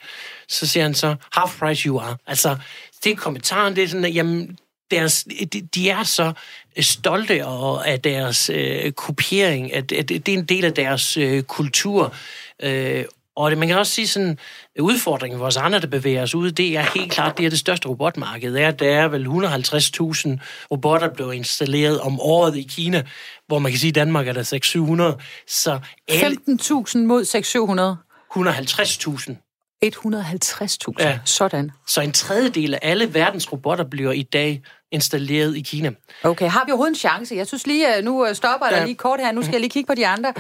Så 0.49 0.67
siger 0.67 0.85
han 0.85 0.95
så, 0.95 1.17
half 1.33 1.59
price 1.59 1.87
you 1.87 1.99
are. 1.99 2.17
Altså, 2.27 2.57
det 3.05 3.13
er 3.13 3.17
kommentaren, 3.17 3.77
det 3.77 3.85
er 3.85 3.89
sådan, 3.89 4.05
at, 4.05 4.15
jamen, 4.15 4.59
deres, 4.91 5.25
de, 5.53 5.61
de 5.75 5.91
er 5.91 6.03
så 6.03 6.33
øh, 6.77 6.85
stolte 6.85 7.45
af 7.85 8.01
deres 8.05 8.51
øh, 8.51 8.93
kopiering, 8.93 9.75
at, 9.75 9.93
at 9.93 10.09
det 10.09 10.29
er 10.29 10.33
en 10.33 10.45
del 10.45 10.65
af 10.65 10.75
deres 10.75 11.17
øh, 11.17 11.43
kultur. 11.43 12.15
Øh, 12.63 13.05
og 13.39 13.51
det, 13.51 13.59
man 13.59 13.69
kan 13.69 13.79
også 13.79 13.93
sige 13.93 14.09
sådan, 14.09 14.39
udfordringen 14.81 15.39
for 15.39 15.47
os 15.47 15.57
andre, 15.57 15.81
der 15.81 15.87
bevæger 15.87 16.23
os 16.23 16.35
ud, 16.35 16.51
det 16.51 16.77
er 16.77 16.83
helt 16.95 17.13
klart, 17.13 17.39
det 17.39 17.47
er 17.47 17.51
det 17.51 17.59
største 17.59 17.89
robotmarked. 17.89 18.55
Det 18.55 18.63
er, 18.63 18.71
der 18.71 18.91
er 18.91 19.09
vel 19.09 19.27
150.000 19.27 20.39
robotter, 20.71 21.07
der 21.07 21.15
bliver 21.15 21.33
installeret 21.33 22.01
om 22.01 22.21
året 22.21 22.57
i 22.57 22.63
Kina, 22.63 23.03
hvor 23.47 23.59
man 23.59 23.73
kan 23.73 23.79
sige, 23.79 23.89
at 23.89 23.95
Danmark 23.95 24.29
er 24.29 24.33
der 24.33 25.15
600-700. 25.17 25.23
Så 25.49 25.79
15.000 26.11 26.99
mod 26.99 27.25
600? 27.25 27.97
150.000. 28.37 29.48
150.000. 29.85 30.93
Ja. 30.99 31.19
Sådan. 31.25 31.71
Så 31.87 32.01
en 32.01 32.13
tredjedel 32.13 32.75
af 32.75 32.79
alle 32.83 33.15
verdens 33.15 33.53
robotter 33.53 33.85
bliver 33.85 34.13
i 34.13 34.23
dag 34.23 34.63
installeret 34.91 35.57
i 35.57 35.61
Kina. 35.61 35.91
Okay, 36.25 36.49
har 36.49 36.65
vi 36.67 36.71
overhovedet 36.71 36.91
en 36.91 36.99
chance? 36.99 37.35
Jeg 37.35 37.47
synes 37.47 37.67
lige, 37.67 38.03
nu 38.03 38.27
stopper 38.33 38.67
jeg 38.67 38.79
ja. 38.79 38.85
lige 38.85 38.95
kort 38.95 39.21
her. 39.21 39.33
Nu 39.33 39.43
skal 39.43 39.53
jeg 39.53 39.61
lige 39.61 39.71
kigge 39.71 39.87
på 39.87 39.95
de 39.95 40.07
andre. 40.07 40.33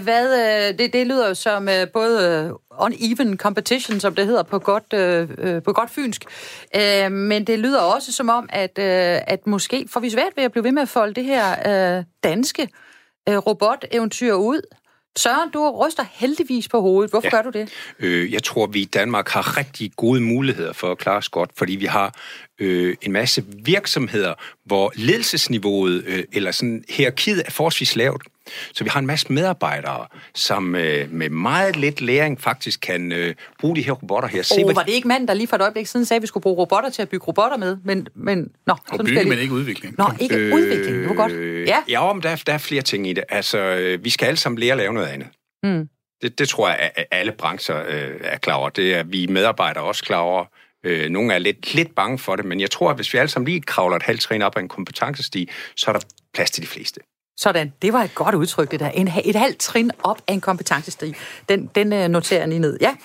Hvad, 0.00 0.72
det, 0.72 0.92
det 0.92 1.06
lyder 1.06 1.28
jo 1.28 1.34
som 1.34 1.68
både 1.92 2.52
uneven 2.80 3.38
competition, 3.38 4.00
som 4.00 4.14
det 4.14 4.26
hedder 4.26 4.42
på 4.42 4.58
godt, 4.58 4.88
på 5.64 5.72
godt 5.72 5.90
fynsk. 5.90 6.24
Men 7.10 7.44
det 7.46 7.58
lyder 7.58 7.80
også 7.80 8.12
som 8.12 8.28
om, 8.28 8.48
at, 8.52 8.78
at 8.78 9.46
måske 9.46 9.86
får 9.90 10.00
vi 10.00 10.10
svært 10.10 10.32
ved 10.36 10.44
at 10.44 10.52
blive 10.52 10.64
ved 10.64 10.72
med 10.72 10.82
at 10.82 10.88
folde 10.88 11.14
det 11.14 11.24
her 11.24 12.04
danske 12.24 12.68
roboteventyr 13.28 14.34
ud. 14.34 14.60
Søren, 15.18 15.50
du 15.50 15.70
ryster 15.70 16.04
heldigvis 16.12 16.68
på 16.68 16.80
hovedet. 16.80 17.10
Hvorfor 17.10 17.28
ja. 17.32 17.36
gør 17.36 17.42
du 17.42 17.58
det? 17.58 17.68
Øh, 17.98 18.32
jeg 18.32 18.42
tror, 18.42 18.66
vi 18.66 18.80
i 18.80 18.84
Danmark 18.84 19.28
har 19.28 19.56
rigtig 19.56 19.92
gode 19.96 20.20
muligheder 20.20 20.72
for 20.72 20.90
at 20.92 20.98
klare 20.98 21.16
os 21.16 21.28
godt, 21.28 21.50
fordi 21.56 21.76
vi 21.76 21.86
har 21.86 22.14
øh, 22.58 22.96
en 23.02 23.12
masse 23.12 23.44
virksomheder, 23.64 24.34
hvor 24.64 24.92
ledelsesniveauet 24.94 26.04
øh, 26.06 26.24
eller 26.32 26.50
sådan 26.50 26.84
hierarkiet 26.88 27.42
er 27.46 27.50
forholdsvis 27.50 27.96
lavt. 27.96 28.22
Så 28.72 28.84
vi 28.84 28.90
har 28.90 29.00
en 29.00 29.06
masse 29.06 29.32
medarbejdere, 29.32 30.06
som 30.34 30.74
øh, 30.74 31.12
med 31.12 31.30
meget 31.30 31.76
lidt 31.76 32.00
læring 32.00 32.40
faktisk 32.40 32.80
kan 32.80 33.12
øh, 33.12 33.34
bruge 33.60 33.76
de 33.76 33.82
her 33.82 33.92
robotter 33.92 34.28
her. 34.28 34.42
Se, 34.42 34.54
oh, 34.64 34.76
var 34.76 34.82
det 34.82 34.92
ikke 34.92 35.08
manden, 35.08 35.28
der 35.28 35.34
lige 35.34 35.46
for 35.46 35.56
et 35.56 35.62
øjeblik 35.62 35.86
siden 35.86 36.06
sagde, 36.06 36.18
at 36.18 36.22
vi 36.22 36.26
skulle 36.26 36.42
bruge 36.42 36.56
robotter 36.56 36.90
til 36.90 37.02
at 37.02 37.08
bygge 37.08 37.26
robotter 37.26 37.56
med? 37.56 37.76
Men, 37.84 38.08
men, 38.14 38.50
nå, 38.66 38.74
og 38.90 38.98
bygge, 38.98 39.14
lige... 39.14 39.28
men 39.28 39.38
ikke 39.38 39.54
udvikling. 39.54 39.94
Nå, 39.98 40.04
ikke 40.20 40.36
øh, 40.36 40.54
udvikling. 40.54 40.96
Det 40.98 41.08
var 41.08 41.14
godt. 41.14 41.32
Ja, 41.68 41.78
ja 41.88 42.12
men 42.12 42.22
der, 42.22 42.42
der 42.46 42.52
er 42.52 42.58
flere 42.58 42.82
ting 42.82 43.06
i 43.06 43.12
det. 43.12 43.24
Altså, 43.28 43.58
øh, 43.58 44.04
vi 44.04 44.10
skal 44.10 44.26
alle 44.26 44.38
sammen 44.38 44.58
lære 44.58 44.72
at 44.72 44.78
lave 44.78 44.92
noget 44.92 45.06
andet. 45.06 45.28
Mm. 45.62 45.88
Det, 46.22 46.38
det 46.38 46.48
tror 46.48 46.68
jeg, 46.68 46.90
at 46.94 47.06
alle 47.10 47.32
brancher 47.32 47.82
øh, 47.88 48.10
er 48.20 48.38
klar 48.38 48.54
over. 48.54 48.68
Det 48.68 48.94
er 48.94 49.02
vi 49.02 49.26
medarbejdere 49.26 49.84
også 49.84 50.04
klar 50.04 50.18
over. 50.18 50.44
Øh, 50.84 51.10
nogle 51.10 51.34
er 51.34 51.38
lidt, 51.38 51.74
lidt 51.74 51.94
bange 51.94 52.18
for 52.18 52.36
det, 52.36 52.44
men 52.44 52.60
jeg 52.60 52.70
tror, 52.70 52.90
at 52.90 52.96
hvis 52.96 53.12
vi 53.14 53.18
alle 53.18 53.28
sammen 53.28 53.48
lige 53.48 53.60
kravler 53.60 53.96
et 53.96 54.02
halvt 54.02 54.20
trin 54.20 54.42
op 54.42 54.56
af 54.56 54.60
en 54.60 54.68
kompetencestig, 54.68 55.48
så 55.76 55.90
er 55.90 55.92
der 55.92 56.00
plads 56.34 56.50
til 56.50 56.62
de 56.62 56.68
fleste. 56.68 57.00
Sådan, 57.40 57.72
det 57.82 57.92
var 57.92 58.02
et 58.02 58.14
godt 58.14 58.34
udtryk, 58.34 58.70
det 58.70 58.80
der. 58.80 58.88
En, 58.88 59.10
et 59.24 59.36
halvt 59.36 59.58
trin 59.58 59.90
op 60.02 60.22
af 60.28 60.32
en 60.32 60.40
kompetencestig. 60.40 61.14
Den, 61.48 61.70
den 61.74 61.92
øh, 61.92 62.08
noterer 62.08 62.40
jeg 62.40 62.48
lige 62.48 62.58
ned. 62.58 62.78
Ja, 62.80 62.96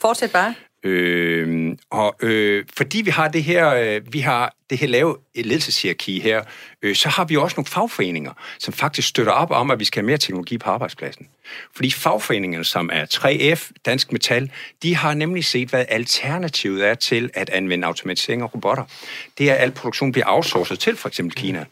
fortsæt 0.00 0.30
bare. 0.30 0.54
Øh, 0.82 1.76
og 1.90 2.16
øh, 2.22 2.64
fordi 2.76 3.02
vi 3.02 3.10
har 3.10 3.28
det 3.28 3.44
her, 3.44 3.74
øh, 3.74 4.12
vi 4.12 4.20
har 4.20 4.54
det 4.70 4.78
her 4.78 4.88
lave 4.88 5.16
ledelseshierarki 5.34 6.20
her, 6.20 6.42
øh, 6.82 6.94
så 6.94 7.08
har 7.08 7.24
vi 7.24 7.36
også 7.36 7.54
nogle 7.56 7.66
fagforeninger, 7.66 8.32
som 8.58 8.74
faktisk 8.74 9.08
støtter 9.08 9.32
op 9.32 9.50
om, 9.50 9.70
at 9.70 9.78
vi 9.78 9.84
skal 9.84 10.02
have 10.02 10.06
mere 10.06 10.18
teknologi 10.18 10.58
på 10.58 10.70
arbejdspladsen. 10.70 11.28
Fordi 11.74 11.90
fagforeningerne, 11.90 12.64
som 12.64 12.90
er 12.92 13.04
3F, 13.04 13.70
Dansk 13.86 14.12
Metal, 14.12 14.50
de 14.82 14.96
har 14.96 15.14
nemlig 15.14 15.44
set, 15.44 15.68
hvad 15.68 15.84
alternativet 15.88 16.86
er 16.86 16.94
til 16.94 17.30
at 17.34 17.50
anvende 17.50 17.86
automatisering 17.86 18.42
og 18.42 18.54
robotter. 18.54 18.84
Det 19.38 19.50
er, 19.50 19.54
at 19.54 19.60
al 19.60 19.70
produktion 19.70 20.12
bliver 20.12 20.26
outsourcet 20.28 20.78
til 20.78 20.96
for 20.96 21.08
eksempel 21.08 21.36
Kina. 21.36 21.64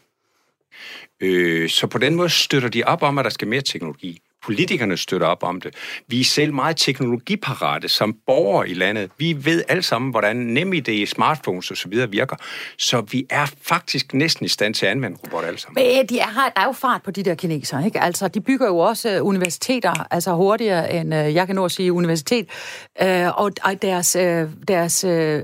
Øh, 1.21 1.69
så 1.69 1.87
på 1.87 1.97
den 1.97 2.15
måde 2.15 2.29
støtter 2.29 2.69
de 2.69 2.83
op 2.83 3.03
om, 3.03 3.17
at 3.17 3.25
der 3.25 3.29
skal 3.29 3.47
mere 3.47 3.61
teknologi. 3.61 4.21
Politikerne 4.43 4.97
støtter 4.97 5.27
op 5.27 5.43
om 5.43 5.61
det. 5.61 5.75
Vi 6.07 6.19
er 6.19 6.23
selv 6.23 6.53
meget 6.53 6.77
teknologiparate 6.77 7.89
som 7.89 8.15
borgere 8.25 8.69
i 8.69 8.73
landet. 8.73 9.11
Vi 9.17 9.45
ved 9.45 9.63
alle 9.67 9.83
sammen, 9.83 10.11
hvordan 10.11 10.35
NemID, 10.35 11.05
smartphones 11.05 11.71
osv. 11.71 11.93
virker. 12.09 12.35
Så 12.77 13.01
vi 13.01 13.25
er 13.29 13.45
faktisk 13.61 14.13
næsten 14.13 14.45
i 14.45 14.49
stand 14.49 14.73
til 14.73 14.85
at 14.85 14.91
anvende 14.91 15.17
robotter 15.23 15.47
alle 15.47 15.59
sammen. 15.59 15.83
Men 15.83 16.05
de 16.05 16.19
er, 16.19 16.51
der 16.55 16.61
er 16.61 16.65
jo 16.65 16.71
fart 16.71 17.03
på 17.03 17.11
de 17.11 17.23
der 17.23 17.35
kinesere, 17.35 17.85
ikke? 17.85 17.99
Altså, 17.99 18.27
de 18.27 18.41
bygger 18.41 18.67
jo 18.67 18.77
også 18.77 19.19
universiteter, 19.21 20.13
altså 20.13 20.33
hurtigere 20.33 20.93
end 20.93 21.15
øh, 21.15 21.35
jeg 21.35 21.47
kan 21.47 21.55
nå 21.55 21.65
at 21.65 21.71
sige 21.71 21.93
universitet. 21.93 22.49
Øh, 23.01 23.39
og, 23.39 23.51
deres, 23.81 24.15
øh, 24.15 24.49
deres 24.67 25.03
øh, 25.03 25.43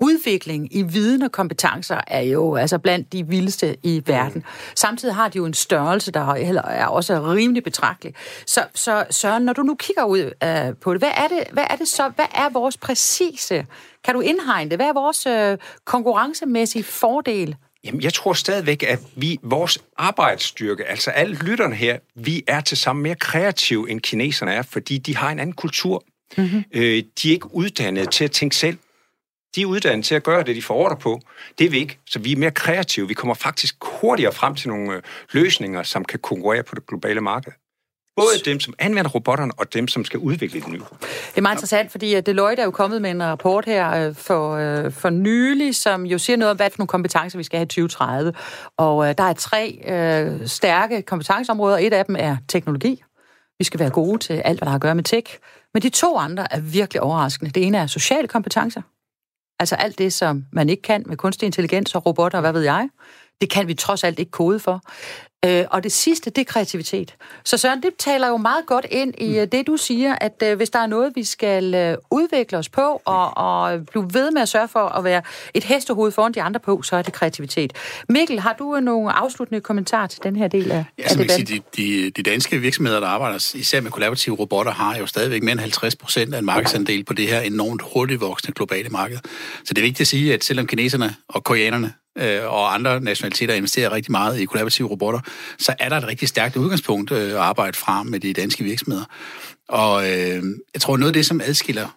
udvikling 0.00 0.76
i 0.76 0.82
viden 0.82 1.22
og 1.22 1.32
kompetencer 1.32 2.00
er 2.06 2.20
jo 2.20 2.56
altså 2.56 2.78
blandt 2.78 3.12
de 3.12 3.26
vildeste 3.26 3.76
i 3.82 4.02
verden. 4.06 4.44
Samtidig 4.74 5.14
har 5.14 5.28
de 5.28 5.36
jo 5.38 5.44
en 5.44 5.54
størrelse, 5.54 6.12
der 6.12 6.34
er 6.64 6.86
også 6.86 7.34
rimelig 7.34 7.64
betragtelig. 7.64 8.14
Så, 8.46 8.66
så 8.74 9.04
Søren, 9.10 9.42
når 9.42 9.52
du 9.52 9.62
nu 9.62 9.74
kigger 9.74 10.04
ud 10.04 10.32
øh, 10.44 10.76
på 10.80 10.92
det, 10.92 11.00
hvad 11.00 11.12
er 11.16 11.28
det, 11.28 11.44
hvad 11.52 11.64
er 11.70 11.76
det 11.76 11.88
så, 11.88 12.08
hvad 12.08 12.26
er 12.34 12.48
vores 12.48 12.76
præcise, 12.76 13.66
kan 14.04 14.14
du 14.14 14.20
indhegne 14.20 14.70
det, 14.70 14.78
hvad 14.78 14.86
er 14.86 14.92
vores 14.92 15.26
øh, 15.26 15.58
konkurrencemæssige 15.84 16.84
fordel? 16.84 17.56
Jamen, 17.84 18.02
jeg 18.02 18.14
tror 18.14 18.32
stadigvæk, 18.32 18.82
at 18.82 18.98
vi, 19.16 19.38
vores 19.42 19.78
arbejdsstyrke, 19.96 20.84
altså 20.84 21.10
alle 21.10 21.34
lytterne 21.34 21.74
her, 21.74 21.98
vi 22.14 22.44
er 22.46 22.60
til 22.60 22.76
sammen 22.76 23.02
mere 23.02 23.14
kreative, 23.14 23.90
end 23.90 24.00
kineserne 24.00 24.52
er, 24.52 24.62
fordi 24.62 24.98
de 24.98 25.16
har 25.16 25.30
en 25.30 25.38
anden 25.38 25.54
kultur. 25.54 26.04
Mm-hmm. 26.36 26.64
Øh, 26.72 27.02
de 27.22 27.28
er 27.28 27.32
ikke 27.32 27.54
uddannet 27.54 28.10
til 28.10 28.24
at 28.24 28.30
tænke 28.30 28.56
selv. 28.56 28.78
De 29.56 29.62
er 29.62 29.66
uddannet 29.66 30.04
til 30.04 30.14
at 30.14 30.22
gøre 30.22 30.42
det, 30.42 30.56
de 30.56 30.62
får 30.62 30.74
ordre 30.74 30.96
på. 30.96 31.20
Det 31.58 31.66
er 31.66 31.70
vi 31.70 31.78
ikke, 31.78 31.98
så 32.06 32.18
vi 32.18 32.32
er 32.32 32.36
mere 32.36 32.50
kreative. 32.50 33.08
Vi 33.08 33.14
kommer 33.14 33.34
faktisk 33.34 33.74
hurtigere 33.82 34.32
frem 34.32 34.54
til 34.54 34.68
nogle 34.68 34.96
øh, 34.96 35.02
løsninger, 35.32 35.82
som 35.82 36.04
kan 36.04 36.18
konkurrere 36.18 36.62
på 36.62 36.74
det 36.74 36.86
globale 36.86 37.20
marked. 37.20 37.52
Både 38.16 38.38
dem, 38.44 38.60
som 38.60 38.74
anvender 38.78 39.10
robotterne, 39.10 39.52
og 39.56 39.74
dem, 39.74 39.88
som 39.88 40.04
skal 40.04 40.20
udvikle 40.20 40.60
den 40.60 40.72
nye. 40.72 40.80
Det 41.00 41.36
er 41.36 41.40
meget 41.40 41.54
interessant, 41.54 41.90
fordi 41.90 42.16
øh, 42.16 42.22
Deloitte 42.26 42.60
er 42.60 42.64
jo 42.64 42.70
kommet 42.70 43.02
med 43.02 43.10
en 43.10 43.22
rapport 43.22 43.64
her 43.64 44.08
øh, 44.08 44.14
for, 44.14 44.56
øh, 44.56 44.92
for 44.92 45.10
nylig, 45.10 45.74
som 45.74 46.06
jo 46.06 46.18
siger 46.18 46.36
noget 46.36 46.50
om, 46.50 46.56
hvad 46.56 46.70
for 46.70 46.78
nogle 46.78 46.88
kompetencer 46.88 47.38
vi 47.38 47.44
skal 47.44 47.56
have 47.56 47.64
i 47.64 47.66
2030. 47.66 48.32
Og 48.76 49.18
der 49.18 49.24
er 49.24 49.32
tre 49.32 49.78
øh, 49.86 50.48
stærke 50.48 51.02
kompetenceområder. 51.02 51.78
Et 51.78 51.92
af 51.92 52.04
dem 52.04 52.16
er 52.18 52.36
teknologi. 52.48 53.02
Vi 53.58 53.64
skal 53.64 53.80
være 53.80 53.90
gode 53.90 54.18
til 54.18 54.32
alt, 54.32 54.58
hvad 54.58 54.66
der 54.66 54.70
har 54.70 54.76
at 54.76 54.82
gøre 54.82 54.94
med 54.94 55.04
tech. 55.04 55.38
Men 55.74 55.82
de 55.82 55.88
to 55.88 56.16
andre 56.16 56.52
er 56.52 56.60
virkelig 56.60 57.02
overraskende. 57.02 57.50
Det 57.50 57.66
ene 57.66 57.78
er 57.78 57.86
sociale 57.86 58.28
kompetencer. 58.28 58.82
Altså 59.60 59.74
alt 59.74 59.98
det, 59.98 60.12
som 60.12 60.44
man 60.52 60.68
ikke 60.68 60.82
kan 60.82 61.02
med 61.06 61.16
kunstig 61.16 61.46
intelligens 61.46 61.94
og 61.94 62.06
robotter, 62.06 62.40
hvad 62.40 62.52
ved 62.52 62.62
jeg. 62.62 62.88
Det 63.40 63.50
kan 63.50 63.68
vi 63.68 63.74
trods 63.74 64.04
alt 64.04 64.18
ikke 64.18 64.30
kode 64.30 64.60
for. 64.60 64.82
Øh, 65.44 65.64
og 65.70 65.84
det 65.84 65.92
sidste, 65.92 66.30
det 66.30 66.40
er 66.40 66.44
kreativitet. 66.44 67.14
Så 67.44 67.56
Søren, 67.56 67.82
det 67.82 67.90
taler 67.98 68.28
jo 68.28 68.36
meget 68.36 68.66
godt 68.66 68.86
ind 68.90 69.14
i 69.18 69.40
mm. 69.40 69.50
det, 69.50 69.66
du 69.66 69.76
siger, 69.76 70.14
at 70.20 70.42
øh, 70.44 70.56
hvis 70.56 70.70
der 70.70 70.78
er 70.78 70.86
noget, 70.86 71.12
vi 71.14 71.24
skal 71.24 71.74
øh, 71.74 71.96
udvikle 72.10 72.58
os 72.58 72.68
på, 72.68 73.02
og, 73.04 73.36
og 73.36 73.86
blive 73.86 74.14
ved 74.14 74.30
med 74.30 74.42
at 74.42 74.48
sørge 74.48 74.68
for 74.68 74.80
at 74.80 75.04
være 75.04 75.22
et 75.54 75.64
hestehoved 75.64 76.12
foran 76.12 76.32
de 76.32 76.42
andre 76.42 76.60
på, 76.60 76.82
så 76.82 76.96
er 76.96 77.02
det 77.02 77.12
kreativitet. 77.12 77.72
Mikkel, 78.08 78.40
har 78.40 78.52
du 78.58 78.80
nogle 78.80 79.12
afsluttende 79.12 79.60
kommentarer 79.60 80.06
til 80.06 80.22
den 80.22 80.36
her 80.36 80.48
del 80.48 80.70
af, 80.70 80.84
ja, 80.98 81.02
af 81.02 81.10
debatten? 81.10 81.46
Sige, 81.46 81.62
de, 81.76 81.82
de, 81.82 82.10
de 82.10 82.22
danske 82.22 82.58
virksomheder, 82.58 83.00
der 83.00 83.06
arbejder 83.06 83.54
især 83.54 83.80
med 83.80 83.90
kollaborative 83.90 84.36
robotter, 84.36 84.72
har 84.72 84.96
jo 84.96 85.06
stadigvæk 85.06 85.42
mere 85.42 85.52
end 85.52 85.60
50 85.60 85.96
procent 85.96 86.34
af 86.34 86.38
en 86.38 86.44
markedsandel 86.44 87.04
på 87.04 87.12
det 87.12 87.28
her 87.28 87.40
enormt 87.40 87.82
hurtigt 87.92 88.20
voksende 88.20 88.54
globale 88.54 88.88
marked. 88.88 89.18
Så 89.64 89.74
det 89.74 89.78
er 89.78 89.82
vigtigt 89.82 90.00
at 90.00 90.06
sige, 90.06 90.34
at 90.34 90.44
selvom 90.44 90.66
kineserne 90.66 91.14
og 91.28 91.44
koreanerne 91.44 91.92
øh, 92.16 92.44
og 92.44 92.74
andre 92.74 93.00
nationaliteter 93.00 93.54
investerer 93.54 93.92
rigtig 93.92 94.10
meget 94.10 94.40
i 94.40 94.44
kollaborative 94.44 94.88
robotter, 94.88 95.20
så 95.58 95.74
er 95.78 95.88
der 95.88 95.96
et 95.96 96.06
rigtig 96.06 96.28
stærkt 96.28 96.56
udgangspunkt 96.56 97.12
øh, 97.12 97.30
at 97.30 97.36
arbejde 97.36 97.76
fra 97.76 98.02
med 98.02 98.20
de 98.20 98.32
danske 98.32 98.64
virksomheder. 98.64 99.04
Og 99.68 100.10
øh, 100.10 100.42
jeg 100.74 100.80
tror, 100.80 100.96
noget 100.96 101.10
af 101.10 101.14
det, 101.14 101.26
som 101.26 101.40
adskiller 101.40 101.88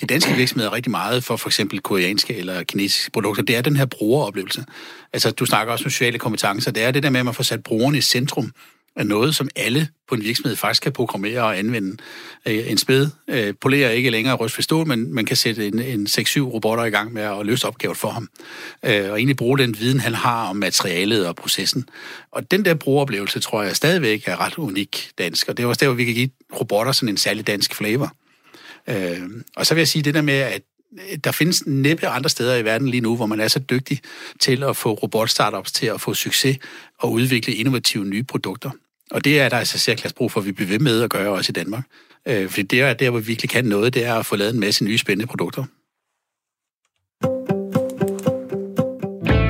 de 0.00 0.06
danske 0.06 0.32
virksomheder 0.32 0.72
rigtig 0.72 0.90
meget 0.90 1.24
for 1.24 1.36
for 1.36 1.48
eksempel 1.48 1.80
koreanske 1.80 2.36
eller 2.36 2.62
kinesiske 2.62 3.10
produkter, 3.10 3.42
det 3.42 3.56
er 3.56 3.60
den 3.62 3.76
her 3.76 3.86
brugeroplevelse. 3.86 4.64
Altså, 5.12 5.30
du 5.30 5.46
snakker 5.46 5.72
også 5.72 5.84
om 5.84 5.90
sociale 5.90 6.18
kompetencer. 6.18 6.70
Det 6.70 6.82
er 6.82 6.90
det 6.90 7.02
der 7.02 7.10
med, 7.10 7.20
at 7.20 7.24
man 7.24 7.34
får 7.34 7.42
sat 7.42 7.62
brugerne 7.62 7.98
i 7.98 8.00
centrum 8.00 8.52
er 8.98 9.04
noget, 9.04 9.34
som 9.34 9.48
alle 9.56 9.88
på 10.08 10.14
en 10.14 10.22
virksomhed 10.22 10.56
faktisk 10.56 10.82
kan 10.82 10.92
programmere 10.92 11.40
og 11.42 11.58
anvende. 11.58 11.96
Øh, 12.46 12.70
en 12.70 12.78
spæd 12.78 13.06
øh, 13.28 13.54
polerer 13.60 13.90
ikke 13.90 14.10
længere 14.10 14.34
ryst 14.34 14.58
ved 14.58 14.62
stål, 14.62 14.86
men 14.86 15.14
man 15.14 15.24
kan 15.24 15.36
sætte 15.36 15.66
en, 15.66 15.78
en 15.78 16.06
6-7 16.10 16.40
robotter 16.40 16.84
i 16.84 16.90
gang 16.90 17.12
med 17.12 17.22
at 17.22 17.46
løse 17.46 17.66
opgaven 17.66 17.96
for 17.96 18.08
ham. 18.08 18.28
Øh, 18.82 19.10
og 19.10 19.18
egentlig 19.18 19.36
bruge 19.36 19.58
den 19.58 19.78
viden, 19.78 20.00
han 20.00 20.14
har 20.14 20.48
om 20.48 20.56
materialet 20.56 21.26
og 21.26 21.36
processen. 21.36 21.88
Og 22.30 22.50
den 22.50 22.64
der 22.64 22.74
brugeroplevelse, 22.74 23.40
tror 23.40 23.62
jeg 23.62 23.76
stadigvæk 23.76 24.28
er 24.28 24.40
ret 24.40 24.58
unik 24.58 25.10
dansk. 25.18 25.48
Og 25.48 25.56
det 25.56 25.62
er 25.62 25.66
også 25.66 25.80
der, 25.80 25.86
hvor 25.86 25.96
vi 25.96 26.04
kan 26.04 26.14
give 26.14 26.30
robotter 26.60 26.92
sådan 26.92 27.08
en 27.08 27.16
særlig 27.16 27.46
dansk 27.46 27.74
flavor. 27.74 28.12
Og 29.56 29.66
så 29.66 29.74
vil 29.74 29.80
jeg 29.80 29.88
sige 29.88 30.02
det 30.02 30.14
der 30.14 30.22
med, 30.22 30.34
at 30.34 30.62
der 31.24 31.32
findes 31.32 31.66
næppe 31.66 32.06
andre 32.06 32.30
steder 32.30 32.56
i 32.56 32.64
verden 32.64 32.88
lige 32.88 33.00
nu, 33.00 33.16
hvor 33.16 33.26
man 33.26 33.40
er 33.40 33.48
så 33.48 33.58
dygtig 33.58 34.00
til 34.40 34.62
at 34.62 34.76
få 34.76 34.92
robotstartups 34.92 35.72
til 35.72 35.86
at 35.86 36.00
få 36.00 36.14
succes 36.14 36.58
og 36.98 37.12
udvikle 37.12 37.54
innovative 37.54 38.04
nye 38.04 38.22
produkter. 38.22 38.70
Og 39.10 39.24
det 39.24 39.40
er 39.40 39.48
der 39.48 39.56
altså 39.56 39.78
særklasse 39.78 40.14
brug 40.14 40.32
for, 40.32 40.40
at 40.40 40.46
vi 40.46 40.52
bliver 40.52 40.68
ved 40.68 40.78
med 40.78 41.02
at 41.02 41.10
gøre 41.10 41.30
også 41.30 41.50
i 41.50 41.52
Danmark. 41.52 41.84
Øh, 42.26 42.48
fordi 42.48 42.62
det 42.62 42.80
er 42.80 42.94
der, 42.94 43.10
hvor 43.10 43.18
vi 43.18 43.26
virkelig 43.26 43.50
kan 43.50 43.64
noget, 43.64 43.94
det 43.94 44.04
er 44.04 44.14
at 44.14 44.26
få 44.26 44.36
lavet 44.36 44.54
en 44.54 44.60
masse 44.60 44.84
nye 44.84 44.98
spændende 44.98 45.26
produkter. 45.26 45.64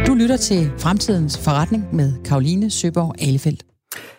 Du 0.07 0.15
lytter 0.15 0.37
til 0.37 0.71
Fremtidens 0.79 1.39
Forretning 1.39 1.95
med 1.95 2.25
Karoline 2.25 2.71
Søborg 2.71 3.15
Alefeldt. 3.19 3.68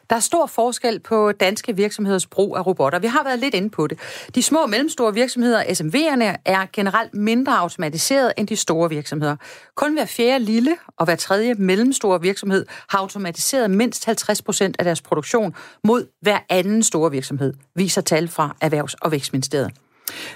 Der 0.10 0.16
er 0.16 0.20
stor 0.20 0.46
forskel 0.46 1.00
på 1.00 1.32
danske 1.32 1.76
virksomheders 1.76 2.28
brug 2.28 2.58
af 2.58 2.68
robotter. 2.68 3.00
Vi 3.00 3.08
har 3.08 3.24
været 3.24 3.40
lidt 3.40 3.54
inde 3.54 3.70
på 3.70 3.88
det. 3.88 4.00
De 4.36 4.44
små 4.44 4.62
og 4.64 4.70
mellemstore 4.70 5.14
virksomheder, 5.14 5.64
SMV'erne, 5.64 6.42
er 6.46 6.66
generelt 6.74 7.14
mindre 7.14 7.58
automatiseret 7.58 8.34
end 8.38 8.48
de 8.48 8.56
store 8.56 8.90
virksomheder. 8.90 9.36
Kun 9.76 9.94
hver 9.94 10.06
fjerde 10.06 10.44
lille 10.44 10.78
og 10.98 11.06
hver 11.06 11.16
tredje 11.16 11.54
mellemstore 11.54 12.22
virksomhed 12.22 12.66
har 12.90 13.00
automatiseret 13.00 13.72
mindst 13.72 14.06
50 14.06 14.42
procent 14.42 14.76
af 14.80 14.86
deres 14.86 15.02
produktion 15.02 15.56
mod 15.84 16.08
hver 16.22 16.40
anden 16.50 16.84
store 16.84 17.12
virksomhed, 17.12 17.54
viser 17.76 18.02
tal 18.02 18.28
fra 18.28 18.56
Erhvervs- 18.62 18.96
og 19.02 19.12
Vækstministeriet. 19.12 19.72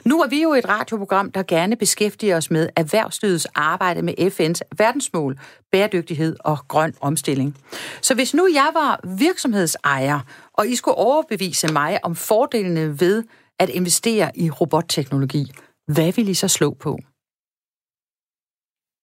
Nu 0.06 0.22
er 0.22 0.28
vi 0.28 0.42
jo 0.42 0.54
et 0.54 0.70
radioprogram, 0.70 1.32
der 1.32 1.44
gerne 1.44 1.76
beskæftiger 1.76 2.38
os 2.38 2.52
med 2.52 2.70
erhvervslivets 2.76 3.48
arbejde 3.56 4.02
med 4.02 4.14
FN's 4.20 4.78
verdensmål, 4.78 5.40
bæredygtighed 5.72 6.36
og 6.40 6.58
grøn 6.68 6.94
omstilling. 7.02 7.58
Så 8.02 8.16
hvis 8.16 8.34
nu 8.34 8.48
jeg 8.54 8.72
var 8.74 9.00
virksomhedsejer, 9.18 10.20
og 10.54 10.68
I 10.68 10.76
skulle 10.76 10.96
overbevise 10.96 11.74
mig 11.74 12.06
om 12.06 12.16
fordelene 12.16 13.00
ved 13.00 13.24
at 13.60 13.70
investere 13.70 14.32
i 14.38 14.50
robotteknologi, 14.50 15.52
hvad 15.88 16.14
vil 16.14 16.30
I 16.30 16.34
så 16.34 16.48
slå 16.48 16.74
på? 16.74 17.00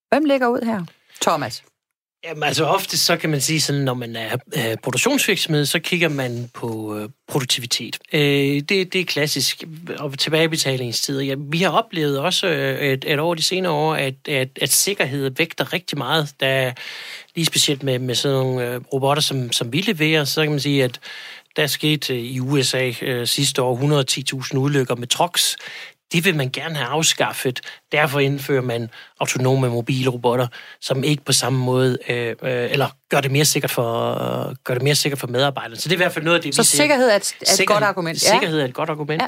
Hvem 0.09 0.25
ligger 0.25 0.49
ud 0.49 0.65
her? 0.65 0.85
Thomas. 1.21 1.65
Jamen 2.25 2.43
altså 2.43 2.65
ofte 2.65 2.99
så 2.99 3.17
kan 3.17 3.31
man 3.31 3.41
sige 3.41 3.61
sådan, 3.61 3.81
når 3.81 3.95
man 3.95 4.17
er 4.17 4.37
øh, 4.57 4.77
produktionsvirksomhed, 4.83 5.67
så 5.67 5.79
kigger 5.79 6.09
man 6.09 6.51
på 6.55 6.97
øh, 6.97 7.09
produktivitet. 7.29 7.99
Øh, 8.13 8.21
det, 8.21 8.69
det 8.69 8.95
er 8.95 9.05
klassisk. 9.05 9.65
Og 9.99 10.19
tilbagebetalingstider. 10.19 11.23
Ja, 11.23 11.35
vi 11.39 11.59
har 11.59 11.71
oplevet 11.71 12.19
også 12.19 12.47
øh, 12.47 12.81
et, 12.81 13.05
at 13.05 13.19
over 13.19 13.35
de 13.35 13.43
senere 13.43 13.73
år, 13.73 13.95
at, 13.95 14.15
at, 14.29 14.49
at 14.61 14.71
sikkerhed 14.71 15.31
vægter 15.37 15.73
rigtig 15.73 15.99
meget. 15.99 16.35
Der, 16.41 16.73
lige 17.35 17.45
specielt 17.45 17.83
med, 17.83 17.99
med 17.99 18.15
sådan 18.15 18.39
nogle 18.39 18.67
øh, 18.67 18.81
robotter, 18.93 19.23
som, 19.23 19.53
som 19.53 19.73
vi 19.73 19.81
leverer, 19.81 20.25
så 20.25 20.43
kan 20.43 20.51
man 20.51 20.61
sige, 20.61 20.85
at 20.85 21.01
der 21.57 21.67
skete 21.67 22.15
øh, 22.15 22.21
i 22.21 22.41
USA 22.41 22.93
øh, 23.03 23.27
sidste 23.27 23.63
år 23.63 24.03
110.000 24.53 24.57
ulykker 24.57 24.95
med 24.95 25.07
trucks 25.07 25.57
det 26.13 26.25
vil 26.25 26.37
man 26.37 26.51
gerne 26.51 26.75
have 26.75 26.89
afskaffet. 26.89 27.61
Derfor 27.93 28.21
indfører 28.21 28.63
man 28.63 28.89
autonome 29.21 29.69
mobile 29.69 30.11
robotter, 30.11 30.47
som 30.81 31.05
ikke 31.05 31.25
på 31.25 31.33
samme 31.33 31.59
måde, 31.59 31.99
øh, 32.09 32.29
øh, 32.29 32.37
eller 32.43 32.89
gør 33.11 33.21
det 33.21 33.31
mere 33.31 33.45
sikkert 33.45 33.71
for, 33.71 34.13
øh, 34.49 34.57
gør 34.65 34.75
det 34.75 34.83
mere 34.83 34.95
sikkert 34.95 35.19
for 35.19 35.27
medarbejderne. 35.27 35.77
Så 35.77 35.89
det 35.89 35.93
er 35.93 35.97
i 35.97 36.03
hvert 36.03 36.13
fald 36.13 36.25
noget 36.25 36.37
af 36.37 36.43
det, 36.43 36.55
Så 36.55 36.63
vi 36.63 36.67
sikkerhed 36.67 37.11
er 37.11 37.17
et, 37.17 37.35
er 37.41 37.43
et 37.43 37.49
sikkerhed, 37.49 37.67
godt 37.67 37.85
argument? 37.85 38.25
Ja. 38.25 38.33
Sikkerhed 38.33 38.61
er 38.61 38.65
et 38.65 38.75
godt 38.75 38.91
argument. 38.91 39.23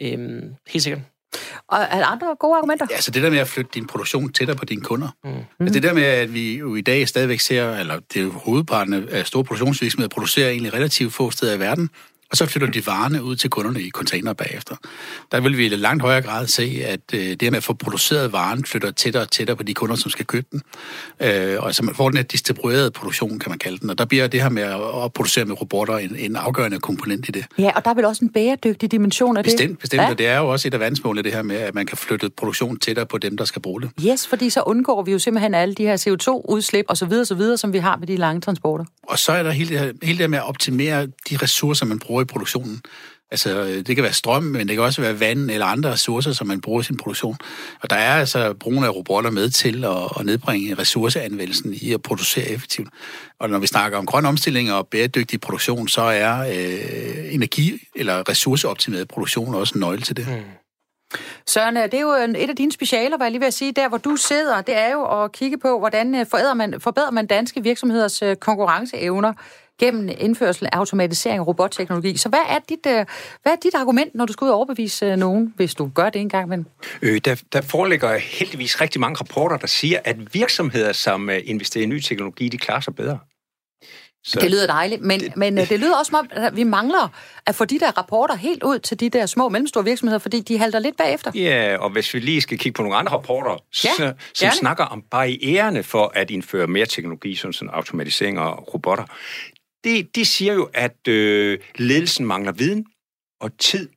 Ja. 0.00 0.12
Øhm, 0.12 0.54
helt 0.68 0.82
sikkert. 0.82 1.02
Og 1.68 1.78
er 1.78 1.98
der 1.98 2.06
andre 2.06 2.36
gode 2.40 2.56
argumenter? 2.56 2.86
Ja, 2.90 3.00
så 3.00 3.10
det 3.10 3.22
der 3.22 3.30
med 3.30 3.38
at 3.38 3.48
flytte 3.48 3.70
din 3.74 3.86
produktion 3.86 4.32
tættere 4.32 4.56
på 4.56 4.64
dine 4.64 4.80
kunder. 4.80 5.08
Mm. 5.24 5.30
Altså 5.60 5.74
det 5.74 5.82
der 5.82 5.92
med, 5.92 6.02
at 6.02 6.34
vi 6.34 6.58
jo 6.58 6.74
i 6.74 6.80
dag 6.80 7.08
stadigvæk 7.08 7.40
ser, 7.40 7.76
eller 7.76 8.00
det 8.12 8.20
er 8.20 8.24
jo 8.24 8.32
hovedparten 8.32 9.08
af 9.08 9.26
store 9.26 9.44
produktionsvirksomheder, 9.44 10.08
producerer 10.08 10.50
egentlig 10.50 10.74
relativt 10.74 11.14
få 11.14 11.30
steder 11.30 11.54
i 11.54 11.60
verden, 11.60 11.90
og 12.30 12.36
så 12.36 12.46
flytter 12.46 12.70
de 12.70 12.86
varerne 12.86 13.22
ud 13.22 13.36
til 13.36 13.50
kunderne 13.50 13.82
i 13.82 13.90
container 13.90 14.32
bagefter. 14.32 14.76
Der 15.32 15.40
vil 15.40 15.58
vi 15.58 15.66
i 15.66 15.68
langt 15.68 16.02
højere 16.02 16.22
grad 16.22 16.46
se, 16.46 16.82
at 16.84 17.00
øh, 17.14 17.20
det 17.20 17.42
med 17.42 17.56
at 17.56 17.64
få 17.64 17.72
produceret 17.72 18.32
varen 18.32 18.64
flytter 18.64 18.90
tættere 18.90 19.22
og 19.22 19.30
tættere 19.30 19.56
på 19.56 19.62
de 19.62 19.74
kunder, 19.74 19.96
som 19.96 20.10
skal 20.10 20.26
købe 20.26 20.46
den. 20.52 20.62
Øh, 21.20 21.62
og 21.62 21.74
så 21.74 21.82
man 21.82 21.94
får 21.94 22.08
den 22.08 22.16
her 22.16 22.24
distribuerede 22.24 22.90
produktion, 22.90 23.38
kan 23.38 23.50
man 23.50 23.58
kalde 23.58 23.78
den. 23.78 23.90
Og 23.90 23.98
der 23.98 24.04
bliver 24.04 24.26
det 24.26 24.42
her 24.42 24.48
med 24.48 24.62
at 25.04 25.12
producere 25.12 25.44
med 25.44 25.60
robotter 25.60 25.98
en, 25.98 26.16
en 26.18 26.36
afgørende 26.36 26.80
komponent 26.80 27.28
i 27.28 27.32
det. 27.32 27.44
Ja, 27.58 27.70
og 27.76 27.84
der 27.84 27.90
er 27.90 27.94
vel 27.94 28.04
også 28.04 28.24
en 28.24 28.32
bæredygtig 28.32 28.92
dimension 28.92 29.36
af 29.36 29.44
det? 29.44 29.52
Bestemt, 29.52 29.78
bestemt. 29.78 30.02
Ja? 30.02 30.10
Og 30.10 30.18
det 30.18 30.26
er 30.26 30.38
jo 30.38 30.48
også 30.48 30.68
et 30.68 30.74
af 30.74 30.80
verdensmålene, 30.80 31.22
det 31.22 31.32
her 31.32 31.42
med, 31.42 31.56
at 31.56 31.74
man 31.74 31.86
kan 31.86 31.98
flytte 31.98 32.30
produktion 32.30 32.78
tættere 32.78 33.06
på 33.06 33.18
dem, 33.18 33.36
der 33.36 33.44
skal 33.44 33.62
bruge 33.62 33.80
det. 33.80 33.90
Yes, 34.06 34.26
fordi 34.26 34.50
så 34.50 34.62
undgår 34.62 35.02
vi 35.02 35.12
jo 35.12 35.18
simpelthen 35.18 35.54
alle 35.54 35.74
de 35.74 35.82
her 35.82 35.96
CO2-udslip 35.96 36.84
osv., 36.88 37.12
osv., 37.12 37.56
som 37.56 37.72
vi 37.72 37.78
har 37.78 37.96
med 37.96 38.06
de 38.06 38.16
lange 38.16 38.40
transporter. 38.40 38.84
Og 39.02 39.18
så 39.18 39.32
er 39.32 39.42
der 39.42 39.50
hele 39.50 39.70
det, 39.70 39.78
her, 39.78 39.92
hele 40.02 40.18
det 40.18 40.22
her 40.22 40.28
med 40.28 40.38
at 40.38 40.48
optimere 40.48 41.06
de 41.06 41.36
ressourcer, 41.42 41.86
man 41.86 41.98
bruger 41.98 42.15
bruger 42.16 42.22
i 42.22 42.32
produktionen. 42.32 42.80
Altså, 43.30 43.50
øh, 43.50 43.86
det 43.86 43.96
kan 43.96 44.02
være 44.02 44.12
strøm, 44.12 44.42
men 44.42 44.68
det 44.68 44.76
kan 44.76 44.84
også 44.84 45.00
være 45.00 45.20
vand 45.20 45.50
eller 45.50 45.66
andre 45.66 45.92
ressourcer, 45.92 46.32
som 46.32 46.46
man 46.46 46.60
bruger 46.60 46.80
i 46.80 46.84
sin 46.84 46.96
produktion. 46.96 47.36
Og 47.82 47.90
der 47.90 47.96
er 47.96 48.20
altså 48.20 48.54
brugen 48.54 48.84
af 48.84 48.94
robotter 48.94 49.30
med 49.30 49.50
til 49.50 49.84
at, 49.84 49.96
at 50.20 50.26
nedbringe 50.26 50.74
ressourceanvendelsen 50.74 51.74
i 51.74 51.92
at 51.92 52.02
producere 52.02 52.48
effektivt. 52.48 52.88
Og 53.40 53.50
når 53.50 53.58
vi 53.58 53.66
snakker 53.66 53.98
om 53.98 54.06
grøn 54.06 54.26
omstilling 54.26 54.72
og 54.72 54.88
bæredygtig 54.88 55.40
produktion, 55.40 55.88
så 55.88 56.02
er 56.02 56.38
øh, 56.38 57.34
energi- 57.34 57.88
eller 57.96 58.28
ressourceoptimeret 58.28 59.08
produktion 59.08 59.54
også 59.54 59.74
en 59.74 59.80
nøgle 59.80 60.02
til 60.02 60.16
det. 60.16 60.26
Mm. 60.28 60.34
Søren, 61.46 61.76
øh, 61.76 61.82
det 61.82 61.94
er 61.94 62.00
jo 62.00 62.12
et 62.12 62.50
af 62.50 62.56
dine 62.56 62.72
specialer, 62.72 63.18
var 63.18 63.24
jeg 63.24 63.32
lige 63.32 63.42
vil 63.42 63.52
sige, 63.52 63.72
der 63.72 63.88
hvor 63.88 63.98
du 63.98 64.16
sidder, 64.16 64.60
det 64.60 64.76
er 64.76 64.92
jo 64.92 65.22
at 65.24 65.32
kigge 65.32 65.58
på, 65.58 65.78
hvordan 65.78 66.14
øh, 66.14 66.26
forbedrer 66.30 66.54
man, 66.54 66.80
forbedrer 66.80 67.10
man 67.10 67.26
danske 67.26 67.62
virksomheders 67.62 68.22
konkurrenceevner 68.40 69.32
gennem 69.78 70.08
indførsel 70.18 70.66
af 70.72 70.78
automatisering 70.78 71.40
og 71.40 71.46
robotteknologi. 71.46 72.16
Så 72.16 72.28
hvad 72.28 72.38
er 72.48 72.58
dit, 72.68 72.86
øh, 72.86 73.06
hvad 73.42 73.52
er 73.52 73.56
dit 73.62 73.74
argument, 73.74 74.14
når 74.14 74.26
du 74.26 74.32
skal 74.32 74.44
ud 74.44 74.50
og 74.50 74.56
overbevise 74.56 75.06
øh, 75.06 75.16
nogen, 75.16 75.52
hvis 75.56 75.74
du 75.74 75.90
gør 75.94 76.10
det 76.10 76.20
en 76.20 76.28
gang 76.28 76.48
Men... 76.48 76.66
Øh, 77.02 77.20
der, 77.24 77.42
der 77.52 77.60
foreligger 77.60 78.18
heldigvis 78.18 78.80
rigtig 78.80 79.00
mange 79.00 79.16
rapporter, 79.16 79.56
der 79.56 79.66
siger, 79.66 79.98
at 80.04 80.34
virksomheder, 80.34 80.92
som 80.92 81.30
øh, 81.30 81.40
investerer 81.44 81.84
i 81.84 81.86
ny 81.86 82.00
teknologi, 82.00 82.48
de 82.48 82.58
klarer 82.58 82.80
sig 82.80 82.94
bedre. 82.94 83.18
Så, 84.26 84.40
det 84.40 84.50
lyder 84.50 84.66
dejligt, 84.66 85.02
men 85.02 85.20
det, 85.20 85.36
men 85.36 85.56
det 85.56 85.80
lyder 85.80 85.98
også 85.98 86.10
som 86.10 86.18
om, 86.18 86.28
at 86.30 86.56
vi 86.56 86.64
mangler 86.64 87.08
at 87.46 87.54
få 87.54 87.64
de 87.64 87.78
der 87.78 87.98
rapporter 87.98 88.34
helt 88.34 88.62
ud 88.62 88.78
til 88.78 89.00
de 89.00 89.10
der 89.10 89.26
små 89.26 89.44
og 89.44 89.52
mellemstore 89.52 89.84
virksomheder, 89.84 90.18
fordi 90.18 90.40
de 90.40 90.58
halter 90.58 90.78
lidt 90.78 90.96
bagefter. 90.96 91.30
Ja, 91.34 91.76
og 91.80 91.90
hvis 91.90 92.14
vi 92.14 92.18
lige 92.18 92.40
skal 92.40 92.58
kigge 92.58 92.76
på 92.76 92.82
nogle 92.82 92.96
andre 92.96 93.12
rapporter, 93.12 93.56
ja, 93.84 93.90
så, 93.96 94.12
som 94.34 94.50
snakker 94.50 94.84
om 94.84 95.02
barriererne 95.10 95.82
for 95.82 96.12
at 96.14 96.30
indføre 96.30 96.66
mere 96.66 96.86
teknologi, 96.86 97.34
som 97.34 97.52
sådan 97.52 97.70
automatisering 97.70 98.40
og 98.40 98.74
robotter, 98.74 99.04
de, 99.84 100.02
de 100.14 100.24
siger 100.24 100.54
jo, 100.54 100.70
at 100.74 101.08
øh, 101.08 101.58
ledelsen 101.74 102.26
mangler 102.26 102.52
viden 102.52 102.86
og 103.40 103.58
tid 103.58 103.88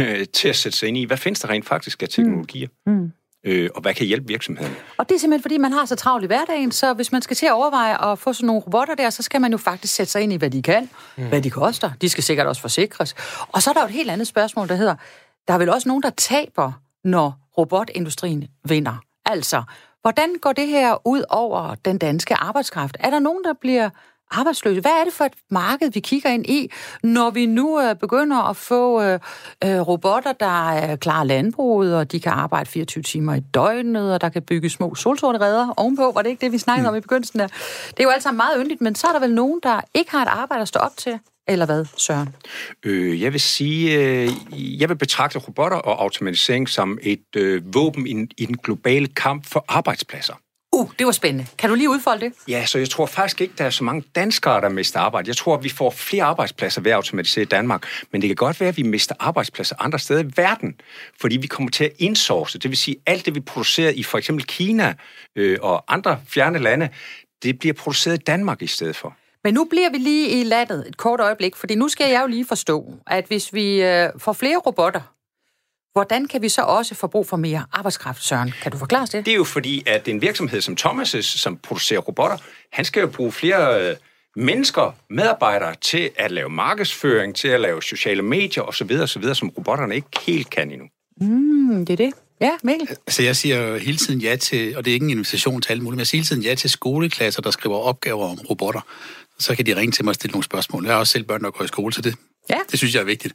øh, 0.00 0.26
til 0.32 0.48
at 0.48 0.56
sætte 0.56 0.78
sig 0.78 0.88
ind 0.88 0.96
i, 0.96 1.04
hvad 1.04 1.16
findes 1.16 1.40
der 1.40 1.48
rent 1.48 1.66
faktisk 1.66 2.02
af 2.02 2.08
teknologier? 2.08 2.68
Mm. 2.86 2.92
Mm 2.92 3.12
øh, 3.46 3.70
og 3.74 3.80
hvad 3.80 3.94
kan 3.94 4.06
hjælpe 4.06 4.26
virksomheden? 4.26 4.72
Og 4.96 5.08
det 5.08 5.14
er 5.14 5.18
simpelthen, 5.18 5.42
fordi 5.42 5.58
man 5.58 5.72
har 5.72 5.84
så 5.84 5.96
travlt 5.96 6.24
i 6.24 6.26
hverdagen, 6.26 6.72
så 6.72 6.92
hvis 6.92 7.12
man 7.12 7.22
skal 7.22 7.36
til 7.36 7.46
at 7.46 7.52
overveje 7.52 8.12
at 8.12 8.18
få 8.18 8.32
sådan 8.32 8.46
nogle 8.46 8.62
robotter 8.62 8.94
der, 8.94 9.10
så 9.10 9.22
skal 9.22 9.40
man 9.40 9.52
jo 9.52 9.58
faktisk 9.58 9.94
sætte 9.94 10.12
sig 10.12 10.22
ind 10.22 10.32
i, 10.32 10.36
hvad 10.36 10.50
de 10.50 10.62
kan, 10.62 10.90
mm. 11.16 11.28
hvad 11.28 11.42
de 11.42 11.50
koster. 11.50 11.90
De 12.00 12.08
skal 12.08 12.24
sikkert 12.24 12.46
også 12.46 12.62
forsikres. 12.62 13.14
Og 13.48 13.62
så 13.62 13.70
er 13.70 13.74
der 13.74 13.80
jo 13.80 13.86
et 13.86 13.92
helt 13.92 14.10
andet 14.10 14.26
spørgsmål, 14.26 14.68
der 14.68 14.74
hedder, 14.74 14.94
der 15.48 15.54
er 15.54 15.58
vel 15.58 15.68
også 15.68 15.88
nogen, 15.88 16.02
der 16.02 16.10
taber, 16.10 16.72
når 17.04 17.38
robotindustrien 17.58 18.48
vinder. 18.68 19.02
Altså, 19.24 19.62
hvordan 20.00 20.34
går 20.40 20.52
det 20.52 20.68
her 20.68 21.06
ud 21.06 21.24
over 21.28 21.74
den 21.74 21.98
danske 21.98 22.34
arbejdskraft? 22.34 22.96
Er 23.00 23.10
der 23.10 23.18
nogen, 23.18 23.44
der 23.44 23.52
bliver 23.60 23.90
arbejdsløse. 24.30 24.80
Hvad 24.80 24.90
er 24.90 25.04
det 25.04 25.12
for 25.12 25.24
et 25.24 25.32
marked, 25.50 25.90
vi 25.92 26.00
kigger 26.00 26.30
ind 26.30 26.46
i, 26.46 26.70
når 27.02 27.30
vi 27.30 27.46
nu 27.46 27.80
øh, 27.80 27.94
begynder 27.96 28.50
at 28.50 28.56
få 28.56 29.02
øh, 29.02 29.20
øh, 29.64 29.80
robotter, 29.80 30.32
der 30.32 30.70
er 30.70 30.96
klar 30.96 31.24
landbruget, 31.24 31.96
og 31.96 32.12
de 32.12 32.20
kan 32.20 32.32
arbejde 32.32 32.70
24 32.70 33.02
timer 33.02 33.34
i 33.34 33.40
døgnet, 33.40 34.14
og 34.14 34.20
der 34.20 34.28
kan 34.28 34.42
bygge 34.42 34.70
små 34.70 34.94
solsorteredder 34.94 35.74
ovenpå. 35.76 36.12
Var 36.12 36.22
det 36.22 36.30
ikke 36.30 36.40
det, 36.40 36.52
vi 36.52 36.58
snakkede 36.58 36.88
mm. 36.88 36.88
om 36.88 36.96
i 36.96 37.00
begyndelsen 37.00 37.38
der? 37.38 37.46
Det 37.88 38.00
er 38.00 38.04
jo 38.04 38.10
altså 38.10 38.32
meget 38.32 38.56
yndigt, 38.60 38.80
men 38.80 38.94
så 38.94 39.06
er 39.06 39.12
der 39.12 39.20
vel 39.20 39.34
nogen, 39.34 39.60
der 39.62 39.80
ikke 39.94 40.10
har 40.10 40.22
et 40.22 40.28
arbejde 40.28 40.62
at 40.62 40.68
stå 40.68 40.78
op 40.78 40.96
til? 40.96 41.18
Eller 41.48 41.66
hvad, 41.66 41.84
Søren? 41.96 42.28
Øh, 42.84 43.22
jeg 43.22 43.32
vil 43.32 43.40
sige, 43.40 43.98
øh, 43.98 44.30
jeg 44.80 44.88
vil 44.88 44.96
betragte 44.96 45.38
robotter 45.38 45.76
og 45.76 46.02
automatisering 46.02 46.68
som 46.68 46.98
et 47.02 47.36
øh, 47.36 47.74
våben 47.74 48.06
i, 48.06 48.42
i 48.42 48.46
den 48.46 48.56
globale 48.56 49.06
kamp 49.06 49.46
for 49.46 49.64
arbejdspladser. 49.68 50.34
Uh, 50.76 50.90
det 50.98 51.06
var 51.06 51.12
spændende. 51.12 51.46
Kan 51.58 51.70
du 51.70 51.74
lige 51.74 51.90
udfolde 51.90 52.20
det? 52.20 52.32
Ja, 52.48 52.66
så 52.66 52.78
jeg 52.78 52.90
tror 52.90 53.06
faktisk 53.06 53.40
ikke, 53.40 53.54
der 53.58 53.64
er 53.64 53.70
så 53.70 53.84
mange 53.84 54.04
danskere, 54.14 54.60
der 54.60 54.68
mister 54.68 55.00
arbejde. 55.00 55.28
Jeg 55.28 55.36
tror, 55.36 55.56
at 55.56 55.64
vi 55.64 55.68
får 55.68 55.90
flere 55.90 56.24
arbejdspladser 56.24 56.80
ved 56.80 56.90
at 56.90 56.94
automatisere 56.94 57.42
i 57.42 57.46
Danmark, 57.46 57.86
men 58.12 58.22
det 58.22 58.28
kan 58.28 58.36
godt 58.36 58.60
være, 58.60 58.68
at 58.68 58.76
vi 58.76 58.82
mister 58.82 59.14
arbejdspladser 59.20 59.76
andre 59.78 59.98
steder 59.98 60.22
i 60.22 60.26
verden, 60.36 60.80
fordi 61.20 61.36
vi 61.36 61.46
kommer 61.46 61.70
til 61.70 61.84
at 61.84 61.92
indsource. 61.98 62.58
Det 62.58 62.70
vil 62.70 62.78
sige, 62.78 62.96
alt 63.06 63.26
det, 63.26 63.34
vi 63.34 63.40
producerer 63.40 63.90
i 63.90 64.02
for 64.02 64.18
eksempel 64.18 64.46
Kina 64.46 64.94
øh, 65.36 65.58
og 65.62 65.94
andre 65.94 66.20
fjerne 66.28 66.58
lande, 66.58 66.88
det 67.42 67.58
bliver 67.58 67.72
produceret 67.74 68.14
i 68.14 68.22
Danmark 68.22 68.62
i 68.62 68.66
stedet 68.66 68.96
for. 68.96 69.16
Men 69.44 69.54
nu 69.54 69.64
bliver 69.64 69.90
vi 69.90 69.98
lige 69.98 70.40
i 70.40 70.44
landet 70.44 70.84
et 70.88 70.96
kort 70.96 71.20
øjeblik, 71.20 71.56
fordi 71.56 71.74
nu 71.74 71.88
skal 71.88 72.10
jeg 72.10 72.22
jo 72.22 72.26
lige 72.26 72.46
forstå, 72.46 72.94
at 73.06 73.24
hvis 73.26 73.54
vi 73.54 73.82
øh, 73.82 74.08
får 74.18 74.32
flere 74.32 74.56
robotter, 74.56 75.00
Hvordan 75.96 76.28
kan 76.28 76.42
vi 76.42 76.48
så 76.48 76.62
også 76.62 76.94
få 76.94 77.06
brug 77.06 77.26
for 77.26 77.36
mere 77.36 77.64
arbejdskraft, 77.72 78.24
Søren? 78.24 78.54
Kan 78.62 78.72
du 78.72 78.78
forklare 78.78 79.06
det? 79.06 79.26
Det 79.26 79.32
er 79.32 79.36
jo 79.36 79.44
fordi, 79.44 79.82
at 79.86 80.08
en 80.08 80.22
virksomhed 80.22 80.60
som 80.60 80.76
Thomas' 80.80 81.22
som 81.22 81.56
producerer 81.56 82.00
robotter, 82.00 82.36
han 82.72 82.84
skal 82.84 83.00
jo 83.00 83.06
bruge 83.06 83.32
flere 83.32 83.90
øh, 83.90 83.96
mennesker, 84.36 84.94
medarbejdere 85.10 85.74
til 85.80 86.10
at 86.16 86.30
lave 86.30 86.50
markedsføring, 86.50 87.34
til 87.34 87.48
at 87.48 87.60
lave 87.60 87.82
sociale 87.82 88.22
medier 88.22 88.62
osv., 88.62 88.90
osv., 89.02 89.34
som 89.34 89.48
robotterne 89.48 89.94
ikke 89.94 90.08
helt 90.26 90.50
kan 90.50 90.70
endnu. 90.70 90.86
Mm, 91.20 91.86
det 91.86 91.92
er 91.92 91.96
det. 91.96 92.12
Ja, 92.40 92.50
Mikkel? 92.62 92.88
Altså, 92.88 93.22
jeg 93.22 93.36
siger 93.36 93.78
hele 93.78 93.96
tiden 93.96 94.20
ja 94.20 94.36
til, 94.36 94.76
og 94.76 94.84
det 94.84 94.90
er 94.90 94.94
ikke 94.94 95.04
en 95.04 95.10
invitation 95.10 95.62
til 95.62 95.72
alle 95.72 95.82
mulige, 95.82 95.94
men 95.94 95.98
jeg 95.98 96.06
siger 96.06 96.18
hele 96.18 96.26
tiden 96.26 96.42
ja 96.42 96.54
til 96.54 96.70
skoleklasser, 96.70 97.42
der 97.42 97.50
skriver 97.50 97.76
opgaver 97.76 98.28
om 98.28 98.38
robotter. 98.50 98.80
Så 99.38 99.54
kan 99.54 99.66
de 99.66 99.76
ringe 99.76 99.92
til 99.92 100.04
mig 100.04 100.10
og 100.10 100.14
stille 100.14 100.32
nogle 100.32 100.44
spørgsmål. 100.44 100.84
Jeg 100.84 100.92
har 100.92 100.98
også 100.98 101.12
selv 101.12 101.24
børn, 101.24 101.42
der 101.42 101.50
går 101.50 101.64
i 101.64 101.68
skole, 101.68 101.92
så 101.92 102.02
det, 102.02 102.14
ja. 102.50 102.58
det 102.70 102.78
synes 102.78 102.94
jeg 102.94 103.00
er 103.00 103.04
vigtigt. 103.04 103.34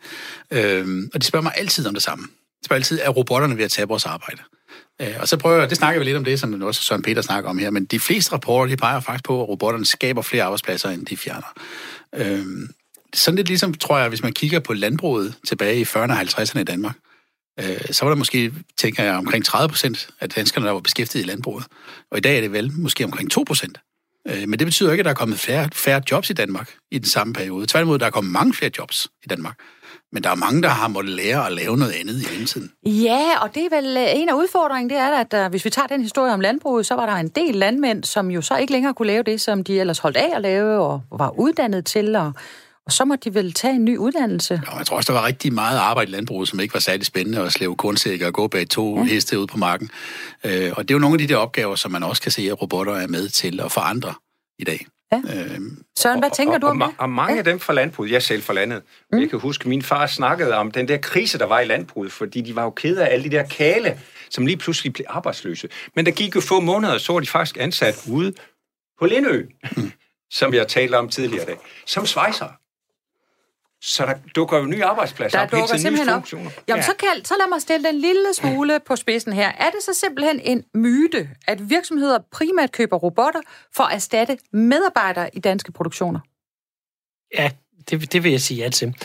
Øhm, 0.51 1.09
og 1.13 1.21
de 1.21 1.25
spørger 1.25 1.43
mig 1.43 1.53
altid 1.57 1.87
om 1.87 1.93
det 1.93 2.03
samme 2.03 2.27
spørger 2.65 2.79
altid, 2.79 2.99
er 3.03 3.09
robotterne 3.09 3.57
ved 3.57 3.63
at 3.63 3.71
tage 3.71 3.87
vores 3.87 4.05
arbejde? 4.05 4.41
Øh, 5.01 5.15
og 5.19 5.27
så 5.27 5.37
prøver 5.37 5.59
jeg, 5.59 5.69
det 5.69 5.77
snakker 5.77 5.99
vi 5.99 6.05
lidt 6.05 6.17
om 6.17 6.23
det, 6.23 6.39
som 6.39 6.61
også 6.61 6.83
Søren 6.83 7.01
Peter 7.01 7.21
snakker 7.21 7.49
om 7.49 7.57
her, 7.57 7.69
men 7.69 7.85
de 7.85 7.99
fleste 7.99 8.33
rapporter, 8.33 8.69
de 8.69 8.77
peger 8.77 8.99
faktisk 8.99 9.23
på, 9.23 9.41
at 9.41 9.49
robotterne 9.49 9.85
skaber 9.85 10.21
flere 10.21 10.43
arbejdspladser, 10.43 10.89
end 10.89 11.05
de 11.05 11.17
fjerner. 11.17 11.53
Øh, 12.15 12.45
sådan 13.13 13.35
lidt 13.35 13.47
ligesom, 13.47 13.73
tror 13.73 13.99
jeg, 13.99 14.09
hvis 14.09 14.23
man 14.23 14.33
kigger 14.33 14.59
på 14.59 14.73
landbruget 14.73 15.35
tilbage 15.47 15.79
i 15.79 15.83
40'erne 15.83 16.11
og 16.11 16.21
50'erne 16.21 16.59
i 16.59 16.63
Danmark, 16.63 16.95
øh, 17.59 17.81
så 17.91 18.05
var 18.05 18.09
der 18.09 18.17
måske, 18.17 18.53
tænker 18.77 19.03
jeg, 19.03 19.15
omkring 19.15 19.45
30 19.45 19.69
procent 19.69 20.09
af 20.19 20.29
danskerne, 20.29 20.65
der 20.65 20.71
var 20.71 20.79
beskæftiget 20.79 21.23
i 21.23 21.27
landbruget. 21.27 21.65
Og 22.11 22.17
i 22.17 22.21
dag 22.21 22.37
er 22.37 22.41
det 22.41 22.51
vel 22.51 22.71
måske 22.71 23.05
omkring 23.05 23.31
2 23.31 23.43
procent. 23.47 23.77
Øh, 24.27 24.49
men 24.49 24.59
det 24.59 24.67
betyder 24.67 24.91
ikke, 24.91 25.01
at 25.01 25.05
der 25.05 25.11
er 25.11 25.15
kommet 25.15 25.39
færre, 25.39 25.69
færre 25.73 26.01
jobs 26.11 26.29
i 26.29 26.33
Danmark 26.33 26.75
i 26.91 26.97
den 26.97 27.07
samme 27.07 27.33
periode. 27.33 27.67
Tværtimod, 27.67 27.99
der 27.99 28.05
er 28.05 28.09
kommet 28.09 28.33
mange 28.33 28.53
flere 28.53 28.71
jobs 28.77 29.07
i 29.23 29.27
Danmark. 29.27 29.59
Men 30.13 30.23
der 30.23 30.29
er 30.29 30.35
mange, 30.35 30.61
der 30.61 30.69
har 30.69 30.87
måttet 30.87 31.13
lære 31.13 31.45
at 31.45 31.53
lave 31.53 31.77
noget 31.77 31.91
andet 31.91 32.13
i 32.21 32.25
mellemtiden. 32.29 32.71
Ja, 32.85 33.39
og 33.41 33.55
det 33.55 33.65
er 33.65 33.75
vel 33.75 33.97
øh, 33.97 34.21
en 34.21 34.29
af 34.29 34.33
udfordringerne, 34.33 34.89
det 34.89 34.97
er, 34.97 35.19
at 35.19 35.31
der, 35.31 35.49
hvis 35.49 35.65
vi 35.65 35.69
tager 35.69 35.87
den 35.87 36.01
historie 36.01 36.33
om 36.33 36.39
landbruget, 36.39 36.85
så 36.85 36.95
var 36.95 37.05
der 37.05 37.13
en 37.13 37.27
del 37.27 37.55
landmænd, 37.55 38.03
som 38.03 38.31
jo 38.31 38.41
så 38.41 38.57
ikke 38.57 38.73
længere 38.73 38.93
kunne 38.93 39.07
lave 39.07 39.23
det, 39.23 39.41
som 39.41 39.63
de 39.63 39.79
ellers 39.79 39.99
holdt 39.99 40.17
af 40.17 40.29
at 40.35 40.41
lave 40.41 40.79
og 40.79 41.01
var 41.11 41.39
uddannet 41.39 41.85
til, 41.85 42.15
og, 42.15 42.31
og 42.85 42.91
så 42.91 43.05
må 43.05 43.15
de 43.15 43.33
vel 43.33 43.53
tage 43.53 43.73
en 43.73 43.85
ny 43.85 43.97
uddannelse. 43.97 44.61
Ja, 44.67 44.77
jeg 44.77 44.85
tror 44.85 44.97
også, 44.97 45.13
der 45.13 45.19
var 45.19 45.27
rigtig 45.27 45.53
meget 45.53 45.77
arbejde 45.77 46.11
i 46.11 46.13
landbruget, 46.13 46.47
som 46.47 46.59
ikke 46.59 46.73
var 46.73 46.79
særlig 46.79 47.05
spændende 47.05 47.39
at 47.39 47.51
slæve 47.51 47.75
kornsækker 47.75 48.27
og 48.27 48.33
gå 48.33 48.47
bag 48.47 48.69
to 48.69 48.97
ja. 48.97 49.03
heste 49.03 49.39
ud 49.39 49.47
på 49.47 49.57
marken. 49.57 49.89
Øh, 50.43 50.71
og 50.77 50.87
det 50.87 50.93
er 50.93 50.95
jo 50.95 50.99
nogle 50.99 51.13
af 51.13 51.27
de 51.27 51.33
der 51.33 51.37
opgaver, 51.37 51.75
som 51.75 51.91
man 51.91 52.03
også 52.03 52.21
kan 52.21 52.31
se, 52.31 52.41
at 52.41 52.61
robotter 52.61 52.93
er 52.93 53.07
med 53.07 53.29
til 53.29 53.61
at 53.61 53.71
forandre 53.71 54.13
i 54.59 54.63
dag. 54.63 54.85
Ja. 55.11 55.17
Øhm, 55.17 55.83
Søren, 55.99 56.19
hvad 56.19 56.29
tænker 56.35 56.53
og, 56.53 56.61
du 56.61 56.67
om 56.67 56.81
og, 56.81 56.87
det? 56.87 56.95
Og 56.99 57.09
mange 57.09 57.33
ja. 57.33 57.37
af 57.37 57.43
dem 57.43 57.59
fra 57.59 57.73
landbruget, 57.73 58.11
jeg 58.11 58.23
selv 58.23 58.41
fra 58.41 58.53
landet, 58.53 58.83
mm. 59.11 59.19
jeg 59.19 59.29
kan 59.29 59.39
huske, 59.39 59.69
min 59.69 59.81
far 59.81 60.07
snakkede 60.07 60.55
om 60.55 60.71
den 60.71 60.87
der 60.87 60.97
krise, 60.97 61.37
der 61.37 61.45
var 61.45 61.59
i 61.59 61.65
landbruget, 61.65 62.11
fordi 62.11 62.41
de 62.41 62.55
var 62.55 62.63
jo 62.63 62.69
kede 62.69 63.05
af 63.07 63.13
alle 63.13 63.23
de 63.23 63.29
der 63.29 63.43
kale, 63.43 63.99
som 64.29 64.45
lige 64.45 64.57
pludselig 64.57 64.93
blev 64.93 65.05
arbejdsløse. 65.09 65.69
Men 65.95 66.05
der 66.05 66.11
gik 66.11 66.35
jo 66.35 66.41
få 66.41 66.59
måneder, 66.59 66.97
så 66.97 67.13
var 67.13 67.19
de 67.19 67.27
faktisk 67.27 67.57
ansat 67.59 68.03
ude 68.11 68.33
på 68.99 69.05
Lindø, 69.05 69.45
mm. 69.77 69.91
som 70.39 70.53
jeg 70.53 70.67
talte 70.67 70.95
om 70.95 71.09
tidligere 71.09 71.43
i 71.43 71.45
dag, 71.45 71.57
som 71.85 72.05
svejser. 72.05 72.60
Så 73.83 74.05
der 74.05 74.13
dukker 74.35 74.57
jo 74.57 74.65
nye 74.65 74.83
arbejdspladser 74.83 75.37
der 75.37 75.45
op, 75.45 75.51
dukker 75.51 75.77
simpelthen 75.77 76.09
op. 76.09 76.33
Jamen, 76.33 76.53
ja. 76.67 76.81
så, 76.81 76.93
kan, 76.99 77.25
så 77.25 77.33
lad 77.39 77.49
mig 77.49 77.61
stille 77.61 77.87
den 77.87 77.95
lille 77.95 78.33
smule 78.33 78.79
på 78.85 78.95
spidsen 78.95 79.33
her. 79.33 79.51
Er 79.57 79.69
det 79.69 79.83
så 79.83 79.93
simpelthen 79.93 80.39
en 80.39 80.63
myte, 80.73 81.29
at 81.47 81.69
virksomheder 81.69 82.19
primært 82.31 82.71
køber 82.71 82.97
robotter 82.97 83.41
for 83.75 83.83
at 83.83 83.95
erstatte 83.95 84.37
medarbejdere 84.53 85.29
i 85.35 85.39
danske 85.39 85.71
produktioner? 85.71 86.19
Ja, 87.37 87.51
det, 87.89 88.13
det 88.13 88.23
vil 88.23 88.31
jeg 88.31 88.41
sige 88.41 88.63
ja 88.63 88.69
til. 88.69 88.95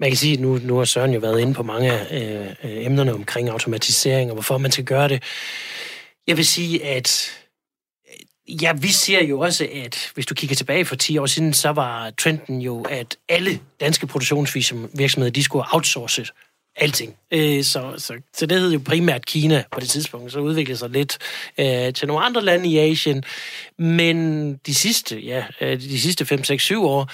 Man 0.00 0.10
kan 0.10 0.16
sige, 0.16 0.32
at 0.34 0.40
nu, 0.40 0.58
nu 0.62 0.76
har 0.76 0.84
Søren 0.84 1.12
jo 1.12 1.20
været 1.20 1.40
inde 1.40 1.54
på 1.54 1.62
mange 1.62 1.92
af 1.92 2.56
øh, 2.64 2.86
emnerne 2.86 3.14
omkring 3.14 3.48
automatisering 3.48 4.30
og 4.30 4.34
hvorfor 4.34 4.58
man 4.58 4.70
skal 4.72 4.84
gøre 4.84 5.08
det. 5.08 5.22
Jeg 6.26 6.36
vil 6.36 6.46
sige, 6.46 6.84
at 6.84 7.38
Ja, 8.48 8.72
vi 8.72 8.88
ser 8.88 9.24
jo 9.24 9.40
også, 9.40 9.68
at 9.84 10.10
hvis 10.14 10.26
du 10.26 10.34
kigger 10.34 10.56
tilbage 10.56 10.84
for 10.84 10.96
10 10.96 11.18
år 11.18 11.26
siden, 11.26 11.52
så 11.52 11.70
var 11.70 12.10
trenden 12.10 12.60
jo, 12.60 12.82
at 12.82 13.16
alle 13.28 13.60
danske 13.80 14.06
produktionsvirksomheder, 14.06 15.30
de 15.30 15.42
skulle 15.42 15.64
outsource 15.72 16.32
alting. 16.76 17.16
Øh, 17.30 17.64
så, 17.64 17.94
så, 17.98 18.14
så 18.34 18.46
det 18.46 18.60
hed 18.60 18.72
jo 18.72 18.80
primært 18.84 19.26
Kina 19.26 19.64
på 19.70 19.80
det 19.80 19.88
tidspunkt, 19.88 20.32
så 20.32 20.38
udviklede 20.38 20.78
sig 20.78 20.90
lidt 20.90 21.18
øh, 21.58 21.92
til 21.92 22.08
nogle 22.08 22.24
andre 22.24 22.44
lande 22.44 22.68
i 22.68 22.78
Asien. 22.78 23.24
Men 23.78 24.54
de 24.56 24.74
sidste, 24.74 25.20
ja, 25.20 25.44
øh, 25.60 25.80
de 25.80 26.00
sidste 26.00 26.26
5, 26.26 26.44
6, 26.44 26.62
7 26.62 26.84
år, 26.84 27.10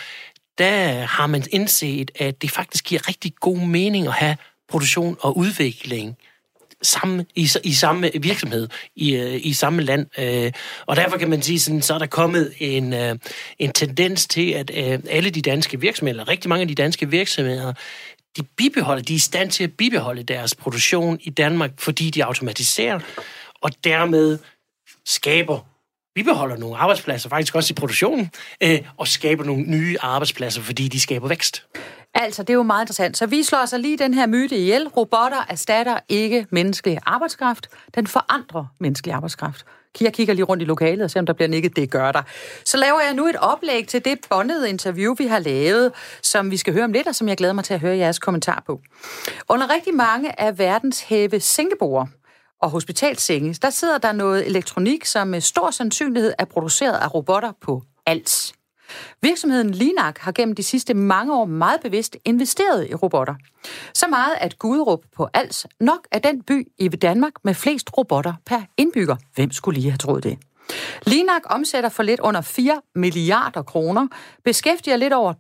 der 0.59 1.01
har 1.01 1.26
man 1.26 1.45
indset, 1.51 2.11
at 2.14 2.43
det 2.43 2.51
faktisk 2.51 2.85
giver 2.85 3.09
rigtig 3.09 3.35
god 3.41 3.59
mening 3.59 4.07
at 4.07 4.12
have 4.12 4.37
produktion 4.68 5.16
og 5.20 5.37
udvikling 5.37 6.16
samme, 6.83 7.26
i, 7.35 7.49
i 7.64 7.72
samme 7.72 8.11
virksomhed, 8.20 8.68
i, 8.97 9.14
øh, 9.14 9.41
i 9.43 9.53
samme 9.53 9.83
land. 9.83 10.07
Øh, 10.18 10.53
og 10.87 10.97
derfor 10.97 11.16
kan 11.16 11.30
man 11.30 11.43
sige, 11.43 11.61
sådan, 11.61 11.83
så 11.83 11.95
er 11.95 11.99
der 11.99 12.07
kommet 12.07 12.53
en, 12.59 12.93
øh, 12.93 13.18
en 13.59 13.72
tendens 13.72 14.26
til, 14.26 14.51
at 14.51 14.70
øh, 14.74 14.99
alle 15.11 15.30
de 15.30 15.43
danske 15.43 15.80
virksomheder, 15.80 16.20
eller 16.20 16.28
rigtig 16.28 16.49
mange 16.49 16.62
af 16.62 16.68
de 16.68 16.74
danske 16.74 17.11
virksomheder, 17.11 17.72
de 18.37 18.43
bibeholder, 18.57 19.03
de 19.03 19.12
er 19.12 19.16
i 19.16 19.20
stand 19.20 19.51
til 19.51 19.64
at 19.64 19.72
bibeholde 19.72 20.22
deres 20.22 20.55
produktion 20.55 21.18
i 21.22 21.30
Danmark, 21.30 21.70
fordi 21.78 22.11
de 22.11 22.24
automatiserer, 22.24 23.01
og 23.61 23.70
dermed 23.85 24.39
skaber 25.05 25.66
bibeholder 26.14 26.57
nogle 26.57 26.76
arbejdspladser, 26.76 27.28
faktisk 27.28 27.55
også 27.55 27.72
i 27.72 27.74
produktionen, 27.74 28.30
øh, 28.62 28.80
og 28.97 29.09
skaber 29.09 29.45
nogle 29.45 29.62
nye 29.62 29.97
arbejdspladser, 30.01 30.62
fordi 30.62 30.89
de 30.89 31.01
skaber 31.01 31.28
vækst. 31.28 31.66
Altså, 32.14 32.42
det 32.42 32.50
er 32.50 32.54
jo 32.54 32.62
meget 32.62 32.82
interessant. 32.82 33.16
Så 33.16 33.26
vi 33.26 33.42
slår 33.42 33.58
altså 33.58 33.78
lige 33.78 33.98
den 33.98 34.14
her 34.14 34.26
myte 34.26 34.56
ihjel. 34.56 34.88
Robotter 34.88 35.44
erstatter 35.48 35.98
ikke 36.08 36.46
menneskelig 36.50 36.98
arbejdskraft. 37.06 37.68
Den 37.94 38.06
forandrer 38.06 38.64
menneskelig 38.80 39.14
arbejdskraft. 39.14 39.66
Jeg 40.00 40.12
kigger 40.12 40.34
lige 40.34 40.44
rundt 40.44 40.62
i 40.62 40.66
lokalet 40.66 41.04
og 41.04 41.10
ser, 41.10 41.20
om 41.20 41.26
der 41.26 41.32
bliver 41.32 41.48
nikket. 41.48 41.76
Det 41.76 41.90
gør 41.90 42.12
der. 42.12 42.22
Så 42.64 42.76
laver 42.76 43.00
jeg 43.00 43.14
nu 43.14 43.26
et 43.26 43.36
oplæg 43.36 43.88
til 43.88 44.04
det 44.04 44.18
bondede 44.30 44.68
interview, 44.68 45.14
vi 45.18 45.26
har 45.26 45.38
lavet, 45.38 45.92
som 46.22 46.50
vi 46.50 46.56
skal 46.56 46.72
høre 46.72 46.84
om 46.84 46.92
lidt, 46.92 47.08
og 47.08 47.14
som 47.14 47.28
jeg 47.28 47.36
glæder 47.36 47.52
mig 47.52 47.64
til 47.64 47.74
at 47.74 47.80
høre 47.80 47.96
jeres 47.96 48.18
kommentar 48.18 48.62
på. 48.66 48.80
Under 49.48 49.70
rigtig 49.70 49.94
mange 49.94 50.40
af 50.40 50.58
verdens 50.58 51.00
hæve 51.00 51.40
sænkebord 51.40 52.08
og 52.62 52.70
hospitalsenge, 52.70 53.54
der 53.54 53.70
sidder 53.70 53.98
der 53.98 54.12
noget 54.12 54.46
elektronik, 54.46 55.04
som 55.04 55.28
med 55.28 55.40
stor 55.40 55.70
sandsynlighed 55.70 56.32
er 56.38 56.44
produceret 56.44 56.98
af 56.98 57.14
robotter 57.14 57.52
på 57.60 57.82
ALS. 58.06 58.52
Virksomheden 59.22 59.70
Linak 59.70 60.18
har 60.18 60.32
gennem 60.32 60.55
de 60.55 60.62
sidste 60.62 60.95
mange 60.95 61.34
år 61.34 61.45
meget 61.45 61.80
bevidst 61.80 62.16
investeret 62.24 62.90
i 62.90 62.95
robotter. 62.95 63.34
Så 63.95 64.07
meget, 64.09 64.34
at 64.40 64.59
Guderup 64.59 65.01
på 65.16 65.28
Als 65.34 65.66
nok 65.80 66.09
er 66.11 66.18
den 66.18 66.43
by 66.43 66.68
i 66.78 66.88
Danmark 66.88 67.32
med 67.45 67.55
flest 67.55 67.90
robotter 67.99 68.34
per 68.47 68.61
indbygger. 68.76 69.16
Hvem 69.34 69.53
skulle 69.53 69.80
lige 69.80 69.90
have 69.90 69.99
troet 69.99 70.24
det? 70.24 70.38
Linak 71.07 71.43
omsætter 71.45 71.88
for 71.88 72.03
lidt 72.03 72.20
under 72.20 72.40
4 72.40 72.80
milliarder 72.95 73.62
kroner, 73.62 74.07
beskæftiger 74.45 74.97
lidt 74.97 75.12
over 75.12 75.32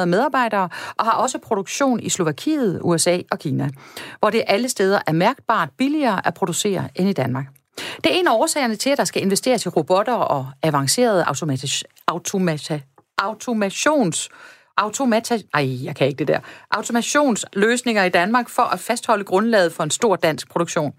2.300 0.00 0.04
medarbejdere 0.04 0.68
og 0.96 1.04
har 1.04 1.12
også 1.12 1.38
produktion 1.38 2.00
i 2.00 2.08
Slovakiet, 2.08 2.80
USA 2.82 3.18
og 3.30 3.38
Kina, 3.38 3.70
hvor 4.18 4.30
det 4.30 4.44
alle 4.46 4.68
steder 4.68 5.00
er 5.06 5.12
mærkbart 5.12 5.68
billigere 5.78 6.26
at 6.26 6.34
producere 6.34 6.88
end 6.94 7.08
i 7.08 7.12
Danmark. 7.12 7.46
Det 7.76 8.06
er 8.14 8.18
en 8.18 8.28
af 8.28 8.32
årsagerne 8.34 8.76
til, 8.76 8.90
at 8.90 8.98
der 8.98 9.04
skal 9.04 9.22
investeres 9.22 9.66
i 9.66 9.68
robotter 9.68 10.12
og 10.12 10.46
avancerede 10.62 11.24
automatis- 11.24 11.82
automata- 12.10 12.80
automations 13.18 14.30
automata, 14.76 15.34
ej, 15.54 15.84
jeg 15.84 15.96
kan 15.96 16.06
ikke 16.06 16.18
det 16.18 16.28
der, 16.28 16.40
automationsløsninger 16.70 18.04
i 18.04 18.08
Danmark 18.08 18.48
for 18.48 18.62
at 18.62 18.80
fastholde 18.80 19.24
grundlaget 19.24 19.72
for 19.72 19.82
en 19.82 19.90
stor 19.90 20.16
dansk 20.16 20.50
produktion. 20.50 20.92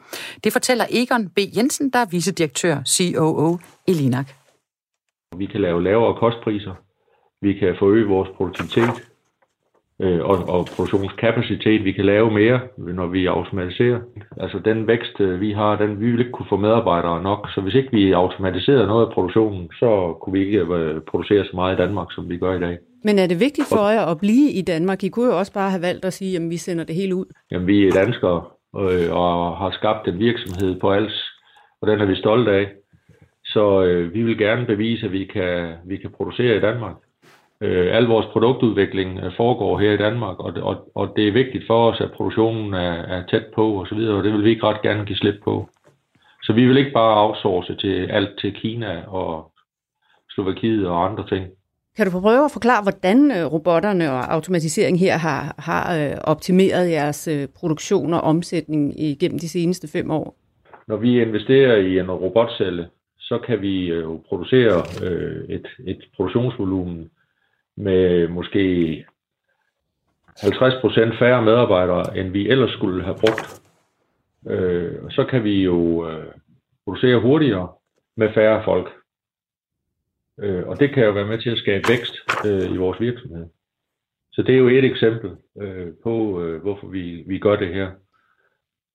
Det 0.43 0.53
fortæller 0.53 0.85
Egon 0.89 1.29
B. 1.29 1.39
Jensen, 1.57 1.89
der 1.89 1.99
er 1.99 2.05
vicedirektør 2.05 2.77
COO 2.83 3.57
i 3.87 3.93
Linak. 3.93 4.29
Vi 5.37 5.45
kan 5.45 5.61
lave 5.61 5.83
lavere 5.83 6.19
kostpriser. 6.19 6.75
Vi 7.41 7.53
kan 7.53 7.75
forøge 7.79 8.07
vores 8.07 8.29
produktivitet 8.37 9.09
øh, 10.01 10.19
og, 10.19 10.37
og 10.55 10.65
produktionskapacitet. 10.75 11.83
Vi 11.83 11.91
kan 11.91 12.05
lave 12.05 12.31
mere, 12.31 12.59
når 12.77 13.07
vi 13.07 13.25
automatiserer. 13.25 13.99
Altså 14.37 14.59
den 14.65 14.87
vækst, 14.87 15.19
øh, 15.19 15.41
vi 15.41 15.51
har, 15.51 15.75
den 15.75 15.99
vi 15.99 16.11
vil 16.11 16.19
ikke 16.19 16.31
kunne 16.31 16.49
få 16.49 16.57
medarbejdere 16.57 17.23
nok. 17.23 17.49
Så 17.55 17.61
hvis 17.61 17.75
ikke 17.75 17.91
vi 17.91 18.11
automatiserer 18.11 18.87
noget 18.87 19.05
af 19.05 19.13
produktionen, 19.13 19.69
så 19.79 20.17
kunne 20.21 20.33
vi 20.33 20.45
ikke 20.45 20.59
øh, 20.59 21.01
producere 21.01 21.45
så 21.45 21.51
meget 21.53 21.75
i 21.75 21.81
Danmark, 21.81 22.07
som 22.11 22.29
vi 22.29 22.37
gør 22.37 22.57
i 22.57 22.59
dag. 22.59 22.77
Men 23.03 23.19
er 23.19 23.27
det 23.27 23.39
vigtigt 23.39 23.67
for 23.67 23.89
jer 23.89 24.05
at 24.05 24.19
blive 24.19 24.51
i 24.51 24.61
Danmark? 24.61 25.03
I 25.03 25.09
kunne 25.09 25.25
jo 25.25 25.37
også 25.37 25.53
bare 25.53 25.69
have 25.69 25.81
valgt 25.81 26.05
at 26.05 26.13
sige, 26.13 26.35
at 26.37 26.49
vi 26.49 26.57
sender 26.57 26.83
det 26.83 26.95
hele 26.95 27.15
ud. 27.15 27.25
Jamen, 27.51 27.67
vi 27.67 27.87
er 27.87 27.91
danskere 27.91 28.43
øh, 28.77 29.07
og 29.11 29.57
har 29.57 29.71
skabt 29.71 30.07
en 30.07 30.19
virksomhed 30.19 30.79
på 30.79 30.91
Als, 30.91 31.23
og 31.81 31.87
den 31.87 32.01
er 32.01 32.05
vi 32.05 32.15
stolte 32.15 32.51
af. 32.51 32.67
Så 33.45 33.83
øh, 33.83 34.13
vi 34.13 34.23
vil 34.23 34.37
gerne 34.37 34.65
bevise, 34.65 35.05
at 35.05 35.11
vi 35.11 35.25
kan, 35.25 35.73
vi 35.85 35.97
kan 35.97 36.11
producere 36.17 36.57
i 36.57 36.59
Danmark. 36.59 36.95
Øh, 37.61 37.95
al 37.95 38.03
vores 38.03 38.25
produktudvikling 38.25 39.19
øh, 39.23 39.31
foregår 39.37 39.79
her 39.79 39.91
i 39.91 39.97
Danmark, 39.97 40.39
og, 40.39 40.53
og, 40.61 40.91
og 40.95 41.13
det 41.15 41.27
er 41.27 41.31
vigtigt 41.31 41.67
for 41.67 41.91
os, 41.91 42.01
at 42.01 42.11
produktionen 42.11 42.73
er, 42.73 42.93
er 43.15 43.23
tæt 43.25 43.45
på 43.55 43.81
osv., 43.81 43.97
og, 43.97 44.17
og 44.17 44.23
det 44.23 44.33
vil 44.33 44.43
vi 44.43 44.49
ikke 44.49 44.67
ret 44.67 44.81
gerne 44.81 45.05
give 45.05 45.17
slip 45.17 45.35
på. 45.43 45.69
Så 46.43 46.53
vi 46.53 46.65
vil 46.65 46.77
ikke 46.77 46.91
bare 46.91 47.21
outsource 47.27 47.75
til 47.75 48.05
alt 48.05 48.39
til 48.41 48.53
Kina 48.53 49.03
og 49.07 49.51
Slovakiet 50.29 50.87
og 50.87 51.05
andre 51.05 51.27
ting. 51.27 51.45
Kan 51.97 52.05
du 52.05 52.19
prøve 52.19 52.45
at 52.45 52.51
forklare, 52.51 52.83
hvordan 52.83 53.31
øh, 53.31 53.45
robotterne 53.53 54.11
og 54.11 54.33
automatisering 54.33 54.99
her 54.99 55.17
har, 55.17 55.55
har 55.57 55.97
øh, 55.97 56.17
optimeret 56.23 56.91
jeres 56.91 57.29
produktion 57.59 58.13
og 58.13 58.21
omsætning 58.21 58.99
igennem 58.99 59.39
de 59.39 59.49
seneste 59.49 59.87
fem 59.87 60.11
år? 60.11 60.35
Når 60.87 60.97
vi 60.97 61.21
investerer 61.21 61.75
i 61.75 61.99
en 61.99 62.11
robotcelle, 62.11 62.87
så 63.19 63.39
kan 63.47 63.61
vi 63.61 63.89
jo 63.89 64.21
producere 64.29 64.83
et, 65.49 65.67
et 65.87 65.99
produktionsvolumen 66.15 67.09
med 67.77 68.27
måske 68.27 69.05
50% 70.39 71.19
færre 71.19 71.41
medarbejdere, 71.41 72.17
end 72.17 72.29
vi 72.29 72.49
ellers 72.49 72.71
skulle 72.71 73.03
have 73.03 73.17
brugt. 73.19 73.61
Øh, 74.47 75.11
så 75.11 75.25
kan 75.29 75.43
vi 75.43 75.63
jo 75.63 76.09
øh, 76.09 76.31
producere 76.85 77.19
hurtigere 77.19 77.69
med 78.17 78.33
færre 78.33 78.63
folk. 78.63 78.93
Øh, 80.39 80.67
og 80.67 80.79
det 80.79 80.93
kan 80.93 81.05
jo 81.05 81.11
være 81.11 81.25
med 81.25 81.41
til 81.41 81.49
at 81.49 81.57
skabe 81.57 81.83
vækst 81.89 82.15
øh, 82.45 82.71
i 82.73 82.77
vores 82.77 82.99
virksomhed. 82.99 83.45
Så 84.31 84.41
det 84.41 84.55
er 84.55 84.59
jo 84.59 84.67
et 84.67 84.85
eksempel 84.85 85.31
øh, 85.61 85.93
på, 86.03 86.41
øh, 86.41 86.61
hvorfor 86.61 86.87
vi, 86.87 87.23
vi 87.27 87.39
gør 87.39 87.55
det 87.55 87.73
her. 87.73 87.91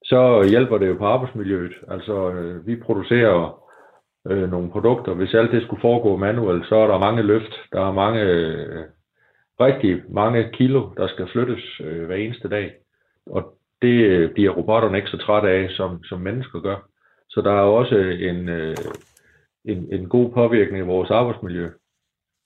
Så 0.04 0.46
hjælper 0.50 0.78
det 0.78 0.88
jo 0.88 0.94
på 0.94 1.06
arbejdsmiljøet. 1.06 1.72
Altså, 1.88 2.30
øh, 2.30 2.66
vi 2.66 2.76
producerer 2.76 3.59
øh, 4.28 4.50
nogle 4.50 4.70
produkter. 4.70 5.14
Hvis 5.14 5.34
alt 5.34 5.50
det 5.50 5.62
skulle 5.62 5.80
foregå 5.80 6.16
manuelt, 6.16 6.66
så 6.66 6.76
er 6.76 6.86
der 6.86 6.98
mange 6.98 7.22
løft. 7.22 7.54
Der 7.72 7.80
er 7.88 7.92
mange, 7.92 8.20
øh, 8.20 8.84
rigtig 9.60 10.02
mange 10.08 10.48
kilo, 10.52 10.90
der 10.96 11.06
skal 11.08 11.28
flyttes 11.32 11.80
øh, 11.80 12.06
hver 12.06 12.16
eneste 12.16 12.48
dag. 12.48 12.72
Og 13.26 13.54
det 13.82 14.04
øh, 14.04 14.32
bliver 14.32 14.50
robotterne 14.50 14.96
ikke 14.96 15.10
så 15.10 15.16
trætte 15.16 15.48
af, 15.48 15.70
som, 15.70 16.04
som 16.04 16.20
mennesker 16.20 16.60
gør. 16.60 16.76
Så 17.28 17.40
der 17.40 17.52
er 17.52 17.62
også 17.62 17.96
en, 18.20 18.48
øh, 18.48 18.76
en, 19.64 19.88
en 19.92 20.08
god 20.08 20.32
påvirkning 20.32 20.84
i 20.84 20.86
vores 20.86 21.10
arbejdsmiljø. 21.10 21.68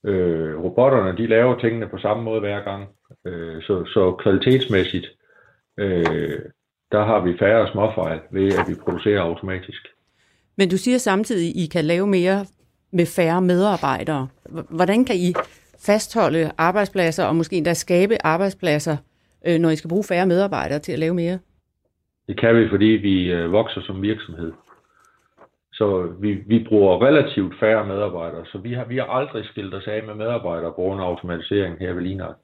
Øh, 0.05 0.63
robotterne, 0.63 1.17
de 1.17 1.27
laver 1.27 1.59
tingene 1.59 1.87
på 1.87 1.97
samme 1.97 2.23
måde 2.23 2.39
hver 2.39 2.61
gang. 2.63 2.87
Øh, 3.27 3.61
så, 3.61 3.85
så 3.85 4.11
kvalitetsmæssigt, 4.11 5.05
øh, 5.79 6.39
der 6.91 7.03
har 7.03 7.19
vi 7.19 7.37
færre 7.37 7.71
småfejl 7.71 8.19
ved, 8.31 8.47
at 8.47 8.69
vi 8.69 8.75
producerer 8.83 9.21
automatisk. 9.21 9.94
Men 10.57 10.69
du 10.69 10.77
siger 10.77 10.97
samtidig, 10.97 11.49
at 11.49 11.55
I 11.55 11.65
kan 11.65 11.85
lave 11.85 12.07
mere 12.07 12.45
med 12.91 13.05
færre 13.05 13.41
medarbejdere. 13.41 14.27
Hvordan 14.69 15.05
kan 15.05 15.15
I 15.15 15.33
fastholde 15.85 16.51
arbejdspladser 16.57 17.25
og 17.25 17.35
måske 17.35 17.55
endda 17.55 17.73
skabe 17.73 18.25
arbejdspladser, 18.25 18.97
øh, 19.47 19.59
når 19.59 19.69
I 19.69 19.75
skal 19.75 19.89
bruge 19.89 20.03
færre 20.03 20.25
medarbejdere 20.25 20.79
til 20.79 20.91
at 20.91 20.99
lave 20.99 21.13
mere? 21.13 21.39
Det 22.27 22.39
kan 22.39 22.55
vi, 22.55 22.69
fordi 22.69 22.85
vi 22.85 23.31
øh, 23.31 23.51
vokser 23.51 23.81
som 23.81 24.01
virksomhed. 24.01 24.51
Så 25.73 26.13
vi, 26.19 26.33
vi 26.33 26.65
bruger 26.69 27.05
relativt 27.05 27.59
færre 27.59 27.87
medarbejdere, 27.87 28.45
så 28.45 28.57
vi 28.57 28.73
har, 28.73 28.85
vi 28.85 28.97
har 28.97 29.05
aldrig 29.05 29.45
skilt 29.45 29.73
os 29.73 29.87
af 29.87 30.03
med 30.03 30.15
medarbejdere 30.15 30.71
på 30.71 30.75
grund 30.75 31.01
af 31.01 31.05
automatisering 31.05 31.79
her 31.79 31.93
ved 31.93 32.01
Linak. 32.01 32.35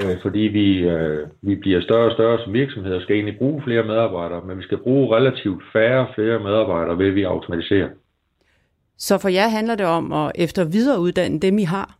Øh, 0.00 0.16
fordi 0.22 0.38
vi, 0.38 0.78
øh, 0.78 1.28
vi 1.42 1.54
bliver 1.54 1.80
større 1.80 2.06
og 2.06 2.12
større 2.12 2.44
som 2.44 2.52
virksomhed 2.52 2.94
og 2.94 3.02
skal 3.02 3.16
egentlig 3.16 3.38
bruge 3.38 3.62
flere 3.62 3.82
medarbejdere, 3.82 4.42
men 4.46 4.58
vi 4.58 4.62
skal 4.62 4.78
bruge 4.78 5.16
relativt 5.16 5.62
færre 5.72 6.06
flere 6.14 6.38
medarbejdere 6.38 6.98
ved, 6.98 7.06
at 7.06 7.14
vi 7.14 7.22
automatiserer. 7.22 7.88
Så 8.98 9.18
for 9.18 9.28
jer 9.28 9.48
handler 9.48 9.74
det 9.74 9.86
om 9.86 10.12
at 10.12 10.32
efter 10.34 10.64
videreuddanne 10.64 11.40
dem, 11.40 11.58
I 11.58 11.64
har? 11.64 11.98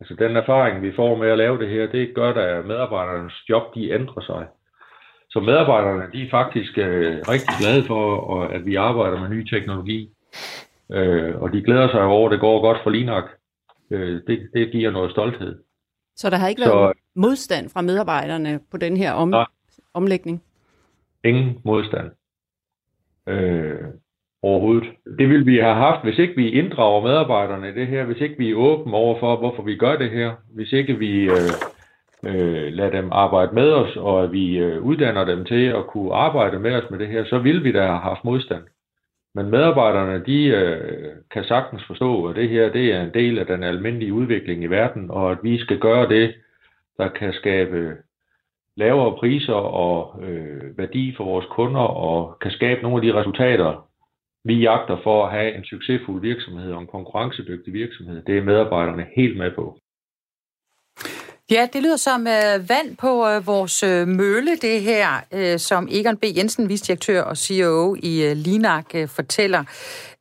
Altså 0.00 0.14
den 0.14 0.36
erfaring, 0.36 0.82
vi 0.82 0.92
får 0.96 1.16
med 1.16 1.28
at 1.28 1.38
lave 1.38 1.58
det 1.58 1.68
her, 1.68 1.86
det 1.86 2.14
gør, 2.14 2.32
at 2.32 2.66
medarbejdernes 2.66 3.48
job, 3.48 3.74
de 3.74 3.90
ændrer 3.90 4.22
sig. 4.22 4.46
Så 5.30 5.40
medarbejderne, 5.40 6.12
de 6.12 6.22
er 6.22 6.30
faktisk 6.30 6.78
øh, 6.78 7.18
rigtig 7.28 7.54
glade 7.60 7.84
for, 7.86 8.44
at 8.44 8.66
vi 8.66 8.74
arbejder 8.74 9.20
med 9.20 9.28
ny 9.28 9.48
teknologi. 9.50 10.10
Øh, 10.92 11.42
og 11.42 11.52
de 11.52 11.62
glæder 11.62 11.88
sig 11.90 12.02
over, 12.02 12.28
at 12.28 12.32
det 12.32 12.40
går 12.40 12.60
godt 12.60 12.78
for 12.82 12.90
Linak. 12.90 13.24
Øh, 13.90 14.20
det, 14.26 14.48
det 14.54 14.72
giver 14.72 14.90
noget 14.90 15.10
stolthed. 15.10 15.58
Så 16.16 16.30
der 16.30 16.36
har 16.36 16.48
ikke 16.48 16.60
været 16.60 16.96
Så, 16.96 17.02
modstand 17.14 17.68
fra 17.68 17.80
medarbejderne 17.80 18.60
på 18.70 18.76
den 18.76 18.96
her 18.96 19.12
om, 19.12 19.28
nej, 19.28 19.46
omlægning? 19.94 20.42
Ingen 21.24 21.58
modstand. 21.64 22.10
Øh, 23.26 23.78
overhovedet. 24.42 24.88
Det 25.18 25.28
ville 25.28 25.44
vi 25.44 25.58
have 25.58 25.74
haft, 25.74 26.04
hvis 26.04 26.18
ikke 26.18 26.36
vi 26.36 26.50
inddrager 26.50 27.02
medarbejderne 27.02 27.68
i 27.68 27.74
det 27.74 27.86
her, 27.86 28.04
hvis 28.04 28.20
ikke 28.20 28.38
vi 28.38 28.50
er 28.50 28.56
åbne 28.56 28.94
over 28.94 29.20
for, 29.20 29.36
hvorfor 29.36 29.62
vi 29.62 29.76
gør 29.76 29.96
det 29.96 30.10
her, 30.10 30.32
hvis 30.54 30.72
ikke 30.72 30.98
vi 30.98 31.22
øh, 31.22 31.52
øh, 32.26 32.72
lade 32.72 32.92
dem 32.92 33.08
arbejde 33.12 33.54
med 33.54 33.72
os, 33.72 33.96
og 33.96 34.24
at 34.24 34.32
vi 34.32 34.58
øh, 34.58 34.82
uddanner 34.82 35.24
dem 35.24 35.44
til 35.44 35.64
at 35.64 35.86
kunne 35.86 36.14
arbejde 36.14 36.58
med 36.58 36.74
os 36.74 36.90
med 36.90 36.98
det 36.98 37.08
her, 37.08 37.24
så 37.24 37.38
vil 37.38 37.64
vi 37.64 37.72
da 37.72 37.86
have 37.86 37.98
haft 37.98 38.24
modstand. 38.24 38.62
Men 39.34 39.50
medarbejderne, 39.50 40.24
de 40.26 40.44
øh, 40.46 41.12
kan 41.30 41.44
sagtens 41.44 41.84
forstå, 41.86 42.26
at 42.26 42.36
det 42.36 42.48
her 42.48 42.72
det 42.72 42.92
er 42.92 43.02
en 43.02 43.14
del 43.14 43.38
af 43.38 43.46
den 43.46 43.62
almindelige 43.62 44.12
udvikling 44.12 44.62
i 44.62 44.66
verden, 44.66 45.10
og 45.10 45.30
at 45.30 45.38
vi 45.42 45.58
skal 45.58 45.78
gøre 45.78 46.08
det, 46.08 46.34
der 46.96 47.08
kan 47.08 47.32
skabe 47.32 47.96
lavere 48.76 49.16
priser 49.16 49.54
og 49.54 50.22
øh, 50.22 50.78
værdi 50.78 51.14
for 51.16 51.24
vores 51.24 51.46
kunder, 51.50 51.80
og 51.80 52.38
kan 52.40 52.50
skabe 52.50 52.82
nogle 52.82 52.96
af 52.96 53.02
de 53.02 53.18
resultater, 53.20 53.88
vi 54.44 54.54
jagter 54.54 54.96
for 55.02 55.24
at 55.24 55.32
have 55.32 55.54
en 55.54 55.64
succesfuld 55.64 56.20
virksomhed 56.20 56.72
og 56.72 56.80
en 56.80 56.86
konkurrencedygtig 56.86 57.72
virksomhed. 57.72 58.22
Det 58.22 58.38
er 58.38 58.42
medarbejderne 58.42 59.06
helt 59.16 59.36
med 59.38 59.50
på. 59.50 59.78
Ja, 61.50 61.68
det 61.72 61.82
lyder 61.82 61.96
som 61.96 62.26
øh, 62.26 62.68
vand 62.68 62.96
på 62.96 63.28
øh, 63.28 63.46
vores 63.46 63.82
øh, 63.82 64.08
mølle, 64.08 64.56
det 64.56 64.82
her, 64.82 65.08
øh, 65.32 65.58
som 65.58 65.88
Egon 65.90 66.16
B. 66.16 66.24
Jensen, 66.36 66.68
visdirektør 66.68 67.22
og 67.22 67.36
CEO 67.36 67.96
i 68.02 68.22
øh, 68.22 68.36
Linak, 68.36 68.84
øh, 68.94 69.08
fortæller. 69.08 69.64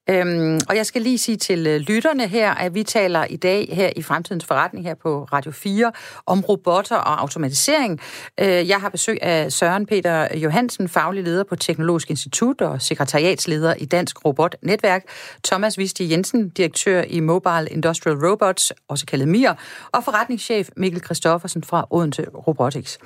Øhm, 0.10 0.60
og 0.70 0.76
jeg 0.76 0.86
skal 0.86 1.02
lige 1.02 1.18
sige 1.18 1.38
til 1.38 1.68
øh, 1.68 1.80
lytterne 1.80 2.28
her, 2.28 2.54
at 2.54 2.76
vi 2.76 2.84
taler 2.84 3.26
i 3.26 3.36
dag 3.36 3.70
her 3.72 3.90
i 3.96 4.02
Fremtidens 4.02 4.46
Forretning 4.46 4.86
her 4.86 4.96
på 4.96 5.24
Radio 5.34 5.52
4 5.52 5.92
om 6.26 6.42
robotter 6.42 6.96
og 6.96 7.22
automatisering. 7.22 8.00
Øh, 8.40 8.70
jeg 8.70 8.78
har 8.78 8.90
besøg 8.90 9.18
af 9.22 9.52
Søren 9.52 9.86
Peter 9.86 10.38
Johansen, 10.38 10.90
faglig 10.90 11.24
leder 11.24 11.44
på 11.44 11.56
Teknologisk 11.56 12.10
Institut 12.10 12.62
og 12.62 12.82
sekretariatsleder 12.82 13.74
i 13.74 13.86
Dansk 13.86 14.26
Robotnetværk. 14.26 15.04
Thomas 15.44 15.78
Visti 15.78 16.12
Jensen, 16.12 16.50
direktør 16.50 17.02
i 17.02 17.20
Mobile 17.20 17.68
Industrial 17.72 18.18
Robots, 18.18 18.74
også 18.88 19.06
kaldet 19.06 19.28
MIR, 19.28 19.54
og 19.92 20.04
forretningschef 20.04 20.70
Mikkel 20.78 21.04
Christoffersen 21.04 21.64
fra 21.64 21.88
Odense 21.90 22.26
Robotics. 22.48 23.00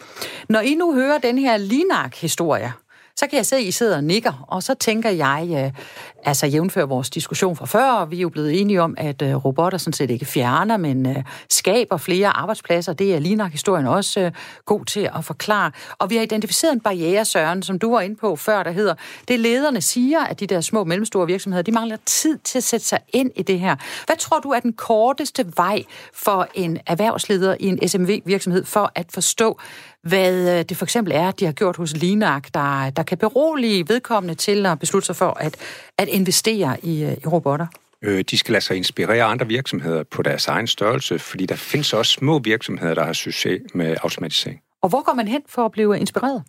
Når 0.50 0.60
I 0.60 0.76
nu 0.76 0.94
hører 0.94 1.18
den 1.18 1.38
her 1.38 1.58
Linak-historie, 1.58 2.74
så 3.16 3.28
kan 3.28 3.38
jeg 3.38 3.46
se, 3.46 3.56
at 3.56 3.62
I 3.62 3.72
sidder 3.72 3.96
og 3.96 4.04
nikker, 4.04 4.46
og 4.48 4.64
så 4.64 4.74
tænker 4.74 5.10
jeg, 5.10 5.50
øh, 5.52 5.82
altså 6.24 6.48
jævnfør 6.48 6.86
vores 6.86 7.10
diskussion 7.10 7.56
fra 7.56 7.66
før, 7.66 7.92
og 7.92 8.12
vi 8.12 8.18
er 8.18 8.22
jo 8.22 8.30
blevet 8.30 8.62
enige 8.62 8.82
om, 8.82 8.96
at 8.98 9.22
øh, 9.22 9.36
robotter 9.36 9.78
sådan 9.78 9.94
set 9.94 10.12
ikke 10.12 10.26
fjerner, 10.26 10.78
men 10.78 11.06
øh, 11.06 11.24
skaber 11.50 11.98
flere 11.98 12.28
arbejdspladser. 12.28 12.94
Det 12.94 13.16
er 13.16 13.20
lige 13.20 13.36
nok 13.36 13.52
historien 13.52 13.88
også 13.88 14.20
øh, 14.20 14.32
god 14.66 14.86
til 14.86 15.10
at 15.16 15.26
forklare. 15.26 15.72
Og 15.98 16.10
vi 16.10 16.16
har 16.16 16.24
identificeret 16.24 16.74
en 16.74 16.80
barriere, 16.80 17.26
Søren, 17.26 17.64
som 17.64 17.80
du 17.80 17.92
var 17.92 18.02
inde 18.02 18.16
på 18.16 18.36
før, 18.36 18.64
der 18.64 18.72
hedder, 18.72 18.96
det 19.28 19.40
lederne 19.40 19.82
siger, 19.82 20.20
at 20.20 20.40
de 20.40 20.48
der 20.48 20.62
små 20.62 20.80
og 20.80 20.88
mellemstore 20.88 21.28
virksomheder, 21.28 21.64
de 21.64 21.72
mangler 21.72 21.98
tid 22.06 22.38
til 22.38 22.58
at 22.58 22.64
sætte 22.64 22.86
sig 22.86 23.00
ind 23.14 23.32
i 23.36 23.42
det 23.42 23.60
her. 23.60 23.76
Hvad 24.06 24.18
tror 24.18 24.40
du 24.40 24.50
er 24.50 24.60
den 24.60 24.74
korteste 24.74 25.46
vej 25.58 25.84
for 26.14 26.48
en 26.54 26.80
erhvervsleder 26.88 27.56
i 27.60 27.66
en 27.66 27.88
SMV-virksomhed 27.88 28.66
for 28.66 28.92
at 28.96 29.06
forstå, 29.10 29.60
hvad 30.04 30.60
øh, 30.60 30.66
det 30.70 30.78
for 30.78 30.86
eksempel 30.86 31.14
er, 31.16 31.32
de 31.32 31.46
har 31.46 31.52
gjort 31.52 31.78
hos 31.78 31.98
Linak, 31.98 32.54
der, 32.54 32.90
der 32.90 33.04
kan 33.04 33.18
berolige 33.18 33.86
vedkommende 33.90 34.36
til 34.36 34.66
at 34.66 34.80
beslutte 34.80 35.06
sig 35.06 35.16
for 35.16 35.38
at, 35.40 35.58
at 35.98 36.08
investere 36.08 36.78
i, 36.84 37.04
øh, 37.04 37.12
i 37.12 37.28
robotter? 37.28 37.68
Øh, 38.02 38.24
de 38.32 38.38
skal 38.38 38.52
lade 38.52 38.64
sig 38.64 38.78
inspirere 38.78 39.24
andre 39.24 39.48
virksomheder 39.48 40.04
på 40.04 40.22
deres 40.22 40.48
egen 40.48 40.68
størrelse, 40.68 41.20
fordi 41.20 41.46
der 41.46 41.56
findes 41.56 41.94
også 41.94 42.12
små 42.12 42.40
virksomheder, 42.40 42.94
der 42.94 43.04
har 43.04 43.14
succes 43.14 43.62
med 43.74 43.96
automatisering. 44.04 44.60
Og 44.82 44.90
hvor 44.90 45.04
går 45.04 45.14
man 45.14 45.28
hen 45.28 45.42
for 45.50 45.66
at 45.66 45.72
blive 45.72 46.00
inspireret? 46.00 46.44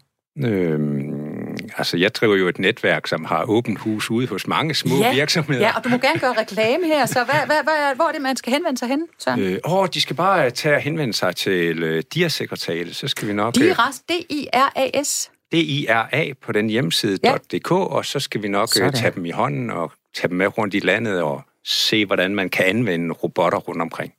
Øhm, 1.65 1.73
altså, 1.77 1.97
jeg 1.97 2.15
driver 2.15 2.37
jo 2.37 2.49
et 2.49 2.59
netværk, 2.59 3.07
som 3.07 3.25
har 3.25 3.45
åbent 3.45 3.79
hus 3.79 4.11
ude 4.11 4.27
hos 4.27 4.47
mange 4.47 4.75
små 4.75 4.97
ja, 4.97 5.15
virksomheder. 5.15 5.61
Ja, 5.61 5.77
og 5.77 5.85
du 5.85 5.89
må 5.89 5.97
gerne 5.97 6.21
gøre 6.21 6.33
reklame 6.33 6.87
her, 6.87 7.07
så 7.07 7.25
hvad, 7.25 7.35
hvad, 7.47 7.57
hvad, 7.63 7.95
hvor 7.95 8.05
er 8.05 8.13
det, 8.13 8.23
man 8.23 8.37
skal 8.37 8.53
henvende 8.53 8.79
sig 8.79 8.89
hen, 8.89 9.07
Søren? 9.19 9.41
Øh, 9.41 9.59
åh, 9.65 9.89
de 9.95 10.01
skal 10.01 10.17
bare 10.17 10.51
tage 10.51 10.75
og 10.75 10.81
henvende 10.81 11.15
sig 11.15 11.37
til 11.37 11.97
uh, 11.97 12.03
DIA-sekretariatet, 12.15 12.97
så 12.97 13.09
skal 13.09 13.29
vi 13.29 13.33
nok... 13.33 13.55
DIRAS, 13.55 14.01
D-I-R-A-S? 14.09 15.31
D-I-R-A 15.53 16.33
på 16.43 16.53
den 16.53 16.71
hjemmeside 16.71 17.19
ja. 17.25 17.37
.dk, 17.53 17.71
og 17.71 18.05
så 18.05 18.21
skal 18.21 18.43
vi 18.43 18.49
nok 18.49 18.69
Sådan. 18.69 18.93
tage 18.93 19.11
dem 19.15 19.27
i 19.27 19.31
hånden 19.31 19.71
og 19.71 19.93
tage 20.15 20.29
dem 20.29 20.37
med 20.37 20.59
rundt 20.59 20.75
i 20.75 20.79
landet 20.79 21.23
og 21.23 21.43
se, 21.65 22.07
hvordan 22.07 22.35
man 22.35 22.49
kan 22.49 22.65
anvende 22.65 23.15
robotter 23.15 23.59
rundt 23.59 23.83
omkring. 23.83 24.13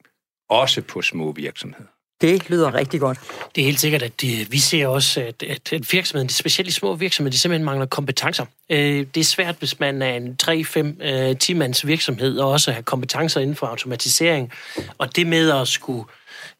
Også 0.49 0.81
på 0.81 1.01
små 1.01 1.31
virksomheder. 1.31 1.94
Det 2.21 2.49
lyder 2.49 2.73
rigtig 2.73 2.99
godt. 2.99 3.19
Det 3.55 3.61
er 3.61 3.65
helt 3.65 3.79
sikkert, 3.79 4.01
at 4.01 4.21
de, 4.21 4.47
vi 4.49 4.59
ser 4.59 4.87
også, 4.87 5.21
at, 5.21 5.43
at, 5.43 5.73
at 5.73 5.93
virksomheden, 5.93 6.29
specielt 6.29 6.67
de 6.67 6.73
små 6.73 6.95
virksomheder, 6.95 7.31
de 7.31 7.37
simpelthen 7.37 7.65
mangler 7.65 7.85
kompetencer. 7.85 8.45
Øh, 8.69 9.05
det 9.15 9.17
er 9.17 9.23
svært, 9.23 9.55
hvis 9.59 9.79
man 9.79 10.01
er 10.01 10.13
en 10.13 10.37
3-5-10-mands 10.43 11.83
øh, 11.83 11.87
virksomhed, 11.87 12.37
og 12.37 12.51
også 12.51 12.71
har 12.71 12.81
kompetencer 12.81 13.41
inden 13.41 13.55
for 13.55 13.67
automatisering. 13.67 14.51
Og 14.97 15.15
det 15.15 15.27
med 15.27 15.51
at 15.51 15.67
skulle 15.67 16.03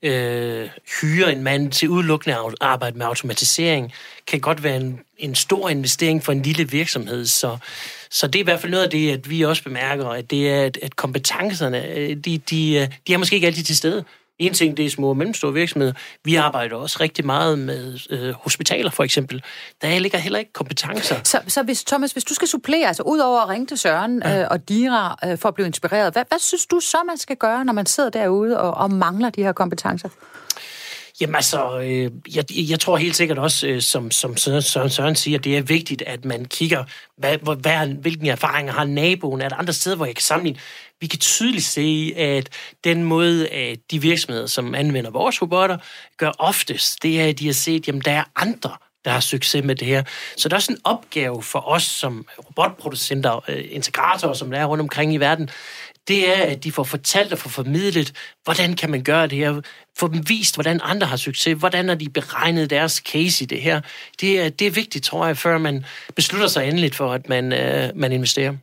øh, 0.01 0.69
hyre 1.01 1.31
en 1.31 1.43
mand 1.43 1.71
til 1.71 1.89
udelukkende 1.89 2.35
at 2.35 2.55
arbejde 2.61 2.97
med 2.97 3.05
automatisering, 3.05 3.93
kan 4.27 4.39
godt 4.39 4.63
være 4.63 4.75
en, 4.75 4.99
en 5.17 5.35
stor 5.35 5.69
investering 5.69 6.23
for 6.23 6.31
en 6.31 6.41
lille 6.41 6.69
virksomhed. 6.69 7.25
Så, 7.25 7.57
så 8.09 8.27
det 8.27 8.35
er 8.35 8.43
i 8.43 8.43
hvert 8.43 8.59
fald 8.59 8.71
noget 8.71 8.83
af 8.83 8.89
det, 8.89 9.11
at 9.11 9.29
vi 9.29 9.41
også 9.41 9.63
bemærker, 9.63 10.07
at 10.07 10.31
det 10.31 10.49
er, 10.49 10.63
at, 10.63 10.77
at 10.81 10.95
kompetencerne, 10.95 11.87
øh, 11.87 12.09
de, 12.09 12.37
de, 12.37 12.89
de 13.07 13.13
er 13.13 13.17
måske 13.17 13.35
ikke 13.35 13.47
altid 13.47 13.63
til 13.63 13.77
stede. 13.77 14.03
En 14.39 14.53
ting, 14.53 14.77
det 14.77 14.85
er 14.85 14.89
små 14.89 15.09
og 15.09 15.17
mellemstore 15.17 15.53
virksomheder. 15.53 15.93
Vi 16.23 16.35
arbejder 16.35 16.75
også 16.75 16.97
rigtig 16.99 17.25
meget 17.25 17.59
med 17.59 17.99
øh, 18.09 18.33
hospitaler, 18.33 18.91
for 18.91 19.03
eksempel. 19.03 19.43
Der 19.81 19.99
ligger 19.99 20.17
heller 20.17 20.39
ikke 20.39 20.53
kompetencer. 20.53 21.15
Så, 21.23 21.39
så 21.47 21.63
hvis, 21.63 21.83
Thomas, 21.83 22.11
hvis 22.11 22.23
du 22.23 22.33
skal 22.33 22.47
supplere, 22.47 22.87
altså 22.87 23.03
ud 23.03 23.19
over 23.19 23.41
at 23.41 23.49
ringe 23.49 23.67
til 23.67 23.77
Søren 23.77 24.21
ja. 24.25 24.41
øh, 24.41 24.47
og 24.51 24.69
Dira 24.69 25.19
øh, 25.25 25.37
for 25.37 25.47
at 25.47 25.55
blive 25.55 25.67
inspireret, 25.67 26.13
hvad, 26.13 26.23
hvad 26.27 26.39
synes 26.39 26.65
du 26.65 26.79
så, 26.79 26.97
man 27.07 27.17
skal 27.17 27.35
gøre, 27.35 27.65
når 27.65 27.73
man 27.73 27.85
sidder 27.85 28.09
derude 28.09 28.59
og, 28.59 28.73
og 28.73 28.91
mangler 28.91 29.29
de 29.29 29.43
her 29.43 29.51
kompetencer? 29.51 30.09
Jamen 31.21 31.35
altså, 31.35 31.79
øh, 31.79 32.11
jeg, 32.35 32.45
jeg 32.69 32.79
tror 32.79 32.97
helt 32.97 33.15
sikkert 33.15 33.39
også, 33.39 33.67
øh, 33.67 33.81
som, 33.81 34.11
som 34.11 34.37
Søren, 34.37 34.89
Søren 34.89 35.15
siger, 35.15 35.39
det 35.39 35.57
er 35.57 35.61
vigtigt, 35.61 36.01
at 36.01 36.25
man 36.25 36.45
kigger, 36.45 36.83
hvad, 37.17 37.37
hvad, 37.37 37.87
hvilken 37.87 38.27
erfaringer 38.27 38.73
har 38.73 38.85
naboen, 38.85 39.41
er 39.41 39.49
der 39.49 39.55
andre 39.55 39.73
steder, 39.73 39.95
hvor 39.95 40.05
jeg 40.05 40.15
kan 40.15 40.23
sammenligne. 40.23 40.59
Vi 40.99 41.07
kan 41.07 41.19
tydeligt 41.19 41.65
se, 41.65 42.13
at 42.17 42.49
den 42.83 43.03
måde, 43.03 43.47
at 43.47 43.79
de 43.91 44.01
virksomheder, 44.01 44.47
som 44.47 44.75
anvender 44.75 45.11
vores 45.11 45.41
robotter, 45.41 45.77
gør 46.17 46.31
oftest, 46.39 47.03
det 47.03 47.21
er, 47.21 47.29
at 47.29 47.39
de 47.39 47.45
har 47.45 47.53
set, 47.53 47.89
at 47.89 48.05
der 48.05 48.11
er 48.11 48.23
andre, 48.35 48.77
der 49.05 49.11
har 49.11 49.19
succes 49.19 49.63
med 49.63 49.75
det 49.75 49.87
her. 49.87 50.03
Så 50.37 50.49
der 50.49 50.55
er 50.55 50.57
også 50.57 50.71
en 50.71 50.79
opgave 50.83 51.43
for 51.43 51.67
os 51.67 51.83
som 51.83 52.27
robotproducenter, 52.37 53.49
øh, 53.49 53.65
integratorer, 53.69 54.33
som 54.33 54.51
der 54.51 54.59
er 54.59 54.65
rundt 54.65 54.81
omkring 54.81 55.13
i 55.13 55.17
verden, 55.17 55.49
det 56.07 56.29
er, 56.37 56.43
at 56.43 56.63
de 56.63 56.71
får 56.71 56.83
fortalt 56.83 57.33
og 57.33 57.39
får 57.39 57.49
formidlet, 57.49 58.13
hvordan 58.43 58.75
kan 58.75 58.91
man 58.91 59.03
gøre 59.03 59.27
det 59.27 59.37
her, 59.37 59.61
få 59.97 60.07
dem 60.07 60.29
vist, 60.29 60.55
hvordan 60.55 60.79
andre 60.83 61.07
har 61.07 61.17
succes, 61.17 61.57
hvordan 61.59 61.87
har 61.87 61.95
de 61.95 62.09
beregnet 62.09 62.69
deres 62.69 62.93
case 62.93 63.43
i 63.43 63.47
det 63.47 63.61
her. 63.61 63.81
Det 64.21 64.41
er, 64.41 64.49
det 64.49 64.67
er 64.67 64.71
vigtigt, 64.71 65.05
tror 65.05 65.25
jeg, 65.25 65.37
før 65.37 65.57
man 65.57 65.85
beslutter 66.15 66.47
sig 66.47 66.67
endeligt 66.67 66.95
for, 66.95 67.13
at 67.13 67.29
man, 67.29 67.53
øh, 67.53 67.91
man 67.95 68.11
investerer. 68.11 68.53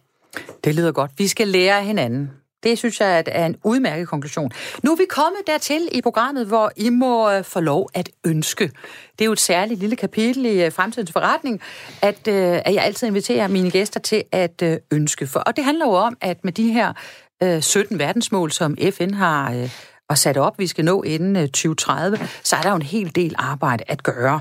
Det 0.65 0.75
lyder 0.75 0.93
godt. 0.93 1.11
Vi 1.19 1.29
skal 1.29 1.49
lære 1.49 1.79
af 1.79 1.85
hinanden. 1.85 2.31
Det 2.63 2.79
synes 2.79 3.01
jeg 3.01 3.25
er 3.27 3.47
en 3.47 3.57
udmærket 3.65 4.09
konklusion. 4.09 4.51
Nu 4.83 4.93
er 4.93 4.97
vi 4.97 5.05
kommet 5.09 5.41
dertil 5.47 5.89
i 5.93 6.03
programmet, 6.03 6.47
hvor 6.47 6.73
I 6.77 6.91
må 6.91 7.33
øh, 7.33 7.45
få 7.45 7.61
lov 7.61 7.89
at 7.95 8.11
ønske. 8.27 8.65
Det 9.13 9.21
er 9.21 9.25
jo 9.25 9.33
et 9.33 9.41
særligt 9.41 9.81
lille 9.81 9.97
kapitel 9.97 10.47
i 10.47 10.65
øh, 10.65 10.73
fremtidens 10.73 11.13
forretning, 11.13 11.61
at, 12.03 12.29
øh, 12.29 12.61
at 12.65 12.75
jeg 12.75 12.85
altid 12.85 13.07
inviterer 13.07 13.49
mine 13.49 13.71
gæster 13.71 14.01
til 14.01 14.25
at 14.33 14.63
ønske. 14.93 15.27
For, 15.27 15.41
og 15.41 15.57
det 15.57 15.65
handler 15.65 15.87
jo 15.87 15.93
om, 15.93 16.17
at 16.21 16.45
med 16.45 16.53
de 16.53 16.73
her 16.73 16.93
17 17.61 17.99
verdensmål, 17.99 18.53
som 18.53 18.77
FN 18.91 19.15
har 19.15 19.69
og 20.09 20.19
sat 20.19 20.37
op, 20.37 20.59
vi 20.59 20.67
skal 20.67 20.85
nå 20.85 21.03
inden 21.03 21.35
2030, 21.35 22.19
så 22.43 22.57
er 22.57 22.61
der 22.61 22.71
jo 22.71 22.77
en 22.77 22.83
hel 22.83 23.15
del 23.15 23.35
arbejde 23.39 23.85
at 23.89 24.03
gøre. 24.03 24.41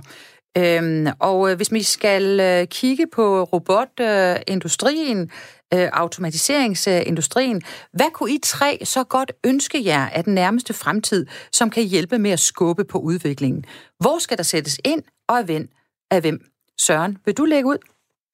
Øhm, 0.58 1.08
og 1.20 1.56
hvis 1.56 1.72
vi 1.72 1.84
skal 1.84 2.68
kigge 2.68 3.06
på 3.14 3.44
robotindustrien, 3.44 5.32
øh, 5.74 5.90
automatiseringsindustrien. 5.94 7.62
Hvad 7.94 8.12
kunne 8.14 8.32
I 8.32 8.40
tre 8.44 8.80
så 8.84 9.04
godt 9.04 9.32
ønske 9.46 9.86
jer 9.86 10.10
af 10.10 10.24
den 10.24 10.34
nærmeste 10.34 10.74
fremtid, 10.74 11.26
som 11.52 11.70
kan 11.70 11.84
hjælpe 11.84 12.18
med 12.18 12.32
at 12.32 12.40
skubbe 12.40 12.84
på 12.84 12.98
udviklingen? 13.00 13.66
Hvor 14.00 14.20
skal 14.20 14.38
der 14.38 14.44
sættes 14.44 14.80
ind, 14.86 15.04
og 15.28 15.38
af 15.38 15.46
hvem? 15.46 15.70
Af 16.12 16.22
hvem? 16.22 16.40
Søren, 16.80 17.18
vil 17.26 17.38
du 17.38 17.46
lægge 17.46 17.70
ud? 17.70 17.78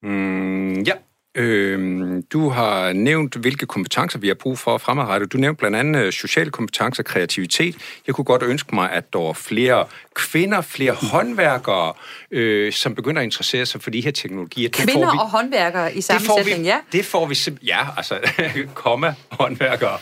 Mm, 0.04 0.82
ja, 0.82 0.94
Øh, 1.38 2.24
du 2.34 2.50
har 2.50 2.94
nævnt, 2.94 3.36
hvilke 3.36 3.66
kompetencer 3.66 4.20
vi 4.20 4.28
har 4.28 4.36
brug 4.36 4.60
for 4.60 4.78
fremadrettet. 4.78 5.34
Du 5.34 5.38
nævnte 5.38 5.60
blandt 5.60 5.78
andet 5.78 6.06
øh, 6.06 6.14
sociale 6.14 6.52
kompetencer 6.52 7.04
og 7.04 7.06
kreativitet. 7.06 7.76
Jeg 8.08 8.16
kunne 8.16 8.26
godt 8.26 8.44
ønske 8.44 8.76
mig, 8.76 8.92
at 8.92 9.14
der 9.14 9.20
var 9.20 9.34
flere 9.34 9.86
kvinder, 10.16 10.62
flere 10.62 10.94
håndværkere, 10.94 11.94
øh, 12.32 12.74
som 12.74 12.96
begynder 12.96 13.22
at 13.22 13.26
interessere 13.26 13.66
sig 13.66 13.82
for 13.82 13.90
de 13.90 14.02
her 14.02 14.12
teknologier. 14.12 14.70
Kvinder 14.70 14.94
får 14.94 15.00
vi, 15.00 15.18
og 15.20 15.30
håndværkere 15.30 15.96
i 15.96 16.02
samme 16.02 16.28
sætning, 16.38 16.66
ja? 16.66 16.80
Det 16.92 17.06
får 17.06 17.26
vi 17.26 17.38
ja, 17.64 17.88
altså, 17.98 18.20
komma, 18.74 19.14
håndværkere. 19.32 19.98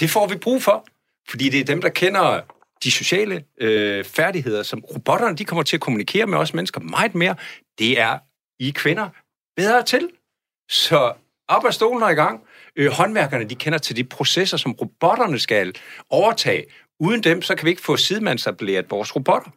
Det 0.00 0.10
får 0.10 0.26
vi 0.26 0.36
brug 0.36 0.62
for, 0.62 0.86
fordi 1.28 1.48
det 1.48 1.60
er 1.60 1.64
dem, 1.64 1.80
der 1.80 1.88
kender 1.88 2.40
de 2.84 2.90
sociale 2.90 3.44
øh, 3.60 4.04
færdigheder, 4.04 4.62
som 4.62 4.80
robotterne 4.80 5.36
de 5.36 5.44
kommer 5.44 5.62
til 5.62 5.76
at 5.76 5.80
kommunikere 5.80 6.26
med 6.26 6.38
os 6.38 6.54
mennesker 6.54 6.80
meget 6.80 7.14
mere. 7.14 7.34
Det 7.78 8.00
er 8.00 8.18
I 8.58 8.70
kvinder 8.70 9.08
bedre 9.56 9.82
til. 9.82 10.08
Så 10.68 11.12
op 11.48 11.64
af 11.64 11.74
stolen 11.74 12.02
og 12.02 12.12
i 12.12 12.14
gang. 12.14 12.40
Øh, 12.76 12.90
håndværkerne, 12.90 13.44
de 13.44 13.54
kender 13.54 13.78
til 13.78 13.96
de 13.96 14.04
processer, 14.04 14.56
som 14.56 14.72
robotterne 14.72 15.38
skal 15.38 15.74
overtage. 16.10 16.64
Uden 17.00 17.22
dem, 17.22 17.42
så 17.42 17.54
kan 17.54 17.64
vi 17.64 17.70
ikke 17.70 17.82
få 17.82 17.96
sidemandsablæret 17.96 18.90
vores 18.90 19.16
robotter. 19.16 19.50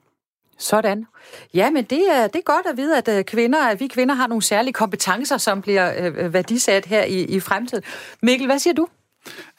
Sådan. 0.57 1.05
Ja, 1.53 1.69
men 1.69 1.83
det 1.83 2.11
er, 2.11 2.27
det 2.27 2.35
er 2.35 2.43
godt 2.43 2.65
at 2.65 2.77
vide, 2.77 2.97
at 2.97 3.07
øh, 3.07 3.23
kvinder, 3.23 3.67
at 3.67 3.79
vi 3.79 3.87
kvinder 3.87 4.15
har 4.15 4.27
nogle 4.27 4.41
særlige 4.41 4.73
kompetencer, 4.73 5.37
som 5.37 5.61
bliver 5.61 6.07
øh, 6.07 6.25
øh 6.25 6.33
værdisat 6.33 6.85
her 6.85 7.03
i, 7.03 7.21
i 7.21 7.39
fremtiden. 7.39 7.83
Mikkel, 8.21 8.47
hvad 8.47 8.59
siger 8.59 8.73
du? 8.73 8.87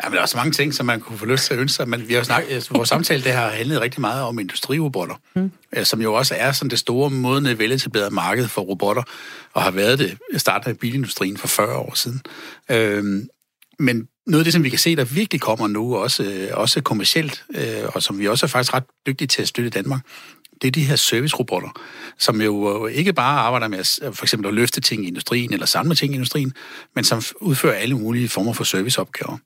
Ja, 0.02 0.08
men 0.08 0.12
der 0.12 0.18
er 0.18 0.22
også 0.22 0.36
mange 0.36 0.52
ting, 0.52 0.74
som 0.74 0.86
man 0.86 1.00
kunne 1.00 1.18
få 1.18 1.26
lyst 1.26 1.46
til 1.46 1.54
at 1.54 1.60
ønske 1.60 1.76
sig, 1.76 1.88
men 1.88 2.08
vi 2.08 2.14
har 2.14 2.22
snakket, 2.22 2.54
altså, 2.54 2.74
vores 2.74 2.88
samtale 2.88 3.24
det 3.24 3.32
har 3.32 3.50
handlet 3.50 3.80
rigtig 3.80 4.00
meget 4.00 4.22
om 4.22 4.38
industrirobotter, 4.38 5.14
mm. 5.34 5.52
som 5.84 6.02
jo 6.02 6.14
også 6.14 6.34
er 6.38 6.52
sådan 6.52 6.70
det 6.70 6.78
store 6.78 7.10
modne, 7.10 7.58
veletablerede 7.58 8.14
marked 8.14 8.48
for 8.48 8.62
robotter, 8.62 9.02
og 9.52 9.62
har 9.62 9.70
været 9.70 9.98
det 9.98 10.18
i 10.34 10.38
starten 10.38 10.70
af 10.70 10.78
bilindustrien 10.78 11.36
for 11.36 11.48
40 11.48 11.76
år 11.76 11.94
siden. 11.94 12.22
Øhm, 12.70 13.28
men 13.78 14.08
noget 14.26 14.40
af 14.40 14.44
det, 14.44 14.52
som 14.52 14.64
vi 14.64 14.70
kan 14.70 14.78
se, 14.78 14.96
der 14.96 15.04
virkelig 15.04 15.40
kommer 15.40 15.66
nu, 15.66 15.96
også, 15.96 16.48
også 16.52 16.80
kommercielt, 16.80 17.44
øh, 17.54 17.84
og 17.94 18.02
som 18.02 18.18
vi 18.18 18.28
også 18.28 18.46
er 18.46 18.48
faktisk 18.48 18.74
ret 18.74 18.84
dygtige 19.06 19.28
til 19.28 19.42
at 19.42 19.48
støtte 19.48 19.66
i 19.66 19.70
Danmark, 19.70 20.00
det 20.62 20.68
er 20.68 20.72
de 20.72 20.84
her 20.84 20.96
servicerobotter, 20.96 21.68
som 22.18 22.40
jo 22.40 22.86
ikke 22.86 23.12
bare 23.12 23.40
arbejder 23.40 23.68
med 23.68 23.78
at, 23.78 24.00
for 24.16 24.24
eksempel 24.24 24.48
at 24.48 24.54
løfte 24.54 24.80
ting 24.80 25.04
i 25.04 25.08
industrien 25.08 25.52
eller 25.52 25.66
samle 25.66 25.94
ting 25.94 26.12
i 26.12 26.14
industrien, 26.14 26.52
men 26.94 27.04
som 27.04 27.22
udfører 27.40 27.74
alle 27.74 27.98
mulige 27.98 28.28
former 28.28 28.52
for 28.52 28.64
serviceopgaver. 28.64 29.38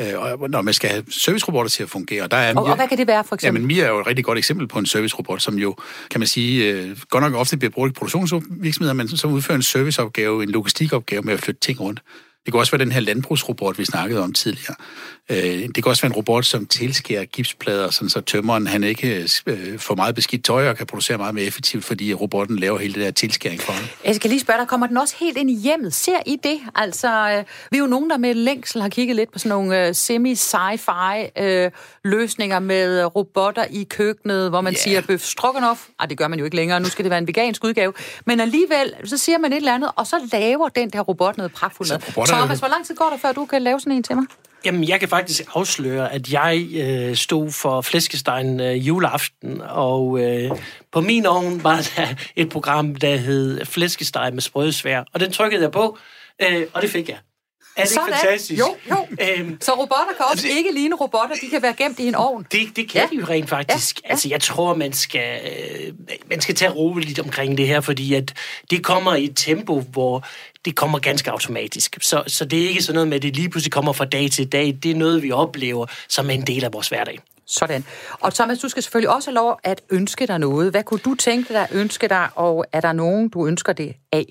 Øh, 0.00 0.40
og 0.40 0.50
når 0.50 0.62
man 0.62 0.74
skal 0.74 0.90
have 0.90 1.04
servicerobotter 1.08 1.70
til 1.70 1.82
at 1.82 1.90
fungere. 1.90 2.26
Der 2.26 2.36
er 2.36 2.54
Mia, 2.54 2.62
og 2.62 2.76
hvad 2.76 2.88
kan 2.88 2.98
det 2.98 3.06
være, 3.06 3.24
for 3.24 3.34
eksempel? 3.34 3.60
Jamen, 3.60 3.66
Mia 3.66 3.84
er 3.84 3.88
jo 3.88 4.00
et 4.00 4.06
rigtig 4.06 4.24
godt 4.24 4.38
eksempel 4.38 4.68
på 4.68 4.78
en 4.78 4.86
servicerobot, 4.86 5.42
som 5.42 5.58
jo, 5.58 5.76
kan 6.10 6.20
man 6.20 6.26
sige, 6.26 6.72
øh, 6.72 6.96
godt 7.10 7.24
nok 7.24 7.34
ofte 7.34 7.56
bliver 7.56 7.70
brugt 7.70 7.90
i 7.90 7.92
produktionsvirksomheder, 7.92 8.92
men 8.92 9.08
som 9.08 9.32
udfører 9.32 9.56
en 9.56 9.62
serviceopgave, 9.62 10.42
en 10.42 10.50
logistikopgave 10.50 11.22
med 11.22 11.34
at 11.34 11.40
flytte 11.40 11.60
ting 11.60 11.80
rundt. 11.80 12.00
Det 12.44 12.52
kan 12.52 12.60
også 12.60 12.72
være 12.72 12.84
den 12.84 12.92
her 12.92 13.00
landbrugsrobot, 13.00 13.78
vi 13.78 13.84
snakkede 13.84 14.20
om 14.22 14.32
tidligere. 14.32 14.74
Øh, 15.30 15.36
det 15.74 15.74
kan 15.74 15.86
også 15.86 16.02
være 16.02 16.10
en 16.10 16.16
robot, 16.16 16.44
som 16.44 16.66
tilskærer 16.66 17.24
gipsplader, 17.24 17.90
sådan 17.90 18.08
så 18.08 18.20
tømmeren 18.20 18.66
han 18.66 18.84
ikke 18.84 19.28
øh, 19.46 19.78
får 19.78 19.94
meget 19.94 20.14
beskidt 20.14 20.44
tøj 20.44 20.68
og 20.68 20.76
kan 20.76 20.86
producere 20.86 21.18
meget 21.18 21.34
mere 21.34 21.44
effektivt, 21.44 21.84
fordi 21.84 22.14
robotten 22.14 22.58
laver 22.58 22.78
hele 22.78 22.94
det 22.94 23.02
der 23.02 23.10
tilskæring 23.10 23.60
for 23.60 23.72
ham. 23.72 23.84
Jeg 24.04 24.14
skal 24.14 24.30
lige 24.30 24.40
spørge 24.40 24.58
dig, 24.58 24.68
kommer 24.68 24.86
den 24.86 24.96
også 24.96 25.14
helt 25.20 25.36
ind 25.36 25.50
i 25.50 25.58
hjemmet? 25.60 25.94
Ser 25.94 26.18
I 26.26 26.36
det? 26.42 26.58
Altså, 26.74 27.08
øh, 27.08 27.44
vi 27.70 27.76
er 27.76 27.80
jo 27.80 27.86
nogen, 27.86 28.10
der 28.10 28.16
med 28.16 28.34
længsel 28.34 28.82
har 28.82 28.88
kigget 28.88 29.16
lidt 29.16 29.32
på 29.32 29.38
sådan 29.38 29.48
nogle 29.48 29.94
semi-sci-fi 29.94 31.40
løsninger 32.04 32.58
med 32.58 33.04
robotter 33.16 33.64
i 33.70 33.84
køkkenet, 33.90 34.50
hvor 34.50 34.60
man 34.60 34.72
yeah. 34.72 34.82
siger 34.82 35.00
bøf 35.00 35.20
stroganoff. 35.20 35.80
Ej, 36.00 36.06
det 36.06 36.18
gør 36.18 36.28
man 36.28 36.38
jo 36.38 36.44
ikke 36.44 36.56
længere. 36.56 36.80
Nu 36.80 36.88
skal 36.88 37.04
det 37.04 37.10
være 37.10 37.18
en 37.18 37.26
vegansk 37.26 37.64
udgave. 37.64 37.92
Men 38.26 38.40
alligevel, 38.40 38.94
så 39.04 39.18
siger 39.18 39.38
man 39.38 39.52
et 39.52 39.56
eller 39.56 39.74
andet, 39.74 39.90
og 39.96 40.06
så 40.06 40.16
laver 40.32 40.68
den 40.68 40.90
der 40.90 41.00
robot 41.00 41.36
noget 41.36 41.52
pragtfuldt. 41.52 41.92
Thomas, 42.36 42.58
hvor 42.58 42.68
lang 42.68 42.86
tid 42.86 42.96
går 42.96 43.08
der, 43.10 43.16
før 43.16 43.32
du 43.32 43.46
kan 43.46 43.62
lave 43.62 43.80
sådan 43.80 43.92
en 43.92 44.02
til 44.02 44.16
mig? 44.16 44.24
Jamen, 44.64 44.88
jeg 44.88 45.00
kan 45.00 45.08
faktisk 45.08 45.42
afsløre, 45.54 46.12
at 46.12 46.32
jeg 46.32 46.68
øh, 46.74 47.16
stod 47.16 47.50
for 47.50 47.80
flæskestegen 47.80 48.60
øh, 48.60 48.88
juleaften, 48.88 49.60
og 49.60 50.20
øh, 50.20 50.50
på 50.92 51.00
min 51.00 51.26
ovn 51.26 51.64
var 51.64 51.76
der 51.96 52.06
et 52.36 52.48
program, 52.48 52.94
der 52.94 53.16
hed 53.16 53.64
Flæskesteg 53.64 54.30
med 54.32 54.42
sprødsvær, 54.42 55.04
og 55.14 55.20
den 55.20 55.32
trykkede 55.32 55.62
jeg 55.62 55.70
på, 55.70 55.98
øh, 56.42 56.66
og 56.72 56.82
det 56.82 56.90
fik 56.90 57.08
jeg. 57.08 57.18
Er 57.76 57.82
det 57.82 57.90
Sådan. 57.90 58.08
ikke 58.08 58.18
fantastisk? 58.18 58.60
Jo, 58.60 58.76
jo. 58.90 59.06
Øhm, 59.20 59.58
så 59.60 59.72
robotter 59.72 60.12
kan 60.16 60.26
også 60.32 60.46
ikke 60.48 60.72
ligne 60.74 60.96
robotter, 60.96 61.36
de 61.40 61.48
kan 61.48 61.62
være 61.62 61.74
gemt 61.74 61.98
i 61.98 62.06
en 62.08 62.14
ovn. 62.14 62.46
Det, 62.52 62.76
det 62.76 62.90
kan 62.90 63.00
ja. 63.00 63.06
de 63.16 63.20
jo 63.20 63.26
rent 63.28 63.48
faktisk. 63.48 64.00
Ja. 64.04 64.10
Altså, 64.10 64.28
jeg 64.28 64.40
tror, 64.40 64.74
man 64.74 64.92
skal, 64.92 65.40
øh, 65.44 65.92
man 66.30 66.40
skal 66.40 66.54
tage 66.54 66.70
roligt 66.70 67.18
omkring 67.18 67.58
det 67.58 67.66
her, 67.66 67.80
fordi 67.80 68.14
at 68.14 68.34
det 68.70 68.84
kommer 68.84 69.14
i 69.14 69.24
et 69.24 69.32
tempo, 69.36 69.80
hvor 69.80 70.26
det 70.64 70.76
kommer 70.76 70.98
ganske 70.98 71.30
automatisk. 71.30 71.96
Så, 72.00 72.22
så 72.26 72.44
det 72.44 72.64
er 72.64 72.68
ikke 72.68 72.82
sådan 72.82 72.94
noget 72.94 73.08
med, 73.08 73.16
at 73.16 73.22
det 73.22 73.36
lige 73.36 73.48
pludselig 73.48 73.72
kommer 73.72 73.92
fra 73.92 74.04
dag 74.04 74.30
til 74.30 74.52
dag. 74.52 74.78
Det 74.82 74.90
er 74.90 74.94
noget, 74.94 75.22
vi 75.22 75.32
oplever 75.32 75.86
som 76.08 76.30
en 76.30 76.42
del 76.42 76.64
af 76.64 76.72
vores 76.72 76.88
hverdag. 76.88 77.18
Sådan. 77.46 77.84
Og 78.20 78.34
Thomas, 78.34 78.58
du 78.58 78.68
skal 78.68 78.82
selvfølgelig 78.82 79.10
også 79.10 79.30
have 79.30 79.34
lov 79.34 79.58
at 79.64 79.80
ønske 79.90 80.26
dig 80.26 80.38
noget. 80.38 80.70
Hvad 80.70 80.82
kunne 80.82 81.00
du 81.04 81.14
tænke 81.14 81.54
dig 81.54 81.62
at 81.62 81.68
ønske 81.72 82.08
dig, 82.08 82.28
og 82.34 82.64
er 82.72 82.80
der 82.80 82.92
nogen, 82.92 83.28
du 83.28 83.46
ønsker 83.46 83.72
det 83.72 83.94
af? 84.12 84.24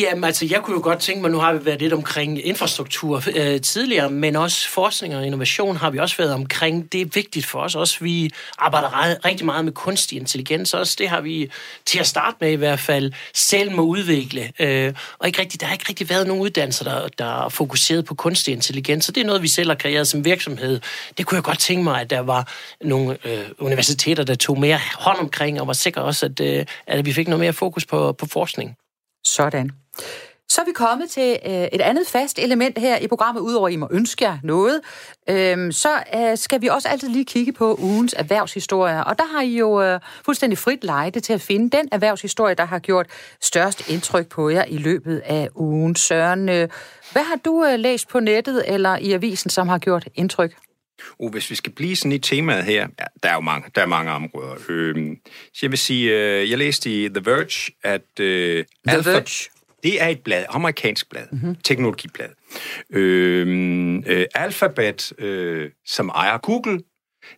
Jamen, 0.00 0.24
altså, 0.24 0.46
jeg 0.50 0.62
kunne 0.62 0.76
jo 0.76 0.82
godt 0.82 1.00
tænke 1.00 1.22
mig, 1.22 1.30
nu 1.30 1.38
har 1.38 1.52
vi 1.52 1.64
været 1.64 1.80
lidt 1.80 1.92
omkring 1.92 2.46
infrastruktur 2.46 3.22
øh, 3.34 3.60
tidligere, 3.60 4.10
men 4.10 4.36
også 4.36 4.68
forskning 4.68 5.16
og 5.16 5.26
innovation 5.26 5.76
har 5.76 5.90
vi 5.90 5.98
også 5.98 6.16
været 6.16 6.34
omkring. 6.34 6.92
Det 6.92 7.00
er 7.00 7.06
vigtigt 7.14 7.46
for 7.46 7.58
os. 7.58 7.74
Også 7.74 7.98
vi 8.00 8.30
arbejder 8.58 9.24
rigtig 9.24 9.46
meget 9.46 9.64
med 9.64 9.72
kunstig 9.72 10.18
intelligens. 10.18 10.74
Også 10.74 10.96
det 10.98 11.08
har 11.08 11.20
vi 11.20 11.50
til 11.86 11.98
at 11.98 12.06
starte 12.06 12.36
med 12.40 12.50
i 12.50 12.54
hvert 12.54 12.80
fald 12.80 13.12
selv 13.34 13.72
må 13.72 13.82
udvikle. 13.82 14.52
Øh, 14.58 14.94
og 15.18 15.26
ikke 15.26 15.40
rigtig, 15.40 15.60
der 15.60 15.66
har 15.66 15.74
ikke 15.74 15.86
rigtig 15.88 16.10
været 16.10 16.26
nogen 16.26 16.42
uddannelser, 16.42 16.84
der, 16.84 17.08
der 17.08 17.44
er 17.44 17.48
fokuseret 17.48 18.04
på 18.04 18.14
kunstig 18.14 18.52
intelligens. 18.52 19.04
Så 19.04 19.12
det 19.12 19.20
er 19.20 19.26
noget, 19.26 19.42
vi 19.42 19.48
selv 19.48 19.70
har 19.70 19.76
kreeret 19.76 20.08
som 20.08 20.24
virksomhed. 20.24 20.80
Det 21.18 21.26
kunne 21.26 21.36
jeg 21.36 21.44
godt 21.44 21.58
tænke 21.58 21.84
mig, 21.84 22.00
at 22.00 22.10
der 22.10 22.20
var 22.20 22.52
nogle 22.80 23.18
øh, 23.24 23.44
universiteter, 23.58 24.24
der 24.24 24.34
tog 24.34 24.60
mere 24.60 24.80
hånd 24.98 25.18
omkring, 25.18 25.60
og 25.60 25.66
var 25.66 25.72
sikre 25.72 26.02
også, 26.02 26.26
at, 26.26 26.40
øh, 26.40 26.66
at 26.86 27.06
vi 27.06 27.12
fik 27.12 27.28
noget 27.28 27.40
mere 27.40 27.52
fokus 27.52 27.86
på, 27.86 28.12
på 28.12 28.26
forskning. 28.26 28.76
Sådan. 29.24 29.81
Så 30.52 30.60
er 30.60 30.64
vi 30.64 30.72
kommet 30.72 31.10
til 31.10 31.38
øh, 31.46 31.52
et 31.52 31.80
andet 31.80 32.06
fast 32.06 32.38
element 32.38 32.78
her 32.78 32.98
i 32.98 33.08
programmet, 33.08 33.40
udover 33.40 33.68
at 33.68 33.72
I 33.72 33.76
må 33.76 33.88
ønske 33.90 34.24
jer 34.24 34.38
noget. 34.42 34.80
Øhm, 35.30 35.72
så 35.72 35.88
øh, 36.16 36.38
skal 36.38 36.62
vi 36.62 36.66
også 36.66 36.88
altid 36.88 37.08
lige 37.08 37.24
kigge 37.24 37.52
på 37.52 37.74
ugens 37.74 38.14
erhvervshistorie. 38.18 39.04
Og 39.04 39.18
der 39.18 39.24
har 39.24 39.42
I 39.42 39.56
jo 39.56 39.82
øh, 39.82 40.00
fuldstændig 40.24 40.58
frit 40.58 40.84
lejde 40.84 41.20
til 41.20 41.32
at 41.32 41.40
finde 41.40 41.76
den 41.76 41.88
erhvervshistorie, 41.92 42.54
der 42.54 42.64
har 42.64 42.78
gjort 42.78 43.06
størst 43.40 43.90
indtryk 43.90 44.28
på 44.28 44.50
jer 44.50 44.64
i 44.64 44.76
løbet 44.76 45.22
af 45.24 45.48
ugen. 45.54 45.96
Søren, 45.96 46.48
øh, 46.48 46.68
hvad 47.12 47.22
har 47.22 47.36
du 47.44 47.64
øh, 47.64 47.78
læst 47.78 48.08
på 48.08 48.20
nettet 48.20 48.64
eller 48.66 48.96
i 48.96 49.12
avisen, 49.12 49.50
som 49.50 49.68
har 49.68 49.78
gjort 49.78 50.08
indtryk? 50.14 50.54
Uh, 51.18 51.32
hvis 51.32 51.50
vi 51.50 51.54
skal 51.54 51.72
blive 51.72 51.96
sådan 51.96 52.12
i 52.12 52.18
temaet 52.18 52.64
her, 52.64 52.80
ja, 52.80 53.04
der 53.22 53.28
er 53.28 53.34
jo 53.34 53.40
mange, 53.40 53.70
der 53.74 53.82
er 53.82 53.86
mange 53.86 54.12
områder. 54.12 54.54
Øhm, 54.68 55.16
så 55.26 55.58
jeg 55.62 55.70
vil 55.70 55.78
sige, 55.78 56.10
øh, 56.10 56.50
jeg 56.50 56.58
læste 56.58 57.04
i 57.04 57.08
The 57.08 57.22
Verge, 57.24 57.72
at 57.82 58.20
øh, 58.20 58.64
The 58.88 58.96
Alpha, 58.96 59.10
Verge. 59.10 59.50
Det 59.82 60.02
er 60.02 60.08
et 60.08 60.20
blad, 60.20 60.44
amerikansk 60.48 61.10
blad, 61.10 61.26
mm-hmm. 61.32 61.54
teknologiblad. 61.54 62.28
Øhm, 62.90 63.98
øh, 63.98 64.26
Alphabet, 64.34 65.12
øh, 65.18 65.70
som 65.86 66.08
ejer 66.08 66.38
Google, 66.38 66.80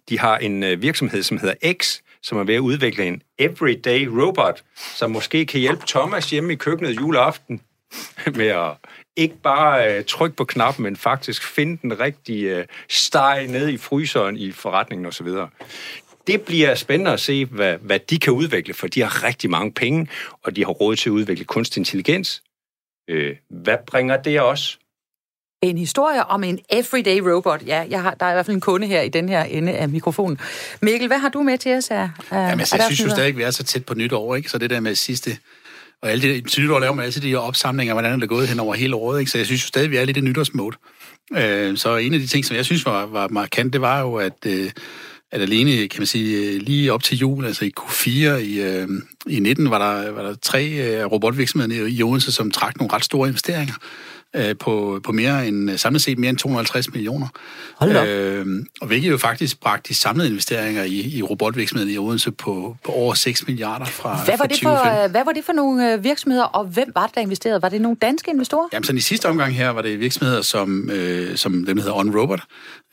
de 0.08 0.18
har 0.18 0.38
en 0.38 0.62
øh, 0.62 0.82
virksomhed, 0.82 1.22
som 1.22 1.38
hedder 1.38 1.72
X, 1.82 1.98
som 2.22 2.38
er 2.38 2.44
ved 2.44 2.54
at 2.54 2.60
udvikle 2.60 3.04
en 3.04 3.22
everyday 3.38 4.06
robot, 4.06 4.62
som 4.76 5.10
måske 5.10 5.46
kan 5.46 5.60
hjælpe 5.60 5.82
Thomas 5.86 6.30
hjemme 6.30 6.52
i 6.52 6.56
køkkenet 6.56 6.96
juleaften 7.00 7.60
med 8.36 8.46
at 8.46 8.70
ikke 9.16 9.36
bare 9.42 9.98
øh, 9.98 10.04
trykke 10.04 10.36
på 10.36 10.44
knappen, 10.44 10.82
men 10.82 10.96
faktisk 10.96 11.42
finde 11.42 11.78
den 11.82 12.00
rigtige 12.00 12.56
øh, 12.56 12.64
steg 12.88 13.46
nede 13.48 13.72
i 13.72 13.76
fryseren 13.76 14.36
i 14.36 14.52
forretningen 14.52 15.06
osv. 15.06 15.26
Det 16.26 16.42
bliver 16.42 16.74
spændende 16.74 17.12
at 17.12 17.20
se, 17.20 17.44
hvad, 17.44 17.76
hvad 17.80 17.98
de 17.98 18.18
kan 18.18 18.32
udvikle, 18.32 18.74
for 18.74 18.86
de 18.86 19.00
har 19.00 19.24
rigtig 19.24 19.50
mange 19.50 19.72
penge, 19.72 20.08
og 20.42 20.56
de 20.56 20.64
har 20.64 20.70
råd 20.70 20.96
til 20.96 21.10
at 21.10 21.12
udvikle 21.12 21.44
kunstig 21.44 21.80
intelligens. 21.80 22.42
Øh, 23.10 23.36
hvad 23.50 23.76
bringer 23.86 24.16
det 24.16 24.40
os? 24.40 24.78
En 25.62 25.78
historie 25.78 26.24
om 26.24 26.44
en 26.44 26.58
everyday 26.70 27.20
robot. 27.20 27.62
Ja, 27.66 27.86
jeg 27.88 28.02
har, 28.02 28.14
der 28.14 28.26
er 28.26 28.30
i 28.30 28.34
hvert 28.34 28.46
fald 28.46 28.54
en 28.54 28.60
kunde 28.60 28.86
her 28.86 29.00
i 29.00 29.08
den 29.08 29.28
her 29.28 29.44
ende 29.44 29.72
af 29.72 29.88
mikrofonen. 29.88 30.38
Mikkel, 30.82 31.06
hvad 31.06 31.18
har 31.18 31.28
du 31.28 31.42
med 31.42 31.58
til 31.58 31.76
os 31.76 31.90
af, 31.90 32.08
Jamen, 32.32 32.60
altså, 32.60 32.76
jeg 32.76 32.84
synes 32.84 33.00
jo 33.00 33.10
stadig, 33.10 33.28
at 33.28 33.36
vi 33.36 33.42
er 33.42 33.50
så 33.50 33.64
tæt 33.64 33.86
på 33.86 33.94
nytår, 33.94 34.34
ikke? 34.34 34.48
Så 34.48 34.58
det 34.58 34.70
der 34.70 34.80
med 34.80 34.94
sidste 34.94 35.38
og 36.02 36.10
alle 36.10 36.34
de, 36.34 36.40
til 36.40 36.62
nytår 36.62 36.78
laver 36.78 36.94
man 36.94 37.04
altid 37.04 37.20
de 37.20 37.28
her 37.28 37.38
opsamlinger, 37.38 37.94
hvordan 37.94 38.12
er 38.12 38.16
det 38.16 38.28
gået 38.28 38.48
hen 38.48 38.60
over 38.60 38.74
hele 38.74 38.96
året, 38.96 39.20
ikke? 39.20 39.30
så 39.30 39.38
jeg 39.38 39.46
synes 39.46 39.62
jo 39.62 39.66
stadig, 39.66 39.90
vi 39.90 39.96
er 39.96 40.04
lidt 40.04 40.16
i 40.16 40.20
nytårsmode. 40.20 40.76
Øh, 41.36 41.76
så 41.76 41.96
en 41.96 42.14
af 42.14 42.20
de 42.20 42.26
ting, 42.26 42.44
som 42.44 42.56
jeg 42.56 42.64
synes 42.64 42.86
var, 42.86 43.06
var 43.06 43.28
markant, 43.28 43.72
det 43.72 43.80
var 43.80 44.00
jo, 44.00 44.14
at, 44.14 44.46
øh, 44.46 44.70
at 45.34 45.40
alene, 45.40 45.88
kan 45.88 46.00
man 46.00 46.06
sige, 46.06 46.58
lige 46.58 46.92
op 46.92 47.02
til 47.02 47.18
jul, 47.18 47.46
altså 47.46 47.64
i 47.64 47.72
Q4 47.80 48.08
i, 48.08 48.60
øh, 48.60 48.88
i 49.26 49.40
19, 49.40 49.70
var 49.70 49.78
der, 49.78 50.10
var 50.10 50.22
der 50.22 50.34
tre 50.42 50.66
øh, 50.66 51.04
robotvirksomheder 51.04 51.86
i 51.86 52.02
Odense, 52.02 52.32
som 52.32 52.50
trak 52.50 52.76
nogle 52.76 52.94
ret 52.94 53.04
store 53.04 53.28
investeringer 53.28 53.74
øh, 54.34 54.56
på, 54.56 55.00
på 55.04 55.12
mere 55.12 55.48
end, 55.48 55.78
samlet 55.78 56.02
set 56.02 56.18
mere 56.18 56.30
end 56.30 56.38
250 56.38 56.92
millioner. 56.92 57.28
Øh, 57.82 58.46
og 58.80 58.86
hvilket 58.86 59.10
jo 59.10 59.18
faktisk 59.18 59.60
bragte 59.60 59.88
de 59.88 59.94
samlede 59.94 60.28
investeringer 60.28 60.84
i, 60.84 61.16
i 61.16 61.22
robotvirksomheden 61.22 61.94
i 61.94 61.98
Odense 61.98 62.30
på, 62.30 62.76
på 62.84 62.92
over 62.92 63.14
6 63.14 63.46
milliarder 63.46 63.84
fra 63.84 64.24
hvad 64.24 64.38
var, 64.38 64.46
det 64.46 64.58
for, 64.62 65.08
hvad 65.08 65.24
var 65.24 65.32
det 65.32 65.44
for 65.44 65.52
nogle 65.52 65.92
øh, 65.92 66.04
virksomheder, 66.04 66.44
og 66.44 66.64
hvem 66.64 66.92
var 66.94 67.06
det, 67.06 67.14
der 67.14 67.20
investerede? 67.20 67.62
Var 67.62 67.68
det 67.68 67.80
nogle 67.80 67.96
danske 68.02 68.30
investorer? 68.30 68.68
Jamen, 68.72 68.84
sådan 68.84 68.98
i 68.98 69.00
sidste 69.00 69.26
omgang 69.26 69.54
her 69.54 69.70
var 69.70 69.82
det 69.82 70.00
virksomheder 70.00 70.42
som, 70.42 70.90
øh, 70.90 71.36
som 71.36 71.64
dem, 71.64 71.76
der 71.76 71.82
hedder 71.82 71.96
OnRobot, 71.96 72.40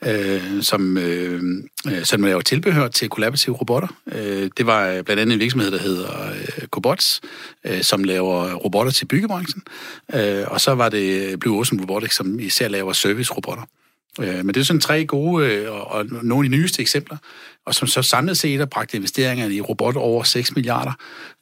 øh, 0.06 0.62
som, 0.62 0.98
øh, 0.98 1.42
øh 1.86 2.04
som 2.04 2.22
laver 2.22 2.40
tilbehør 2.40 2.88
til 2.88 3.08
kollaborative 3.08 3.56
robotter. 3.56 3.88
Øh, 4.12 4.50
det 4.56 4.66
var 4.66 4.88
øh, 4.88 5.02
blandt 5.04 5.20
andet 5.22 5.34
en 5.34 5.40
virksomhed, 5.40 5.70
der 5.70 5.78
hedder 5.78 6.30
øh, 6.30 6.66
Cobots, 6.66 7.20
øh, 7.66 7.82
som 7.82 8.04
laver 8.04 8.54
robotter 8.54 8.92
til 8.92 9.04
byggebranchen. 9.04 9.62
Øh, 10.14 10.44
og 10.46 10.60
så 10.60 10.74
var 10.74 10.88
det 10.88 11.30
øh, 11.30 11.38
Blue 11.38 11.58
Ocean 11.58 11.80
Robotics, 11.80 12.16
som 12.16 12.40
især 12.40 12.68
laver 12.68 12.92
service-robotter. 12.92 13.64
Øh, 14.20 14.44
men 14.44 14.48
det 14.48 14.56
er 14.56 14.64
sådan 14.64 14.80
tre 14.80 15.04
gode 15.04 15.46
øh, 15.46 15.72
og, 15.72 15.86
og 15.86 16.06
nogle 16.06 16.46
af 16.46 16.50
de 16.50 16.56
nyeste 16.56 16.82
eksempler 16.82 17.16
og 17.66 17.74
som 17.74 17.88
så 17.88 18.02
samlet 18.02 18.38
set 18.38 18.58
har 18.58 18.66
bragt 18.66 18.94
investeringerne 18.94 19.54
i 19.54 19.60
robot 19.60 19.96
over 19.96 20.22
6 20.22 20.54
milliarder 20.54 20.92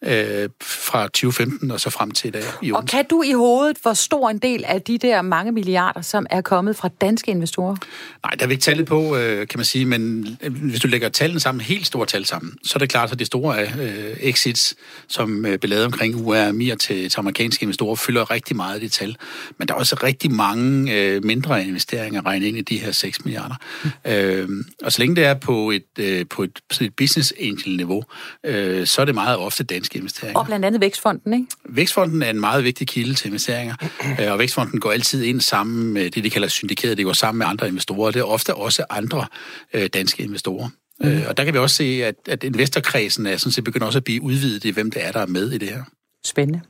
øh, 0.05 0.49
fra 0.63 1.03
2015 1.03 1.71
og 1.71 1.81
så 1.81 1.91
frem 1.91 2.11
til 2.11 2.29
i 2.29 2.31
dag. 2.31 2.43
I 2.63 2.73
og 2.73 2.87
kan 2.87 3.05
du 3.11 3.23
i 3.23 3.33
hovedet, 3.33 3.77
hvor 3.83 3.93
stor 3.93 4.31
en 4.31 4.39
del 4.39 4.65
af 4.65 4.83
de 4.83 4.99
der 4.99 5.23
mange 5.23 5.53
milliarder, 5.53 6.03
som 6.03 6.27
er 6.31 6.41
kommet 6.41 6.77
fra 6.77 6.89
danske 7.01 7.31
investorer? 7.31 7.77
Nej, 8.25 8.31
der 8.39 8.45
er 8.45 8.47
vi 8.47 8.53
ikke 8.53 8.63
tallet 8.63 8.87
på, 8.87 9.17
øh, 9.17 9.49
kan 9.49 9.59
man 9.59 9.65
sige, 9.65 9.85
men 9.85 10.27
øh, 10.43 10.55
hvis 10.63 10.81
du 10.81 10.89
lægger 10.89 11.09
tallene 11.09 11.41
sammen, 11.41 11.61
helt 11.61 11.87
store 11.87 12.07
tal 12.07 12.27
sammen, 12.27 12.59
så 12.65 12.73
er 12.77 12.79
det 12.79 12.89
klart, 12.89 13.13
at 13.13 13.19
det 13.19 13.27
store 13.27 13.63
øh, 13.63 14.17
exits, 14.21 14.75
som 15.09 15.47
øh, 15.47 15.59
blev 15.59 15.71
lavet 15.71 15.85
omkring 15.85 16.15
URMI'er 16.15 16.77
til, 16.77 17.11
til 17.11 17.19
amerikanske 17.19 17.63
investorer, 17.63 17.95
fylder 17.95 18.31
rigtig 18.31 18.57
meget 18.57 18.75
af 18.75 18.81
det 18.81 18.93
tal. 18.93 19.17
Men 19.59 19.69
der 19.69 19.75
er 19.75 19.79
også 19.79 19.97
rigtig 20.03 20.31
mange 20.31 20.95
øh, 20.95 21.25
mindre 21.25 21.65
investeringer 21.65 22.27
regnet 22.27 22.47
ind 22.47 22.57
i 22.57 22.61
de 22.61 22.79
her 22.79 22.93
6 22.93 23.25
milliarder. 23.25 23.55
Mm. 23.85 24.11
Øh, 24.11 24.49
og 24.83 24.93
så 24.93 24.99
længe 24.99 25.17
det 25.17 25.25
er 25.25 25.35
på 25.35 25.71
et 25.71 25.85
øh, 25.99 26.10
øh, 26.11 26.27
på 26.31 26.43
et, 26.43 26.61
sådan 26.71 26.87
et 26.87 26.95
business 26.97 27.35
angel-niveau, 27.41 28.05
øh, 28.47 28.87
så 28.87 29.01
er 29.01 29.05
det 29.05 29.15
meget 29.15 29.37
ofte 29.37 29.65
danske 29.65 29.99
investeringer. 29.99 30.39
Og 30.39 30.47
blandt 30.47 30.67
andet 30.67 30.81
Vækstfonden, 30.81 31.33
ikke? 31.33 31.47
Vækstfonden 31.65 32.23
er 32.23 32.31
en 32.31 32.41
meget 32.41 32.65
vigtig 32.65 32.89
kilde 32.89 33.15
til 33.15 33.27
investeringer, 33.27 33.75
øh, 34.21 34.33
og 34.33 34.39
Vækstfonden 34.39 34.81
går 34.81 34.91
altid 34.91 35.23
ind 35.25 35.41
sammen 35.41 35.93
med 35.93 36.11
det, 36.11 36.25
de 36.25 36.31
kalder 36.31 36.49
syndikeret. 36.49 36.97
Det 36.97 37.05
går 37.05 37.13
sammen 37.13 37.39
med 37.39 37.47
andre 37.47 37.69
investorer. 37.69 38.11
Det 38.11 38.21
er 38.21 38.25
ofte 38.25 38.55
også 38.55 38.85
andre 38.91 39.27
øh, 39.75 39.89
danske 39.95 40.23
investorer. 40.23 40.69
Mm. 41.01 41.09
Øh, 41.09 41.23
og 41.29 41.37
der 41.37 41.45
kan 41.45 41.55
vi 41.55 41.59
også 41.59 41.77
se, 41.77 42.05
at, 42.05 42.15
at 42.29 42.45
investorkredsen 42.45 43.27
er 43.27 43.37
sådan 43.37 43.53
set 43.53 43.65
begynder 43.65 43.87
også 43.87 43.99
at 43.99 44.05
blive 44.05 44.23
udvidet 44.23 44.65
i, 44.65 44.71
hvem 44.71 44.91
det 44.91 45.07
er, 45.07 45.13
der 45.13 45.21
er 45.21 45.27
med 45.27 45.51
i 45.51 45.59
det 45.59 45.69
her. 45.69 45.83
Spændende. 46.25 46.61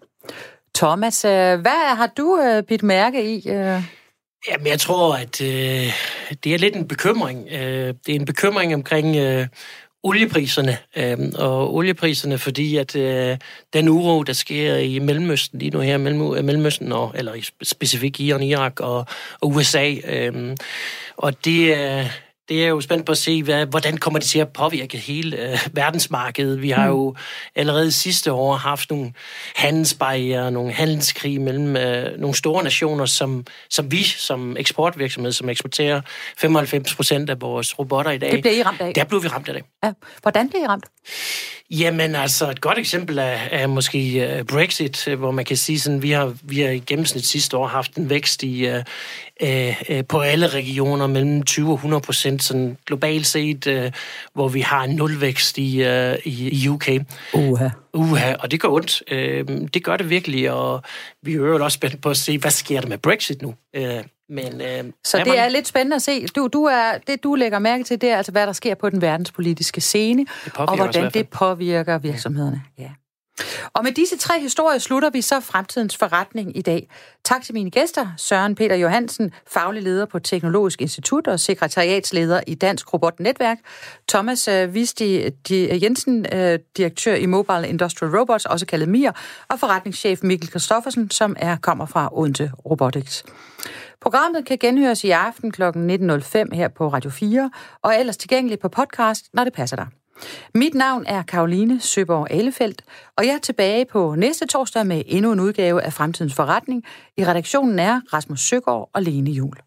Thomas, 0.74 1.22
hvad 1.22 1.96
har 1.96 2.12
du 2.16 2.40
øh, 2.40 2.62
bidt 2.62 2.82
mærke 2.82 3.34
i? 3.36 3.48
Øh? 3.48 3.82
Jamen, 4.48 4.66
jeg 4.66 4.80
tror, 4.80 5.14
at 5.14 5.40
øh, 5.40 5.92
det 6.44 6.54
er 6.54 6.58
lidt 6.58 6.76
en 6.76 6.88
bekymring. 6.88 7.48
Øh, 7.52 7.94
det 8.06 8.08
er 8.08 8.20
en 8.20 8.24
bekymring 8.24 8.74
omkring 8.74 9.16
øh, 9.16 9.46
oliepriserne. 10.02 10.78
øh, 10.96 11.18
og 11.34 11.74
oliepriserne, 11.74 12.38
fordi 12.38 12.76
at 12.76 12.96
øh, 12.96 13.38
den 13.72 13.88
uro, 13.88 14.22
der 14.22 14.32
sker 14.32 14.76
i 14.76 14.98
Mellemøsten 14.98 15.58
lige 15.58 15.70
nu 15.70 15.80
her, 15.80 15.98
mellem, 15.98 16.34
øh, 16.34 16.44
Mellemøsten, 16.44 16.92
og, 16.92 17.12
eller 17.14 17.50
specifikt 17.62 18.20
Iran, 18.20 18.42
Irak 18.42 18.80
og, 18.80 19.06
og 19.40 19.48
USA, 19.48 19.94
øh, 20.04 20.56
og 21.16 21.44
det 21.44 21.74
er... 21.74 21.98
Øh, 21.98 22.10
det 22.50 22.64
er 22.64 22.68
jo 22.68 22.80
spændt 22.80 23.06
på 23.06 23.12
at 23.12 23.18
se, 23.18 23.42
hvad, 23.42 23.66
hvordan 23.66 23.98
kommer 23.98 24.18
det 24.18 24.28
til 24.28 24.38
at 24.38 24.48
påvirke 24.48 24.98
hele 24.98 25.36
øh, 25.36 25.58
verdensmarkedet. 25.72 26.62
Vi 26.62 26.70
har 26.70 26.86
mm. 26.86 26.96
jo 26.96 27.14
allerede 27.54 27.92
sidste 27.92 28.32
år 28.32 28.54
haft 28.54 28.90
nogle 28.90 29.12
handelsbarriere, 29.56 30.50
nogle 30.50 30.72
handelskrig 30.72 31.40
mellem 31.40 31.76
øh, 31.76 32.18
nogle 32.18 32.36
store 32.36 32.62
nationer, 32.64 33.06
som, 33.06 33.46
som 33.70 33.92
vi 33.92 34.02
som 34.02 34.56
eksportvirksomhed, 34.56 35.32
som 35.32 35.48
eksporterer 35.48 36.00
95 36.38 36.94
procent 36.94 37.30
af 37.30 37.40
vores 37.40 37.78
robotter 37.78 38.10
i 38.10 38.18
dag. 38.18 38.32
Det 38.32 38.40
bliver 38.40 38.56
I 38.56 38.62
ramt 38.62 38.80
af? 38.80 38.94
Der 38.94 39.04
blev 39.04 39.22
vi 39.22 39.28
ramt 39.28 39.48
af 39.48 39.54
det. 39.54 39.64
Ja. 39.84 39.92
Hvordan 40.22 40.48
bliver 40.48 40.64
I 40.64 40.66
ramt? 40.66 40.84
Jamen 41.70 42.14
altså, 42.14 42.50
et 42.50 42.60
godt 42.60 42.78
eksempel 42.78 43.18
er, 43.18 43.36
er 43.50 43.66
måske 43.66 44.28
uh, 44.38 44.46
Brexit, 44.46 45.04
hvor 45.04 45.30
man 45.30 45.44
kan 45.44 45.56
sige 45.56 45.80
sådan, 45.80 46.02
vi 46.02 46.10
har, 46.10 46.34
vi 46.42 46.60
har 46.60 46.70
i 46.70 46.78
gennemsnit 46.78 47.26
sidste 47.26 47.56
år 47.56 47.66
haft 47.66 47.94
en 47.94 48.10
vækst 48.10 48.42
i, 48.42 48.68
uh, 48.70 48.76
uh, 49.42 50.04
på 50.08 50.20
alle 50.20 50.46
regioner 50.46 51.06
mellem 51.06 51.42
20 51.42 51.68
og 51.68 51.74
100 51.74 52.00
procent, 52.00 52.42
sådan 52.42 52.76
globalt 52.86 53.26
set, 53.26 53.66
uh, 53.66 53.92
hvor 54.34 54.48
vi 54.48 54.60
har 54.60 54.84
en 54.84 54.96
nulvækst 54.96 55.58
i, 55.58 55.82
uh, 55.82 56.14
i, 56.24 56.64
i 56.64 56.68
UK. 56.68 56.88
Uha. 57.34 57.68
Uha, 57.92 58.34
og 58.34 58.50
det 58.50 58.60
gør 58.60 58.68
ondt. 58.68 59.02
Uh, 59.12 59.66
det 59.74 59.84
gør 59.84 59.96
det 59.96 60.10
virkelig, 60.10 60.50
og 60.50 60.82
vi 61.22 61.32
er 61.32 61.36
jo 61.36 61.64
også 61.64 61.76
spændt 61.76 62.02
på 62.02 62.10
at 62.10 62.16
se, 62.16 62.38
hvad 62.38 62.50
sker 62.50 62.80
der 62.80 62.88
med 62.88 62.98
Brexit 62.98 63.42
nu? 63.42 63.54
Uh, 63.78 63.84
men, 64.30 64.60
øh, 64.60 64.92
så 65.04 65.18
det 65.24 65.38
er 65.38 65.48
lidt 65.48 65.66
spændende 65.66 65.96
at 65.96 66.02
se. 66.02 66.26
Du, 66.26 66.48
du 66.52 66.64
er, 66.64 66.92
det, 67.06 67.22
du 67.22 67.34
lægger 67.34 67.58
mærke 67.58 67.84
til, 67.84 68.00
det 68.00 68.10
er 68.10 68.16
altså, 68.16 68.32
hvad 68.32 68.46
der 68.46 68.52
sker 68.52 68.74
på 68.74 68.90
den 68.90 69.02
verdenspolitiske 69.02 69.80
scene, 69.80 70.26
og 70.54 70.76
hvordan 70.76 71.10
det 71.10 71.28
påvirker 71.28 71.98
virksomhederne. 71.98 72.62
Ja. 72.78 72.90
Og 73.72 73.84
med 73.84 73.92
disse 73.92 74.18
tre 74.18 74.40
historier 74.40 74.78
slutter 74.78 75.10
vi 75.10 75.20
så 75.20 75.40
fremtidens 75.40 75.96
forretning 75.96 76.56
i 76.56 76.62
dag. 76.62 76.90
Tak 77.24 77.42
til 77.42 77.54
mine 77.54 77.70
gæster, 77.70 78.06
Søren 78.16 78.54
Peter 78.54 78.76
Johansen, 78.76 79.32
faglig 79.46 79.82
leder 79.82 80.06
på 80.06 80.18
Teknologisk 80.18 80.82
Institut 80.82 81.26
og 81.26 81.40
sekretariatsleder 81.40 82.40
i 82.46 82.54
Dansk 82.54 82.92
Robotnetværk, 82.92 83.58
Thomas 84.08 84.48
uh, 84.48 84.74
Visti 84.74 85.30
Jensen, 85.82 86.26
uh, 86.32 86.54
direktør 86.76 87.14
i 87.14 87.26
Mobile 87.26 87.68
Industrial 87.68 88.18
Robots, 88.18 88.46
også 88.46 88.66
kaldet 88.66 88.88
MIR, 88.88 89.10
og 89.48 89.60
forretningschef 89.60 90.22
Mikkel 90.22 90.50
Kristoffersen, 90.50 91.10
som 91.10 91.36
er 91.38 91.56
kommer 91.56 91.86
fra 91.86 92.08
Odense 92.12 92.50
Robotics. 92.70 93.24
Programmet 94.00 94.46
kan 94.46 94.58
genhøres 94.58 95.04
i 95.04 95.10
aften 95.10 95.50
kl. 95.50 95.62
19.05 95.62 96.54
her 96.54 96.68
på 96.68 96.88
Radio 96.88 97.10
4, 97.10 97.50
og 97.82 97.94
ellers 97.98 98.16
tilgængeligt 98.16 98.60
på 98.60 98.68
podcast, 98.68 99.24
når 99.34 99.44
det 99.44 99.52
passer 99.52 99.76
dig. 99.76 99.86
Mit 100.54 100.74
navn 100.74 101.04
er 101.06 101.22
Karoline 101.22 101.80
Søborg 101.80 102.30
Alefeldt, 102.30 102.82
og 103.16 103.26
jeg 103.26 103.34
er 103.34 103.38
tilbage 103.38 103.84
på 103.84 104.14
næste 104.14 104.46
torsdag 104.46 104.86
med 104.86 105.02
endnu 105.06 105.32
en 105.32 105.40
udgave 105.40 105.82
af 105.82 105.92
Fremtidens 105.92 106.34
Forretning. 106.34 106.84
I 107.16 107.24
redaktionen 107.24 107.78
er 107.78 108.00
Rasmus 108.12 108.40
Søgaard 108.40 108.90
og 108.92 109.02
Lene 109.02 109.30
Jul. 109.30 109.60